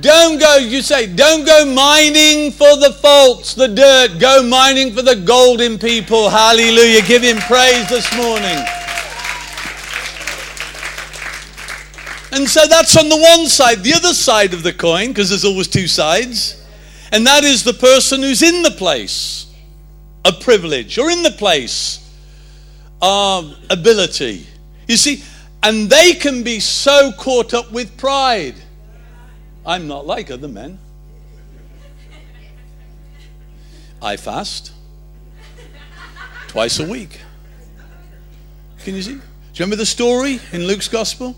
Don't 0.00 0.40
go, 0.40 0.56
you 0.56 0.82
say, 0.82 1.06
don't 1.06 1.46
go 1.46 1.64
mining 1.64 2.50
for 2.50 2.76
the 2.76 2.92
faults, 3.00 3.54
the 3.54 3.68
dirt. 3.68 4.18
Go 4.18 4.42
mining 4.42 4.92
for 4.92 5.02
the 5.02 5.14
golden 5.14 5.78
people. 5.78 6.28
Hallelujah. 6.28 7.02
Give 7.02 7.22
him 7.22 7.36
praise 7.38 7.88
this 7.88 8.12
morning. 8.16 8.58
And 12.32 12.48
so 12.48 12.66
that's 12.66 12.96
on 12.96 13.08
the 13.08 13.16
one 13.16 13.46
side. 13.46 13.84
The 13.84 13.94
other 13.94 14.12
side 14.12 14.52
of 14.52 14.64
the 14.64 14.72
coin, 14.72 15.08
because 15.08 15.28
there's 15.28 15.44
always 15.44 15.68
two 15.68 15.86
sides, 15.86 16.66
and 17.12 17.24
that 17.26 17.44
is 17.44 17.62
the 17.62 17.72
person 17.72 18.22
who's 18.22 18.42
in 18.42 18.62
the 18.62 18.72
place 18.72 19.46
of 20.24 20.40
privilege 20.40 20.98
or 20.98 21.10
in 21.10 21.22
the 21.22 21.30
place 21.30 22.05
of 23.00 23.56
ability. 23.70 24.46
You 24.88 24.96
see, 24.96 25.22
and 25.62 25.90
they 25.90 26.14
can 26.14 26.42
be 26.42 26.60
so 26.60 27.12
caught 27.12 27.54
up 27.54 27.72
with 27.72 27.96
pride. 27.96 28.54
I'm 29.64 29.88
not 29.88 30.06
like 30.06 30.30
other 30.30 30.48
men. 30.48 30.78
I 34.00 34.16
fast 34.16 34.72
twice 36.48 36.78
a 36.78 36.86
week. 36.86 37.20
Can 38.84 38.94
you 38.94 39.02
see? 39.02 39.14
Do 39.14 39.18
you 39.18 39.22
remember 39.60 39.76
the 39.76 39.86
story 39.86 40.38
in 40.52 40.66
Luke's 40.66 40.88
gospel? 40.88 41.34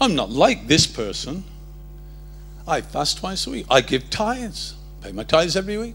I'm 0.00 0.14
not 0.14 0.30
like 0.30 0.66
this 0.66 0.86
person. 0.86 1.44
I 2.66 2.80
fast 2.80 3.18
twice 3.18 3.46
a 3.46 3.50
week. 3.50 3.66
I 3.70 3.80
give 3.80 4.10
tithes, 4.10 4.74
pay 5.02 5.12
my 5.12 5.22
tithes 5.22 5.54
every 5.54 5.76
week. 5.76 5.94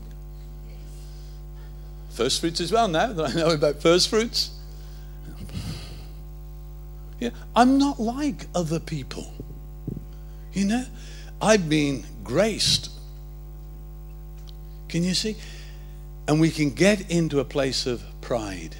First 2.19 2.41
fruits 2.41 2.59
as 2.59 2.69
well 2.69 2.89
now 2.89 3.13
that 3.13 3.29
I 3.29 3.33
know 3.33 3.51
about 3.51 3.81
first 3.81 4.09
fruits. 4.09 4.49
Yeah, 7.17 7.29
I'm 7.55 7.77
not 7.77 7.97
like 7.97 8.47
other 8.53 8.77
people. 8.77 9.31
You 10.51 10.65
know, 10.65 10.85
I've 11.41 11.69
been 11.69 12.03
graced. 12.25 12.91
Can 14.89 15.05
you 15.05 15.13
see? 15.13 15.37
And 16.27 16.41
we 16.41 16.51
can 16.51 16.71
get 16.71 17.09
into 17.09 17.39
a 17.39 17.45
place 17.45 17.85
of 17.85 18.03
pride. 18.19 18.75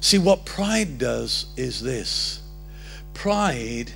See, 0.00 0.18
what 0.18 0.44
pride 0.44 0.98
does 0.98 1.46
is 1.56 1.80
this 1.80 2.42
pride 3.14 3.92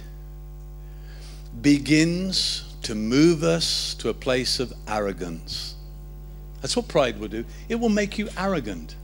begins 1.60 2.76
to 2.82 2.94
move 2.94 3.42
us 3.42 3.92
to 3.94 4.08
a 4.08 4.14
place 4.14 4.60
of 4.60 4.72
arrogance. 4.86 5.74
That's 6.64 6.76
what 6.76 6.88
pride 6.88 7.20
will 7.20 7.28
do. 7.28 7.44
It 7.68 7.74
will 7.74 7.90
make 7.90 8.16
you 8.16 8.30
arrogant. 8.38 8.96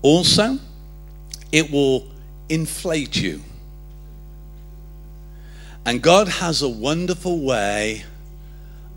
Also, 0.00 0.58
it 1.52 1.70
will 1.70 2.06
inflate 2.48 3.14
you. 3.14 3.42
And 5.84 6.00
God 6.00 6.28
has 6.28 6.62
a 6.62 6.68
wonderful 6.70 7.40
way 7.44 8.04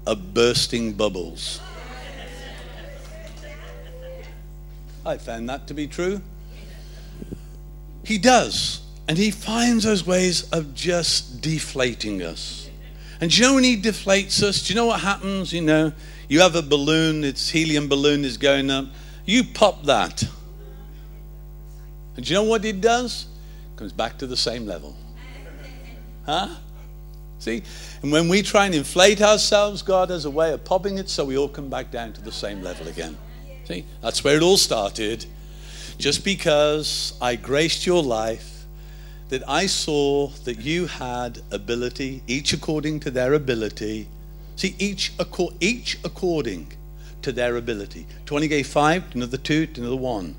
of 0.07 0.34
bursting 0.34 0.93
bubbles. 0.93 1.60
I 5.05 5.18
found 5.18 5.49
that 5.49 5.68
to 5.68 5.74
be 5.74 5.86
true. 5.86 6.22
He 8.05 8.18
does. 8.20 8.80
And 9.10 9.18
he 9.18 9.32
finds 9.32 9.84
those 9.84 10.07
ways 10.07 10.49
of 10.51 10.74
just 10.74 11.41
deflating 11.41 12.24
us. 12.24 12.70
And 13.20 13.30
do 13.30 13.36
you 13.36 13.49
know 13.49 13.55
when 13.55 13.66
he 13.66 13.76
deflates 13.76 14.41
us? 14.41 14.66
Do 14.66 14.74
you 14.74 14.76
know 14.76 14.86
what 14.86 15.01
happens? 15.01 15.51
You 15.51 15.64
know, 15.64 15.91
you 16.30 16.39
have 16.39 16.55
a 16.55 16.61
balloon, 16.61 17.25
its 17.25 17.49
helium 17.49 17.89
balloon 17.89 18.23
is 18.23 18.38
going 18.38 18.71
up. 18.71 18.86
You 19.25 19.43
pop 19.43 19.84
that. 19.84 20.23
And 22.15 22.25
do 22.25 22.34
you 22.34 22.39
know 22.39 22.43
what 22.43 22.63
it 22.63 22.80
does? 22.80 23.27
It 23.73 23.77
comes 23.77 23.91
back 23.91 24.17
to 24.19 24.27
the 24.27 24.38
same 24.38 24.65
level. 24.65 24.95
Huh? 26.25 26.55
See? 27.39 27.63
And 28.01 28.11
when 28.11 28.30
we 28.30 28.41
try 28.41 28.65
and 28.65 28.75
inflate 28.75 29.21
ourselves, 29.21 29.82
God 29.82 30.09
has 30.09 30.25
a 30.25 30.30
way 30.30 30.53
of 30.53 30.63
popping 30.63 30.97
it 30.97 31.09
so 31.09 31.25
we 31.25 31.38
all 31.38 31.49
come 31.49 31.69
back 31.69 31.91
down 31.91 32.13
to 32.13 32.21
the 32.21 32.32
same 32.32 32.61
level 32.61 32.88
again. 32.88 33.17
See? 33.65 33.86
That's 34.01 34.23
where 34.23 34.38
it 34.38 34.43
all 34.43 34.57
started. 34.57 35.25
Just 35.97 36.23
because 36.23 37.13
I 37.21 37.36
graced 37.36 37.86
your 37.86 38.03
life, 38.03 38.59
that 39.30 39.47
I 39.47 39.67
saw 39.67 40.27
that 40.43 40.59
you 40.59 40.88
had 40.88 41.39
ability, 41.51 42.23
each 42.27 42.51
according 42.51 42.99
to 43.01 43.11
their 43.11 43.34
ability. 43.36 44.07
See, 44.60 44.76
each, 44.78 45.14
each 45.62 45.97
according 46.03 46.74
to 47.22 47.32
their 47.32 47.55
ability. 47.55 48.05
20 48.26 48.49
gave 48.49 48.68
five, 48.68 49.10
to 49.12 49.18
another 49.18 49.38
two, 49.38 49.66
to 49.68 49.80
another 49.80 49.95
one. 49.95 50.36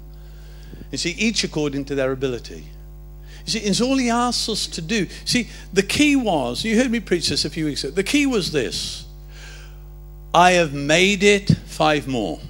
You 0.92 0.98
see, 0.98 1.12
each 1.12 1.42
according 1.42 1.86
to 1.86 1.94
their 1.94 2.12
ability. 2.12 2.66
You 3.46 3.50
see, 3.50 3.60
it's 3.60 3.80
all 3.80 3.96
he 3.96 4.10
asks 4.10 4.46
us 4.50 4.66
to 4.66 4.82
do. 4.82 5.06
See, 5.24 5.48
the 5.72 5.82
key 5.82 6.16
was, 6.16 6.66
you 6.66 6.76
heard 6.76 6.90
me 6.90 7.00
preach 7.00 7.30
this 7.30 7.46
a 7.46 7.50
few 7.50 7.64
weeks 7.64 7.82
ago, 7.82 7.94
the 7.94 8.02
key 8.02 8.26
was 8.26 8.52
this 8.52 9.06
I 10.34 10.50
have 10.50 10.74
made 10.74 11.22
it 11.22 11.48
five 11.64 12.06
more. 12.06 12.40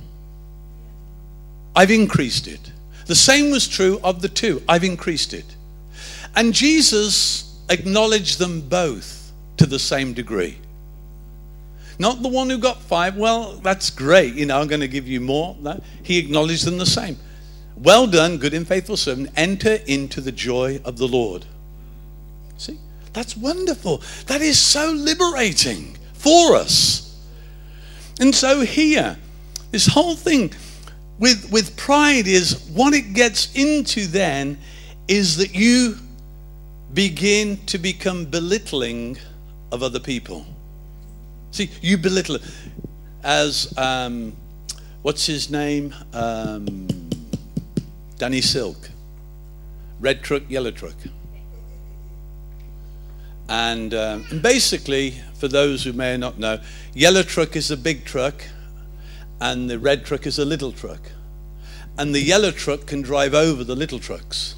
I've 1.76 1.92
increased 1.92 2.48
it. 2.48 2.72
The 3.06 3.14
same 3.14 3.52
was 3.52 3.68
true 3.68 4.00
of 4.02 4.22
the 4.22 4.28
two. 4.28 4.60
I've 4.68 4.82
increased 4.82 5.32
it. 5.32 5.54
And 6.34 6.52
Jesus 6.52 7.56
acknowledged 7.68 8.40
them 8.40 8.60
both 8.60 9.30
to 9.58 9.66
the 9.66 9.78
same 9.78 10.14
degree. 10.14 10.58
Not 12.00 12.22
the 12.22 12.28
one 12.28 12.48
who 12.48 12.56
got 12.56 12.80
five, 12.80 13.14
well, 13.18 13.56
that's 13.56 13.90
great, 13.90 14.32
you 14.32 14.46
know, 14.46 14.58
I'm 14.58 14.68
going 14.68 14.80
to 14.80 14.88
give 14.88 15.06
you 15.06 15.20
more. 15.20 15.54
He 16.02 16.16
acknowledged 16.16 16.64
them 16.64 16.78
the 16.78 16.86
same. 16.86 17.18
Well 17.76 18.06
done, 18.06 18.38
good 18.38 18.54
and 18.54 18.66
faithful 18.66 18.96
servant. 18.96 19.28
Enter 19.36 19.80
into 19.86 20.22
the 20.22 20.32
joy 20.32 20.80
of 20.82 20.96
the 20.96 21.06
Lord. 21.06 21.44
See, 22.56 22.78
that's 23.12 23.36
wonderful. 23.36 24.02
That 24.28 24.40
is 24.40 24.58
so 24.58 24.90
liberating 24.92 25.98
for 26.14 26.56
us. 26.56 27.14
And 28.18 28.34
so, 28.34 28.62
here, 28.62 29.18
this 29.70 29.86
whole 29.86 30.16
thing 30.16 30.54
with, 31.18 31.52
with 31.52 31.76
pride 31.76 32.26
is 32.26 32.66
what 32.72 32.94
it 32.94 33.12
gets 33.12 33.54
into 33.54 34.06
then 34.06 34.56
is 35.06 35.36
that 35.36 35.54
you 35.54 35.96
begin 36.94 37.58
to 37.66 37.76
become 37.76 38.24
belittling 38.24 39.18
of 39.70 39.82
other 39.82 40.00
people. 40.00 40.46
See, 41.50 41.70
you 41.82 41.98
belittle 41.98 42.38
as 43.22 43.76
um, 43.76 44.36
what's 45.02 45.26
his 45.26 45.50
name? 45.50 45.94
Um, 46.12 46.86
Danny 48.18 48.40
Silk, 48.40 48.90
red 49.98 50.22
truck, 50.22 50.42
yellow 50.48 50.70
truck. 50.70 50.94
And, 53.48 53.92
um, 53.94 54.26
and 54.30 54.40
basically, 54.40 55.16
for 55.34 55.48
those 55.48 55.82
who 55.82 55.92
may 55.92 56.16
not 56.16 56.38
know, 56.38 56.60
yellow 56.94 57.22
truck 57.22 57.56
is 57.56 57.70
a 57.70 57.76
big 57.76 58.04
truck, 58.04 58.44
and 59.40 59.68
the 59.68 59.78
red 59.78 60.04
truck 60.04 60.26
is 60.26 60.38
a 60.38 60.44
little 60.44 60.70
truck. 60.70 61.10
And 61.98 62.14
the 62.14 62.20
yellow 62.20 62.52
truck 62.52 62.86
can 62.86 63.02
drive 63.02 63.34
over 63.34 63.64
the 63.64 63.74
little 63.74 63.98
trucks. 63.98 64.54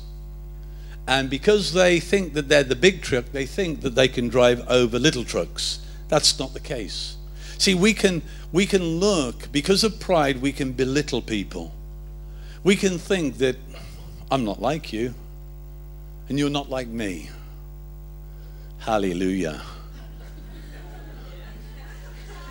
And 1.09 1.31
because 1.31 1.73
they 1.73 2.01
think 2.01 2.35
that 2.35 2.49
they're 2.49 2.63
the 2.63 2.77
big 2.77 3.01
truck, 3.01 3.27
they 3.33 3.47
think 3.47 3.81
that 3.81 3.95
they 3.95 4.09
can 4.09 4.29
drive 4.29 4.63
over 4.69 4.99
little 4.99 5.25
trucks. 5.25 5.81
That's 6.13 6.39
not 6.39 6.53
the 6.53 6.61
case. 6.61 7.17
See, 7.57 7.75
we 7.75 7.95
can, 7.95 8.21
we 8.53 8.67
can 8.67 8.83
look, 9.01 9.51
because 9.51 9.83
of 9.83 9.99
pride, 9.99 10.43
we 10.43 10.53
can 10.53 10.73
belittle 10.73 11.23
people 11.23 11.73
we 12.65 12.77
can 12.77 12.99
think 12.99 13.39
that 13.39 13.57
I'm 14.31 14.45
not 14.45 14.61
like 14.61 14.93
you 14.93 15.15
and 16.29 16.39
you're 16.39 16.51
not 16.51 16.71
like 16.71 16.89
me. 16.89 17.29
Hallelujah. 18.79 19.61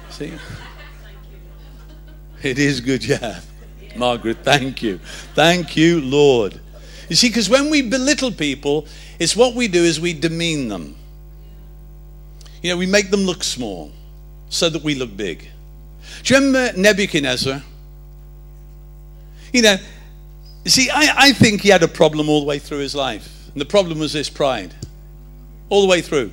See? 0.09 0.33
It 2.43 2.59
is 2.59 2.81
good, 2.81 3.03
yeah. 3.05 3.39
Margaret, 3.95 4.39
thank 4.43 4.81
you. 4.81 4.99
Thank 5.33 5.77
you, 5.77 6.01
Lord. 6.01 6.59
You 7.09 7.15
see, 7.15 7.29
because 7.29 7.49
when 7.49 7.69
we 7.69 7.81
belittle 7.81 8.31
people, 8.31 8.87
it's 9.19 9.35
what 9.35 9.53
we 9.53 9.67
do 9.67 9.83
is 9.83 9.99
we 9.99 10.13
demean 10.13 10.67
them. 10.69 10.95
You 12.61 12.69
know, 12.69 12.77
we 12.77 12.85
make 12.85 13.09
them 13.09 13.21
look 13.21 13.43
small 13.43 13.91
so 14.49 14.69
that 14.69 14.83
we 14.83 14.95
look 14.95 15.15
big. 15.15 15.47
Do 16.23 16.33
you 16.33 16.39
remember 16.39 16.77
Nebuchadnezzar? 16.77 17.63
You 19.53 19.61
know, 19.61 19.77
see, 20.65 20.89
I, 20.89 21.13
I 21.17 21.31
think 21.33 21.61
he 21.61 21.69
had 21.69 21.83
a 21.83 21.87
problem 21.87 22.29
all 22.29 22.41
the 22.41 22.45
way 22.45 22.59
through 22.59 22.79
his 22.79 22.95
life. 22.95 23.49
And 23.51 23.59
the 23.59 23.65
problem 23.65 23.99
was 23.99 24.13
this 24.13 24.29
pride. 24.29 24.73
All 25.69 25.81
the 25.81 25.87
way 25.87 26.01
through. 26.01 26.31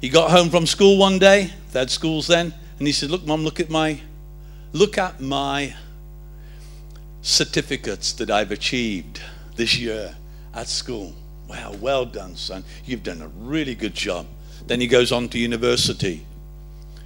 He 0.00 0.08
got 0.08 0.30
home 0.30 0.50
from 0.50 0.66
school 0.66 0.98
one 0.98 1.18
day, 1.18 1.52
they 1.72 1.78
had 1.78 1.90
schools 1.90 2.26
then, 2.26 2.52
and 2.78 2.86
he 2.86 2.92
said, 2.92 3.10
Look, 3.10 3.24
mom, 3.24 3.44
look 3.44 3.60
at 3.60 3.70
my 3.70 4.00
look 4.72 4.98
at 4.98 5.20
my 5.20 5.74
certificates 7.20 8.12
that 8.14 8.30
I've 8.30 8.50
achieved 8.50 9.20
this 9.54 9.78
year 9.78 10.16
at 10.54 10.66
school. 10.66 11.14
Wow, 11.46 11.76
well 11.80 12.04
done, 12.04 12.34
son. 12.34 12.64
You've 12.84 13.02
done 13.04 13.22
a 13.22 13.28
really 13.28 13.74
good 13.74 13.94
job. 13.94 14.26
Then 14.66 14.80
he 14.80 14.86
goes 14.86 15.12
on 15.12 15.28
to 15.30 15.38
university, 15.38 16.24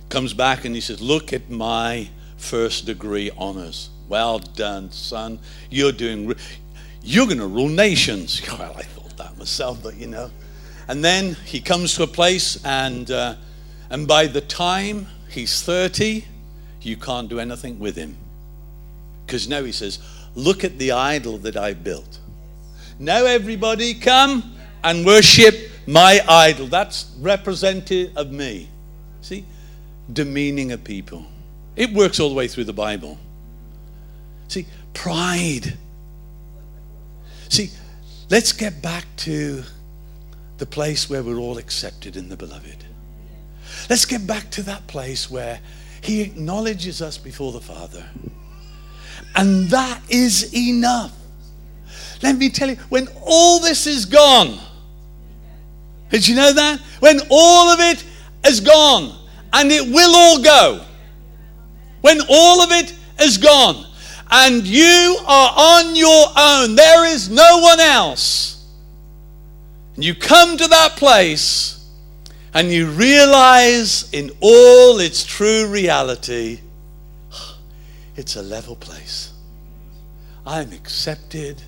comes 0.09 0.35
back 0.35 0.65
and 0.65 0.75
he 0.75 0.81
says, 0.81 1.01
Look 1.01 1.33
at 1.33 1.51
my 1.51 2.09
first 2.37 2.87
degree 2.87 3.31
honors. 3.37 3.91
Well 4.09 4.39
done, 4.39 4.91
son. 4.93 5.39
You're 5.71 5.93
doing. 5.93 6.35
You're 7.03 7.27
going 7.27 7.39
to 7.39 7.47
rule 7.47 7.69
nations. 7.69 8.43
Well, 8.59 8.75
I 8.77 8.83
thought 8.83 9.17
that 9.17 9.37
myself, 9.39 9.83
but 9.83 9.97
you 9.97 10.07
know. 10.07 10.31
And 10.89 11.05
then 11.05 11.35
he 11.45 11.61
comes 11.61 11.95
to 11.97 12.05
a 12.05 12.07
place, 12.07 12.65
and, 12.65 13.11
uh, 13.11 13.35
and 13.91 14.07
by 14.07 14.27
the 14.27 14.41
time 14.41 15.09
he's 15.29 15.63
30, 15.63 16.25
you 16.83 16.97
can't 16.97 17.29
do 17.29 17.41
anything 17.41 17.81
with 17.81 17.97
him. 17.97 18.17
Because 19.25 19.49
now 19.49 19.65
he 19.65 19.73
says, 19.73 19.99
Look 20.35 20.65
at 20.65 20.79
the 20.79 20.93
idol 20.93 21.39
that 21.39 21.57
I 21.57 21.75
built. 21.75 22.21
Now, 22.99 23.25
everybody, 23.25 23.95
come 23.95 24.55
and 24.85 25.05
worship 25.05 25.55
my 25.87 26.21
idol. 26.29 26.67
That's 26.67 27.11
representative 27.19 28.17
of 28.17 28.31
me. 28.31 28.69
See? 29.21 29.45
Demeaning 30.13 30.73
a 30.73 30.79
people. 30.79 31.25
It 31.75 31.93
works 31.93 32.21
all 32.21 32.29
the 32.29 32.35
way 32.35 32.49
through 32.49 32.65
the 32.65 32.73
Bible. 32.73 33.19
See, 34.49 34.67
pride. 34.95 35.75
See, 37.49 37.71
let's 38.31 38.53
get 38.53 38.81
back 38.83 39.05
to 39.19 39.63
the 40.59 40.67
place 40.67 41.11
where 41.11 41.23
we're 41.23 41.39
all 41.39 41.59
accepted 41.59 42.17
in 42.17 42.29
the 42.29 42.37
beloved. 42.37 42.85
Let's 43.91 44.05
get 44.05 44.27
back 44.27 44.51
to 44.53 44.63
that 44.63 44.87
place 44.87 45.31
where 45.31 45.61
he 46.01 46.23
acknowledges 46.23 47.03
us 47.03 47.19
before 47.19 47.53
the 47.53 47.61
Father. 47.61 48.05
And 49.35 49.69
that 49.69 50.01
is 50.09 50.55
enough. 50.55 51.13
Let 52.23 52.37
me 52.37 52.49
tell 52.49 52.71
you, 52.71 52.77
when 52.89 53.09
all 53.23 53.61
this 53.61 53.87
is 53.87 54.07
gone, 54.07 54.59
did 56.11 56.27
you 56.27 56.37
know 56.37 56.53
that? 56.53 56.81
When 57.01 57.21
all 57.31 57.69
of 57.71 57.81
it 57.81 58.05
is 58.47 58.61
gone, 58.61 59.17
and 59.53 59.71
it 59.71 59.87
will 59.87 60.15
all 60.15 60.43
go, 60.43 60.85
when 62.01 62.21
all 62.29 62.63
of 62.63 62.71
it 62.73 62.95
is 63.21 63.39
gone, 63.39 63.87
and 64.31 64.67
you 64.67 65.19
are 65.27 65.53
on 65.57 65.97
your 65.97 66.27
own, 66.37 66.75
there 66.75 67.07
is 67.07 67.29
no 67.29 67.59
one 67.61 67.81
else 67.81 68.57
and 69.97 70.05
you 70.05 70.15
come 70.15 70.59
to 70.59 70.69
that 70.69 70.97
place 70.97 71.83
and 72.53 72.71
you 72.71 72.87
realize 72.87 74.11
in 74.13 74.31
all 74.41 75.01
its 75.01 75.25
true 75.25 75.67
reality, 75.67 76.61
it's 78.17 78.37
a 78.37 78.43
level 78.43 78.77
place. 78.77 79.33
I'm 80.47 80.73
accepted 80.73 81.63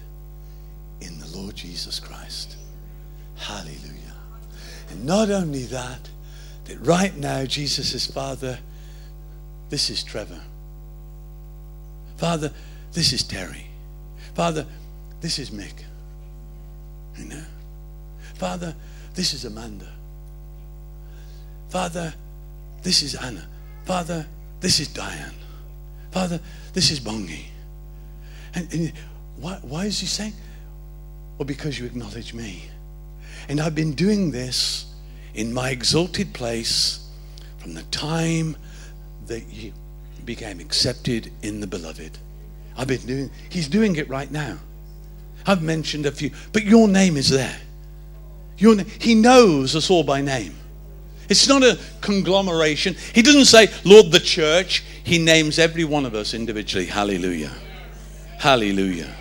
in 1.01 1.19
the 1.19 1.27
Lord 1.37 1.57
Jesus 1.57 1.99
Christ. 1.99 2.57
Hallelujah. 3.37 3.98
And 4.91 5.05
not 5.05 5.31
only 5.31 5.65
that, 5.65 6.09
that 6.65 6.79
right 6.81 7.17
now 7.17 7.45
Jesus 7.45 7.93
says, 7.93 8.07
Father, 8.07 8.59
this 9.71 9.91
is 9.91 10.03
Trevor. 10.03 10.41
Father, 12.17 12.53
this 12.93 13.13
is 13.13 13.23
Terry. 13.23 13.67
Father, 14.35 14.67
this 15.21 15.39
is 15.39 15.51
Mick. 15.51 15.85
You 17.17 17.27
know? 17.27 17.45
Father, 18.35 18.75
this 19.15 19.35
is 19.35 19.45
Amanda. 19.45 19.89
Father, 21.69 22.15
this 22.83 23.03
is 23.03 23.15
Anna. 23.15 23.47
Father, 23.85 24.27
this 24.61 24.81
is 24.81 24.89
Diane. 24.89 25.35
Father, 26.11 26.41
this 26.73 26.91
is 26.91 27.01
Bongi. 27.01 27.45
And, 28.55 28.73
and 28.73 28.93
why, 29.37 29.59
why 29.63 29.85
is 29.87 30.01
he 30.01 30.07
saying? 30.07 30.33
Well, 31.37 31.47
because 31.47 31.79
you 31.79 31.87
acknowledge 31.87 32.35
me. 32.35 32.65
And 33.49 33.61
I've 33.61 33.75
been 33.75 33.93
doing 33.93 34.31
this 34.31 34.87
in 35.35 35.53
my 35.53 35.71
exalted 35.71 36.33
place 36.35 37.07
from 37.59 37.75
the 37.75 37.83
time 37.85 38.57
that 39.27 39.47
you 39.51 39.73
became 40.25 40.61
accepted 40.61 41.33
in 41.43 41.61
the 41.61 41.67
beloved. 41.67 42.19
I've 42.77 42.89
been 42.89 43.07
doing, 43.07 43.31
he's 43.49 43.69
doing 43.69 43.97
it 43.97 44.09
right 44.09 44.31
now. 44.31 44.59
I've 45.47 45.63
mentioned 45.63 46.05
a 46.05 46.13
few, 46.13 46.31
but 46.53 46.65
your 46.65 46.89
name 46.89 47.17
is 47.17 47.31
there. 47.31 47.57
Your, 48.59 48.77
he 48.99 49.15
knows 49.15 49.75
us 49.75 49.91
all 49.91 50.03
by 50.03 50.21
name. 50.21 50.55
It's 51.29 51.49
not 51.49 51.63
a 51.63 51.79
conglomeration. 52.01 52.97
He 53.15 53.23
doesn't 53.23 53.47
say, 53.47 53.69
Lord, 53.85 54.11
the 54.11 54.21
church. 54.21 54.83
He 55.05 55.19
names 55.19 55.59
every 55.59 55.85
one 55.85 56.05
of 56.07 56.15
us 56.15 56.35
individually. 56.35 56.87
Hallelujah. 56.87 57.53
Hallelujah. 58.39 59.15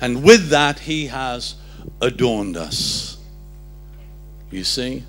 And 0.00 0.22
with 0.22 0.48
that, 0.50 0.78
He 0.78 1.06
has 1.08 1.56
adorned 2.00 2.56
us. 2.56 3.17
You 4.50 4.64
see? 4.64 5.04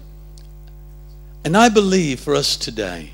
And 1.46 1.56
I 1.56 1.70
believe 1.70 2.20
for 2.20 2.36
us 2.36 2.58
today, 2.58 3.12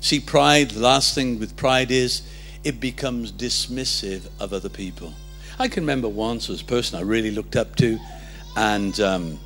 see, 0.00 0.20
pride, 0.20 0.70
the 0.70 0.80
last 0.80 1.14
thing 1.14 1.38
with 1.38 1.56
pride 1.56 1.90
is 1.90 2.22
it 2.64 2.80
becomes 2.80 3.30
dismissive 3.30 4.28
of 4.40 4.52
other 4.52 4.70
people. 4.70 5.12
I 5.58 5.68
can 5.68 5.82
remember 5.82 6.08
once, 6.08 6.48
as 6.48 6.62
a 6.62 6.64
person 6.64 6.98
I 6.98 7.02
really 7.02 7.30
looked 7.30 7.56
up 7.56 7.76
to, 7.76 7.98
and 8.56 8.98
um, 9.00 9.38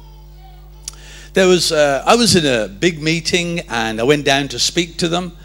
there 1.35 1.47
was 1.47 1.73
uh, 1.73 2.03
I 2.07 2.17
was 2.17 2.37
in 2.37 2.47
a 2.47 2.69
big 2.69 3.03
meeting, 3.03 3.61
and 3.69 4.01
I 4.01 4.05
went 4.05 4.25
down 4.25 4.49
to 4.49 4.59
speak 4.59 4.97
to 4.99 5.09
them, 5.09 5.37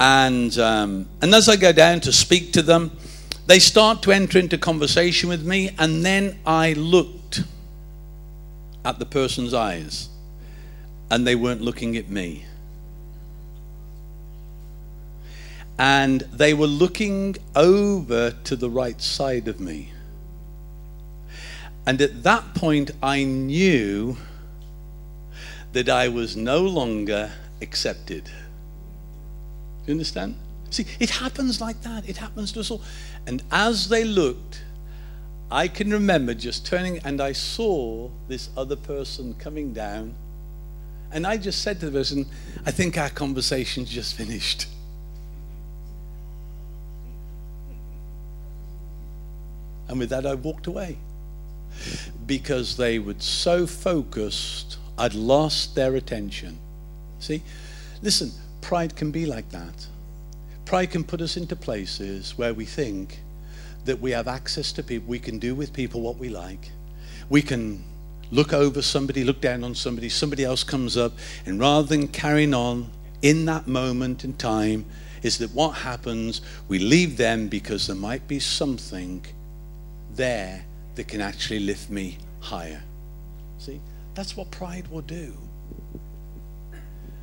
and 0.00 0.56
um, 0.58 1.08
and 1.20 1.34
as 1.34 1.48
I 1.48 1.56
go 1.56 1.72
down 1.72 2.00
to 2.00 2.12
speak 2.12 2.52
to 2.52 2.62
them, 2.62 2.92
they 3.46 3.58
start 3.58 4.02
to 4.02 4.12
enter 4.12 4.38
into 4.38 4.58
conversation 4.58 5.28
with 5.28 5.44
me, 5.44 5.74
and 5.78 6.04
then 6.04 6.38
I 6.46 6.72
looked 6.74 7.21
at 8.84 8.98
the 8.98 9.06
person's 9.06 9.54
eyes, 9.54 10.08
and 11.10 11.26
they 11.26 11.34
weren't 11.34 11.60
looking 11.60 11.96
at 11.96 12.08
me. 12.08 12.44
And 15.78 16.20
they 16.32 16.54
were 16.54 16.66
looking 16.66 17.36
over 17.56 18.32
to 18.44 18.56
the 18.56 18.70
right 18.70 19.00
side 19.00 19.48
of 19.48 19.60
me. 19.60 19.92
And 21.86 22.00
at 22.00 22.22
that 22.22 22.54
point, 22.54 22.92
I 23.02 23.24
knew 23.24 24.16
that 25.72 25.88
I 25.88 26.08
was 26.08 26.36
no 26.36 26.60
longer 26.60 27.32
accepted. 27.60 28.24
Do 28.24 28.30
you 29.86 29.92
understand? 29.94 30.36
See, 30.70 30.86
it 31.00 31.10
happens 31.10 31.60
like 31.60 31.82
that. 31.82 32.08
It 32.08 32.16
happens 32.16 32.52
to 32.52 32.60
us 32.60 32.70
all. 32.70 32.82
And 33.26 33.42
as 33.50 33.88
they 33.88 34.04
looked, 34.04 34.61
I 35.52 35.68
can 35.68 35.90
remember 35.90 36.32
just 36.32 36.64
turning 36.64 36.98
and 37.00 37.20
I 37.20 37.32
saw 37.32 38.08
this 38.26 38.48
other 38.56 38.74
person 38.74 39.34
coming 39.34 39.74
down. 39.74 40.14
And 41.12 41.26
I 41.26 41.36
just 41.36 41.60
said 41.60 41.78
to 41.80 41.90
the 41.90 41.98
person, 41.98 42.24
I 42.64 42.70
think 42.70 42.96
our 42.96 43.10
conversation's 43.10 43.90
just 43.90 44.14
finished. 44.14 44.66
And 49.88 49.98
with 49.98 50.08
that, 50.08 50.24
I 50.24 50.36
walked 50.36 50.68
away 50.68 50.96
because 52.24 52.78
they 52.78 52.98
were 52.98 53.16
so 53.18 53.66
focused, 53.66 54.78
I'd 54.96 55.12
lost 55.12 55.74
their 55.74 55.96
attention. 55.96 56.58
See? 57.20 57.42
Listen, 58.00 58.32
pride 58.62 58.96
can 58.96 59.10
be 59.10 59.26
like 59.26 59.50
that. 59.50 59.86
Pride 60.64 60.92
can 60.92 61.04
put 61.04 61.20
us 61.20 61.36
into 61.36 61.56
places 61.56 62.38
where 62.38 62.54
we 62.54 62.64
think 62.64 63.18
that 63.84 64.00
we 64.00 64.12
have 64.12 64.28
access 64.28 64.72
to 64.72 64.82
people, 64.82 65.08
we 65.08 65.18
can 65.18 65.38
do 65.38 65.54
with 65.54 65.72
people 65.72 66.00
what 66.00 66.16
we 66.16 66.28
like. 66.28 66.70
We 67.28 67.42
can 67.42 67.84
look 68.30 68.52
over 68.52 68.82
somebody, 68.82 69.24
look 69.24 69.40
down 69.40 69.64
on 69.64 69.74
somebody, 69.74 70.08
somebody 70.08 70.44
else 70.44 70.64
comes 70.64 70.96
up, 70.96 71.12
and 71.44 71.60
rather 71.60 71.86
than 71.86 72.08
carrying 72.08 72.54
on 72.54 72.90
in 73.20 73.44
that 73.46 73.66
moment 73.66 74.24
in 74.24 74.34
time, 74.34 74.84
is 75.22 75.38
that 75.38 75.52
what 75.52 75.70
happens? 75.70 76.40
We 76.68 76.78
leave 76.78 77.16
them 77.16 77.48
because 77.48 77.86
there 77.86 77.96
might 77.96 78.26
be 78.26 78.40
something 78.40 79.24
there 80.14 80.64
that 80.96 81.08
can 81.08 81.20
actually 81.20 81.60
lift 81.60 81.90
me 81.90 82.18
higher. 82.40 82.82
See, 83.58 83.80
that's 84.14 84.36
what 84.36 84.50
pride 84.50 84.88
will 84.88 85.02
do. 85.02 85.34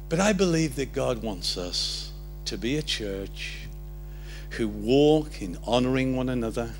But 0.07 0.19
I 0.19 0.33
believe 0.33 0.75
that 0.75 0.93
God 0.93 1.21
wants 1.21 1.57
us 1.57 2.11
to 2.45 2.57
be 2.57 2.77
a 2.77 2.81
church 2.81 3.58
who 4.51 4.67
walk 4.67 5.41
in 5.41 5.57
honoring 5.63 6.15
one 6.15 6.29
another, 6.29 6.71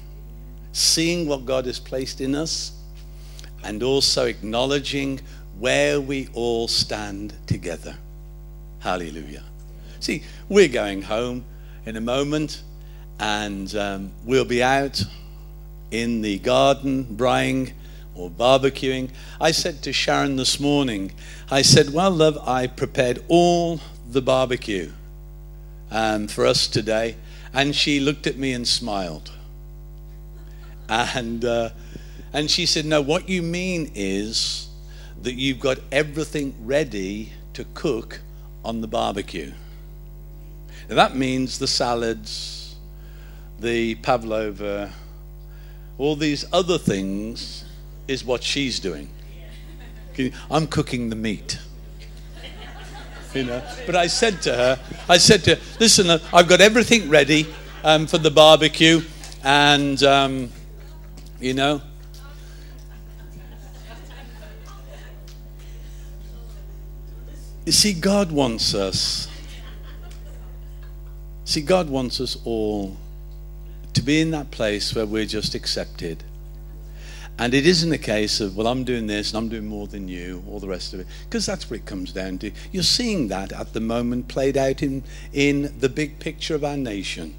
seeing 0.72 1.28
what 1.28 1.45
God 1.45 1.65
has 1.65 1.80
placed 1.80 2.22
in 2.22 2.36
us, 2.36 2.74
and 3.63 3.84
also 3.84 4.26
acknowledging 4.26 5.20
where 5.59 5.99
we 5.99 6.30
all 6.34 6.67
stand 6.67 7.34
together. 7.47 7.97
Hallelujah. 8.80 9.43
See, 9.99 10.24
we're 10.47 10.70
going 10.70 11.01
home 11.01 11.43
in 11.86 11.97
a 11.97 12.01
moment, 12.01 12.63
and 13.20 13.74
um, 13.76 14.11
we'll 14.24 14.45
be 14.45 14.63
out 14.63 15.03
in 15.91 16.22
the 16.22 16.39
garden, 16.39 17.05
braaiing 17.05 17.74
or 18.15 18.30
barbecuing. 18.30 19.09
I 19.41 19.51
said 19.51 19.82
to 19.84 19.93
Sharon 19.93 20.36
this 20.36 20.59
morning, 20.59 21.11
I 21.51 21.61
said, 21.61 21.93
Well, 21.93 22.11
love, 22.11 22.38
I 22.47 22.67
prepared 22.67 23.24
all 23.28 23.80
the 24.09 24.22
barbecue 24.22 24.91
um, 25.91 26.28
for 26.28 26.45
us 26.45 26.67
today. 26.67 27.15
And 27.53 27.75
she 27.75 27.99
looked 27.99 28.27
at 28.27 28.37
me 28.37 28.53
and 28.53 28.67
smiled. 28.67 29.31
And, 30.87 31.45
uh, 31.45 31.69
and 32.33 32.49
she 32.49 32.65
said, 32.65 32.85
No, 32.85 33.01
what 33.01 33.29
you 33.29 33.41
mean 33.41 33.91
is 33.95 34.69
that 35.21 35.33
you've 35.33 35.59
got 35.59 35.79
everything 35.91 36.55
ready 36.61 37.33
to 37.53 37.65
cook 37.73 38.21
on 38.63 38.81
the 38.81 38.87
barbecue. 38.87 39.51
Now, 40.89 40.95
that 40.95 41.15
means 41.15 41.59
the 41.59 41.67
salads, 41.67 42.75
the 43.59 43.95
pavlova, 43.95 44.91
All 45.97 46.15
these 46.15 46.45
other 46.53 46.77
things 46.77 47.65
is 48.07 48.23
what 48.23 48.43
she's 48.43 48.79
doing. 48.79 49.09
I'm 50.49 50.67
cooking 50.67 51.09
the 51.09 51.15
meat. 51.15 51.59
You 53.34 53.43
know, 53.43 53.63
but 53.86 53.95
I 53.95 54.07
said 54.07 54.41
to 54.43 54.53
her, 54.53 54.80
I 55.07 55.17
said 55.17 55.43
to 55.43 55.55
her, 55.55 55.61
listen, 55.80 56.09
uh, 56.09 56.19
I've 56.34 56.47
got 56.47 56.61
everything 56.61 57.09
ready 57.09 57.47
um, 57.84 58.07
for 58.07 58.17
the 58.17 58.32
barbecue, 58.32 59.01
and 59.43 60.01
um, 60.01 60.49
you 61.39 61.53
know, 61.53 61.82
You 67.69 67.73
see, 67.73 67.93
God 67.93 68.32
wants 68.32 68.73
us. 68.73 69.27
See, 71.45 71.61
God 71.61 71.88
wants 71.88 72.19
us 72.19 72.36
all 72.43 72.97
to 73.93 74.01
be 74.01 74.21
in 74.21 74.32
that 74.32 74.49
place 74.49 74.95
where 74.95 75.05
we're 75.05 75.27
just 75.27 75.53
accepted. 75.53 76.23
And 77.39 77.53
it 77.53 77.65
isn't 77.65 77.93
a 77.93 77.97
case 77.97 78.41
of, 78.41 78.57
well, 78.57 78.67
I'm 78.67 78.83
doing 78.83 79.07
this 79.07 79.29
and 79.29 79.37
I'm 79.37 79.47
doing 79.47 79.65
more 79.65 79.87
than 79.87 80.09
you, 80.09 80.43
all 80.49 80.59
the 80.59 80.67
rest 80.67 80.93
of 80.93 80.99
it. 80.99 81.07
Because 81.23 81.45
that's 81.45 81.69
what 81.69 81.79
it 81.79 81.85
comes 81.85 82.11
down 82.11 82.37
to. 82.39 82.51
You're 82.73 82.83
seeing 82.83 83.29
that 83.29 83.53
at 83.53 83.71
the 83.71 83.79
moment 83.79 84.27
played 84.27 84.57
out 84.57 84.83
in, 84.83 85.03
in 85.31 85.73
the 85.79 85.87
big 85.87 86.19
picture 86.19 86.53
of 86.53 86.65
our 86.65 86.75
nation. 86.75 87.35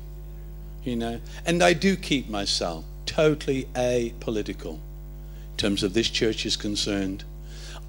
You 0.85 0.97
know? 0.97 1.21
And 1.45 1.63
I 1.63 1.75
do 1.75 1.97
keep 1.97 2.31
myself 2.31 2.87
totally 3.05 3.65
apolitical 3.75 4.79
in 5.51 5.57
terms 5.59 5.83
of 5.83 5.93
this 5.93 6.09
church 6.09 6.47
is 6.47 6.57
concerned. 6.57 7.25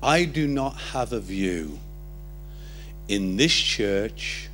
I 0.04 0.26
do 0.26 0.48
not 0.48 0.76
have 0.92 1.14
a 1.14 1.22
view 1.22 1.80
in 3.08 3.38
this 3.38 3.54
church 3.54 4.50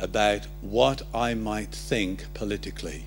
about 0.00 0.48
what 0.60 1.02
I 1.14 1.34
might 1.34 1.70
think 1.70 2.26
politically. 2.34 3.04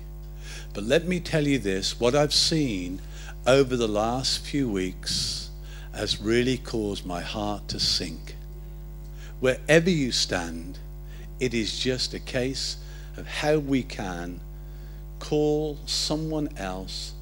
But 0.72 0.84
let 0.84 1.06
me 1.06 1.20
tell 1.20 1.46
you 1.46 1.58
this 1.58 2.00
what 2.00 2.14
I've 2.14 2.32
seen 2.32 3.02
over 3.46 3.76
the 3.76 3.86
last 3.86 4.40
few 4.40 4.68
weeks 4.68 5.50
has 5.94 6.20
really 6.20 6.58
caused 6.58 7.06
my 7.06 7.20
heart 7.20 7.68
to 7.68 7.78
sink. 7.78 8.34
Wherever 9.38 9.88
you 9.88 10.10
stand, 10.10 10.80
it 11.38 11.54
is 11.54 11.78
just 11.78 12.12
a 12.12 12.18
case 12.18 12.76
of 13.16 13.26
how 13.26 13.58
we 13.58 13.84
can 13.84 14.40
call 15.20 15.78
someone 15.86 16.48
else 16.56 17.12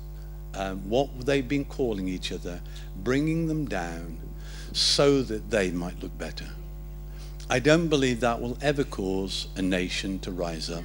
um, 0.54 0.88
what 0.88 1.26
they've 1.26 1.46
been 1.46 1.64
calling 1.64 2.08
each 2.08 2.32
other, 2.32 2.60
bringing 2.96 3.46
them 3.46 3.66
down 3.66 4.18
so 4.72 5.22
that 5.22 5.50
they 5.50 5.70
might 5.70 6.02
look 6.02 6.16
better. 6.16 6.48
I 7.50 7.58
don't 7.58 7.88
believe 7.88 8.20
that 8.20 8.40
will 8.40 8.56
ever 8.62 8.84
cause 8.84 9.48
a 9.56 9.62
nation 9.62 10.18
to 10.20 10.30
rise 10.30 10.70
up. 10.70 10.84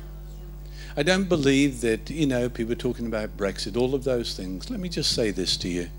I 1.00 1.04
don't 1.04 1.30
believe 1.30 1.80
that, 1.80 2.10
you 2.10 2.28
know, 2.28 2.50
people 2.50 2.74
are 2.74 2.76
talking 2.76 3.06
about 3.06 3.38
Brexit, 3.38 3.78
all 3.78 3.96
of 3.96 4.04
those 4.04 4.36
things. 4.36 4.70
Let 4.70 4.82
me 4.82 4.90
just 4.90 5.14
say 5.14 5.32
this 5.32 5.56
to 5.56 5.70
you. 5.70 5.90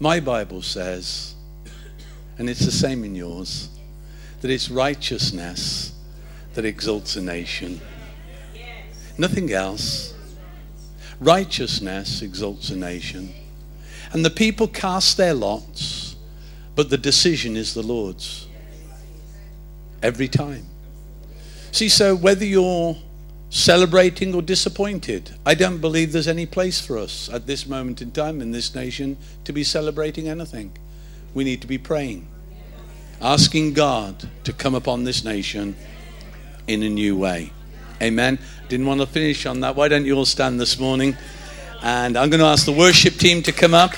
My 0.00 0.18
Bible 0.18 0.62
says, 0.62 1.36
and 2.38 2.50
it's 2.50 2.64
the 2.64 2.72
same 2.72 3.04
in 3.04 3.14
yours, 3.14 3.68
that 4.40 4.50
it's 4.50 4.68
righteousness 4.68 5.92
that 6.54 6.64
exalts 6.64 7.14
a 7.14 7.22
nation. 7.22 7.80
Nothing 9.16 9.52
else. 9.52 10.12
Righteousness 11.20 12.20
exalts 12.20 12.70
a 12.70 12.76
nation. 12.76 13.32
And 14.10 14.24
the 14.24 14.30
people 14.30 14.66
cast 14.66 15.16
their 15.18 15.34
lots, 15.34 16.16
but 16.74 16.90
the 16.90 16.98
decision 16.98 17.56
is 17.56 17.74
the 17.74 17.84
Lord's 17.84 18.48
every 20.02 20.26
time. 20.26 20.66
See, 21.70 21.88
so 21.88 22.16
whether 22.16 22.44
you're 22.44 22.96
celebrating 23.50 24.34
or 24.34 24.42
disappointed, 24.42 25.30
I 25.46 25.54
don't 25.54 25.78
believe 25.78 26.12
there's 26.12 26.28
any 26.28 26.46
place 26.46 26.80
for 26.80 26.98
us 26.98 27.28
at 27.30 27.46
this 27.46 27.66
moment 27.66 28.02
in 28.02 28.10
time 28.10 28.40
in 28.40 28.50
this 28.50 28.74
nation 28.74 29.16
to 29.44 29.52
be 29.52 29.64
celebrating 29.64 30.28
anything. 30.28 30.72
We 31.34 31.44
need 31.44 31.60
to 31.62 31.66
be 31.66 31.78
praying, 31.78 32.28
asking 33.20 33.74
God 33.74 34.28
to 34.44 34.52
come 34.52 34.74
upon 34.74 35.04
this 35.04 35.24
nation 35.24 35.76
in 36.66 36.82
a 36.82 36.88
new 36.88 37.16
way. 37.16 37.52
Amen. 38.02 38.38
Didn't 38.68 38.86
want 38.86 39.00
to 39.00 39.06
finish 39.06 39.46
on 39.46 39.60
that. 39.60 39.74
Why 39.74 39.88
don't 39.88 40.04
you 40.04 40.14
all 40.16 40.26
stand 40.26 40.60
this 40.60 40.78
morning? 40.78 41.16
And 41.82 42.16
I'm 42.16 42.28
going 42.30 42.40
to 42.40 42.46
ask 42.46 42.66
the 42.66 42.72
worship 42.72 43.14
team 43.14 43.42
to 43.44 43.52
come 43.52 43.74
up. 43.74 43.92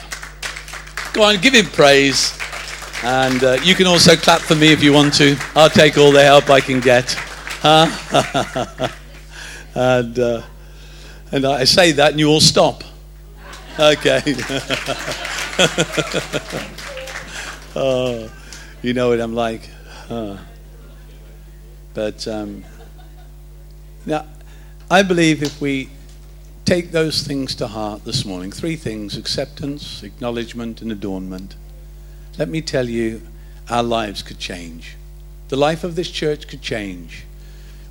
Go 1.12 1.24
on, 1.24 1.40
give 1.40 1.54
him 1.54 1.66
praise. 1.66 2.38
And 3.02 3.42
uh, 3.42 3.58
you 3.62 3.74
can 3.74 3.86
also 3.86 4.14
clap 4.14 4.40
for 4.42 4.54
me 4.54 4.72
if 4.72 4.82
you 4.82 4.92
want 4.92 5.14
to. 5.14 5.36
I'll 5.54 5.70
take 5.70 5.98
all 5.98 6.12
the 6.12 6.22
help 6.22 6.50
I 6.50 6.60
can 6.60 6.80
get. 6.80 7.14
Huh? 7.62 8.88
and, 9.80 10.18
uh, 10.18 10.42
and 11.32 11.44
I 11.44 11.64
say 11.64 11.92
that, 11.92 12.10
and 12.12 12.20
you 12.20 12.28
all 12.28 12.40
stop. 12.40 12.84
Okay. 13.78 14.20
oh, 17.76 18.30
you 18.82 18.92
know 18.94 19.10
what 19.10 19.20
I'm 19.20 19.34
like. 19.34 19.68
Huh. 20.08 20.36
But 21.94 22.26
um, 22.28 22.64
now, 24.06 24.26
I 24.90 25.02
believe 25.02 25.42
if 25.42 25.60
we 25.60 25.88
take 26.64 26.90
those 26.90 27.22
things 27.22 27.54
to 27.56 27.66
heart 27.68 28.04
this 28.04 28.24
morning 28.24 28.52
three 28.52 28.76
things 28.76 29.16
acceptance, 29.16 30.02
acknowledgement, 30.02 30.82
and 30.82 30.92
adornment 30.92 31.56
let 32.40 32.48
me 32.48 32.62
tell 32.62 32.88
you, 32.88 33.20
our 33.68 33.82
lives 33.82 34.22
could 34.22 34.38
change. 34.38 34.96
The 35.48 35.56
life 35.56 35.84
of 35.84 35.94
this 35.94 36.10
church 36.10 36.48
could 36.48 36.62
change. 36.62 37.24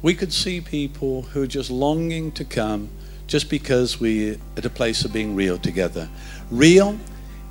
We 0.02 0.14
could 0.14 0.32
see 0.32 0.62
people 0.62 1.24
who 1.24 1.44
are 1.44 1.48
just 1.48 1.70
longing 1.70 2.32
to 2.34 2.46
come 2.46 2.90
just 3.28 3.50
because 3.50 4.00
we're 4.00 4.38
at 4.56 4.66
a 4.66 4.70
place 4.70 5.04
of 5.04 5.12
being 5.12 5.36
real 5.36 5.58
together. 5.58 6.10
Real 6.50 6.98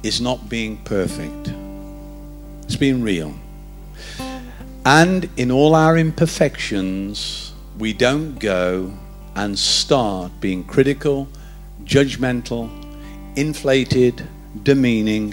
is 0.03 0.21
not 0.21 0.49
being 0.49 0.79
perfect, 0.79 1.53
it's 2.63 2.77
being 2.77 3.03
real. 3.03 3.35
And 4.87 5.29
in 5.37 5.51
all 5.51 5.75
our 5.75 5.99
imperfections, 5.99 7.53
we 7.79 7.93
don't 7.93 8.39
go 8.39 8.95
and 9.35 9.59
start 9.59 10.33
being 10.41 10.65
critical, 10.65 11.29
judgmental, 11.85 12.71
inflated, 13.37 14.27
demeaning, 14.63 15.33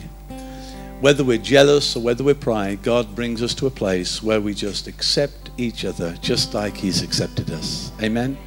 whether 0.99 1.24
we're 1.24 1.38
jealous 1.38 1.95
or 1.95 2.01
whether 2.01 2.24
we're 2.24 2.36
pride, 2.36 2.82
God 2.84 3.16
brings 3.16 3.41
us 3.41 3.53
to 3.55 3.68
a 3.68 3.72
place 3.72 4.22
where 4.22 4.41
we 4.41 4.53
just 4.53 4.88
accept 4.88 5.45
each 5.58 5.86
other 5.86 6.14
just 6.22 6.53
like 6.53 6.76
He's 6.76 7.01
accepted 7.01 7.49
us. 7.51 7.91
Amen. 8.01 8.38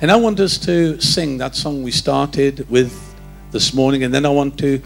And 0.00 0.10
I 0.10 0.16
want 0.16 0.40
us 0.40 0.58
to 0.58 1.00
sing 1.00 1.38
that 1.38 1.54
song 1.54 1.82
we 1.82 1.90
started 1.90 2.68
with 2.70 2.92
this 3.50 3.72
morning, 3.72 4.04
and 4.04 4.12
then 4.12 4.26
I 4.26 4.30
want 4.30 4.58
to 4.58 4.82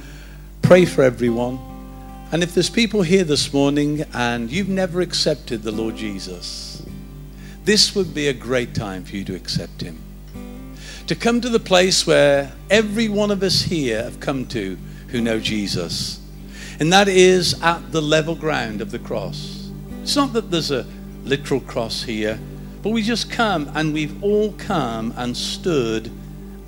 pray 0.62 0.84
for 0.84 1.02
everyone. 1.02 1.58
And 2.32 2.42
if 2.42 2.54
there's 2.54 2.70
people 2.70 3.02
here 3.02 3.24
this 3.24 3.52
morning 3.52 4.04
and 4.12 4.50
you've 4.50 4.68
never 4.68 5.00
accepted 5.00 5.62
the 5.62 5.72
Lord 5.72 5.96
Jesus, 5.96 6.84
this 7.64 7.94
would 7.94 8.14
be 8.14 8.28
a 8.28 8.32
great 8.32 8.74
time 8.74 9.04
for 9.04 9.16
you 9.16 9.24
to 9.24 9.34
accept 9.34 9.80
Him. 9.80 10.00
To 11.06 11.14
come 11.14 11.40
to 11.40 11.48
the 11.48 11.60
place 11.60 12.06
where 12.06 12.52
every 12.68 13.08
one 13.08 13.30
of 13.30 13.42
us 13.42 13.62
here 13.62 14.02
have 14.02 14.20
come 14.20 14.46
to 14.48 14.76
who 15.08 15.20
know 15.20 15.38
Jesus 15.38 16.20
and 16.78 16.92
that 16.92 17.08
is 17.08 17.60
at 17.62 17.92
the 17.92 18.02
level 18.02 18.34
ground 18.34 18.80
of 18.80 18.90
the 18.90 18.98
cross. 18.98 19.70
It's 20.02 20.16
not 20.16 20.32
that 20.34 20.50
there's 20.50 20.70
a 20.70 20.86
literal 21.26 21.60
cross 21.60 22.02
here, 22.02 22.38
but 22.82 22.90
we 22.90 23.02
just 23.02 23.30
come 23.30 23.70
and 23.74 23.92
we've 23.92 24.22
all 24.22 24.52
come 24.52 25.12
and 25.16 25.36
stood 25.36 26.10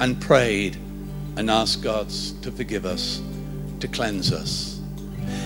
and 0.00 0.20
prayed 0.20 0.76
and 1.36 1.50
asked 1.50 1.82
God 1.82 2.10
to 2.42 2.50
forgive 2.50 2.84
us, 2.84 3.22
to 3.80 3.88
cleanse 3.88 4.32
us. 4.32 4.80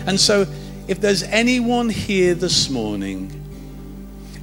And 0.07 0.19
so, 0.19 0.47
if 0.89 1.01
there's 1.01 1.23
anyone 1.23 1.89
here 1.89 2.35
this 2.35 2.69
morning 2.69 3.39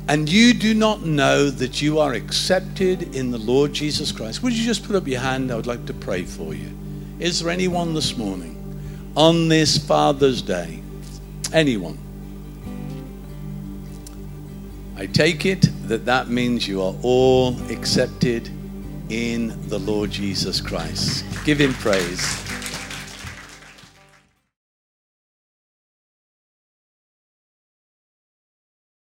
and 0.07 0.29
you 0.29 0.53
do 0.53 0.73
not 0.73 1.03
know 1.03 1.49
that 1.49 1.81
you 1.81 1.99
are 1.99 2.13
accepted 2.13 3.15
in 3.15 3.31
the 3.31 3.37
Lord 3.37 3.73
Jesus 3.73 4.11
Christ, 4.11 4.41
would 4.41 4.53
you 4.53 4.63
just 4.63 4.85
put 4.85 4.95
up 4.95 5.07
your 5.07 5.19
hand? 5.19 5.51
I 5.51 5.55
would 5.55 5.67
like 5.67 5.85
to 5.87 5.93
pray 5.93 6.23
for 6.23 6.53
you. 6.53 6.69
Is 7.19 7.41
there 7.41 7.51
anyone 7.51 7.93
this 7.93 8.17
morning? 8.17 8.55
on 9.15 9.49
this 9.49 9.77
Father's 9.77 10.41
Day? 10.41 10.81
Anyone? 11.51 11.97
I 14.99 15.05
take 15.05 15.45
it 15.45 15.61
that 15.87 16.03
that 16.07 16.27
means 16.27 16.67
you 16.67 16.81
are 16.81 16.93
all 17.03 17.57
accepted 17.71 18.49
in 19.07 19.69
the 19.69 19.79
Lord 19.79 20.11
Jesus 20.11 20.59
Christ. 20.59 21.23
Give 21.45 21.57
him 21.57 21.73
praise. 21.75 22.48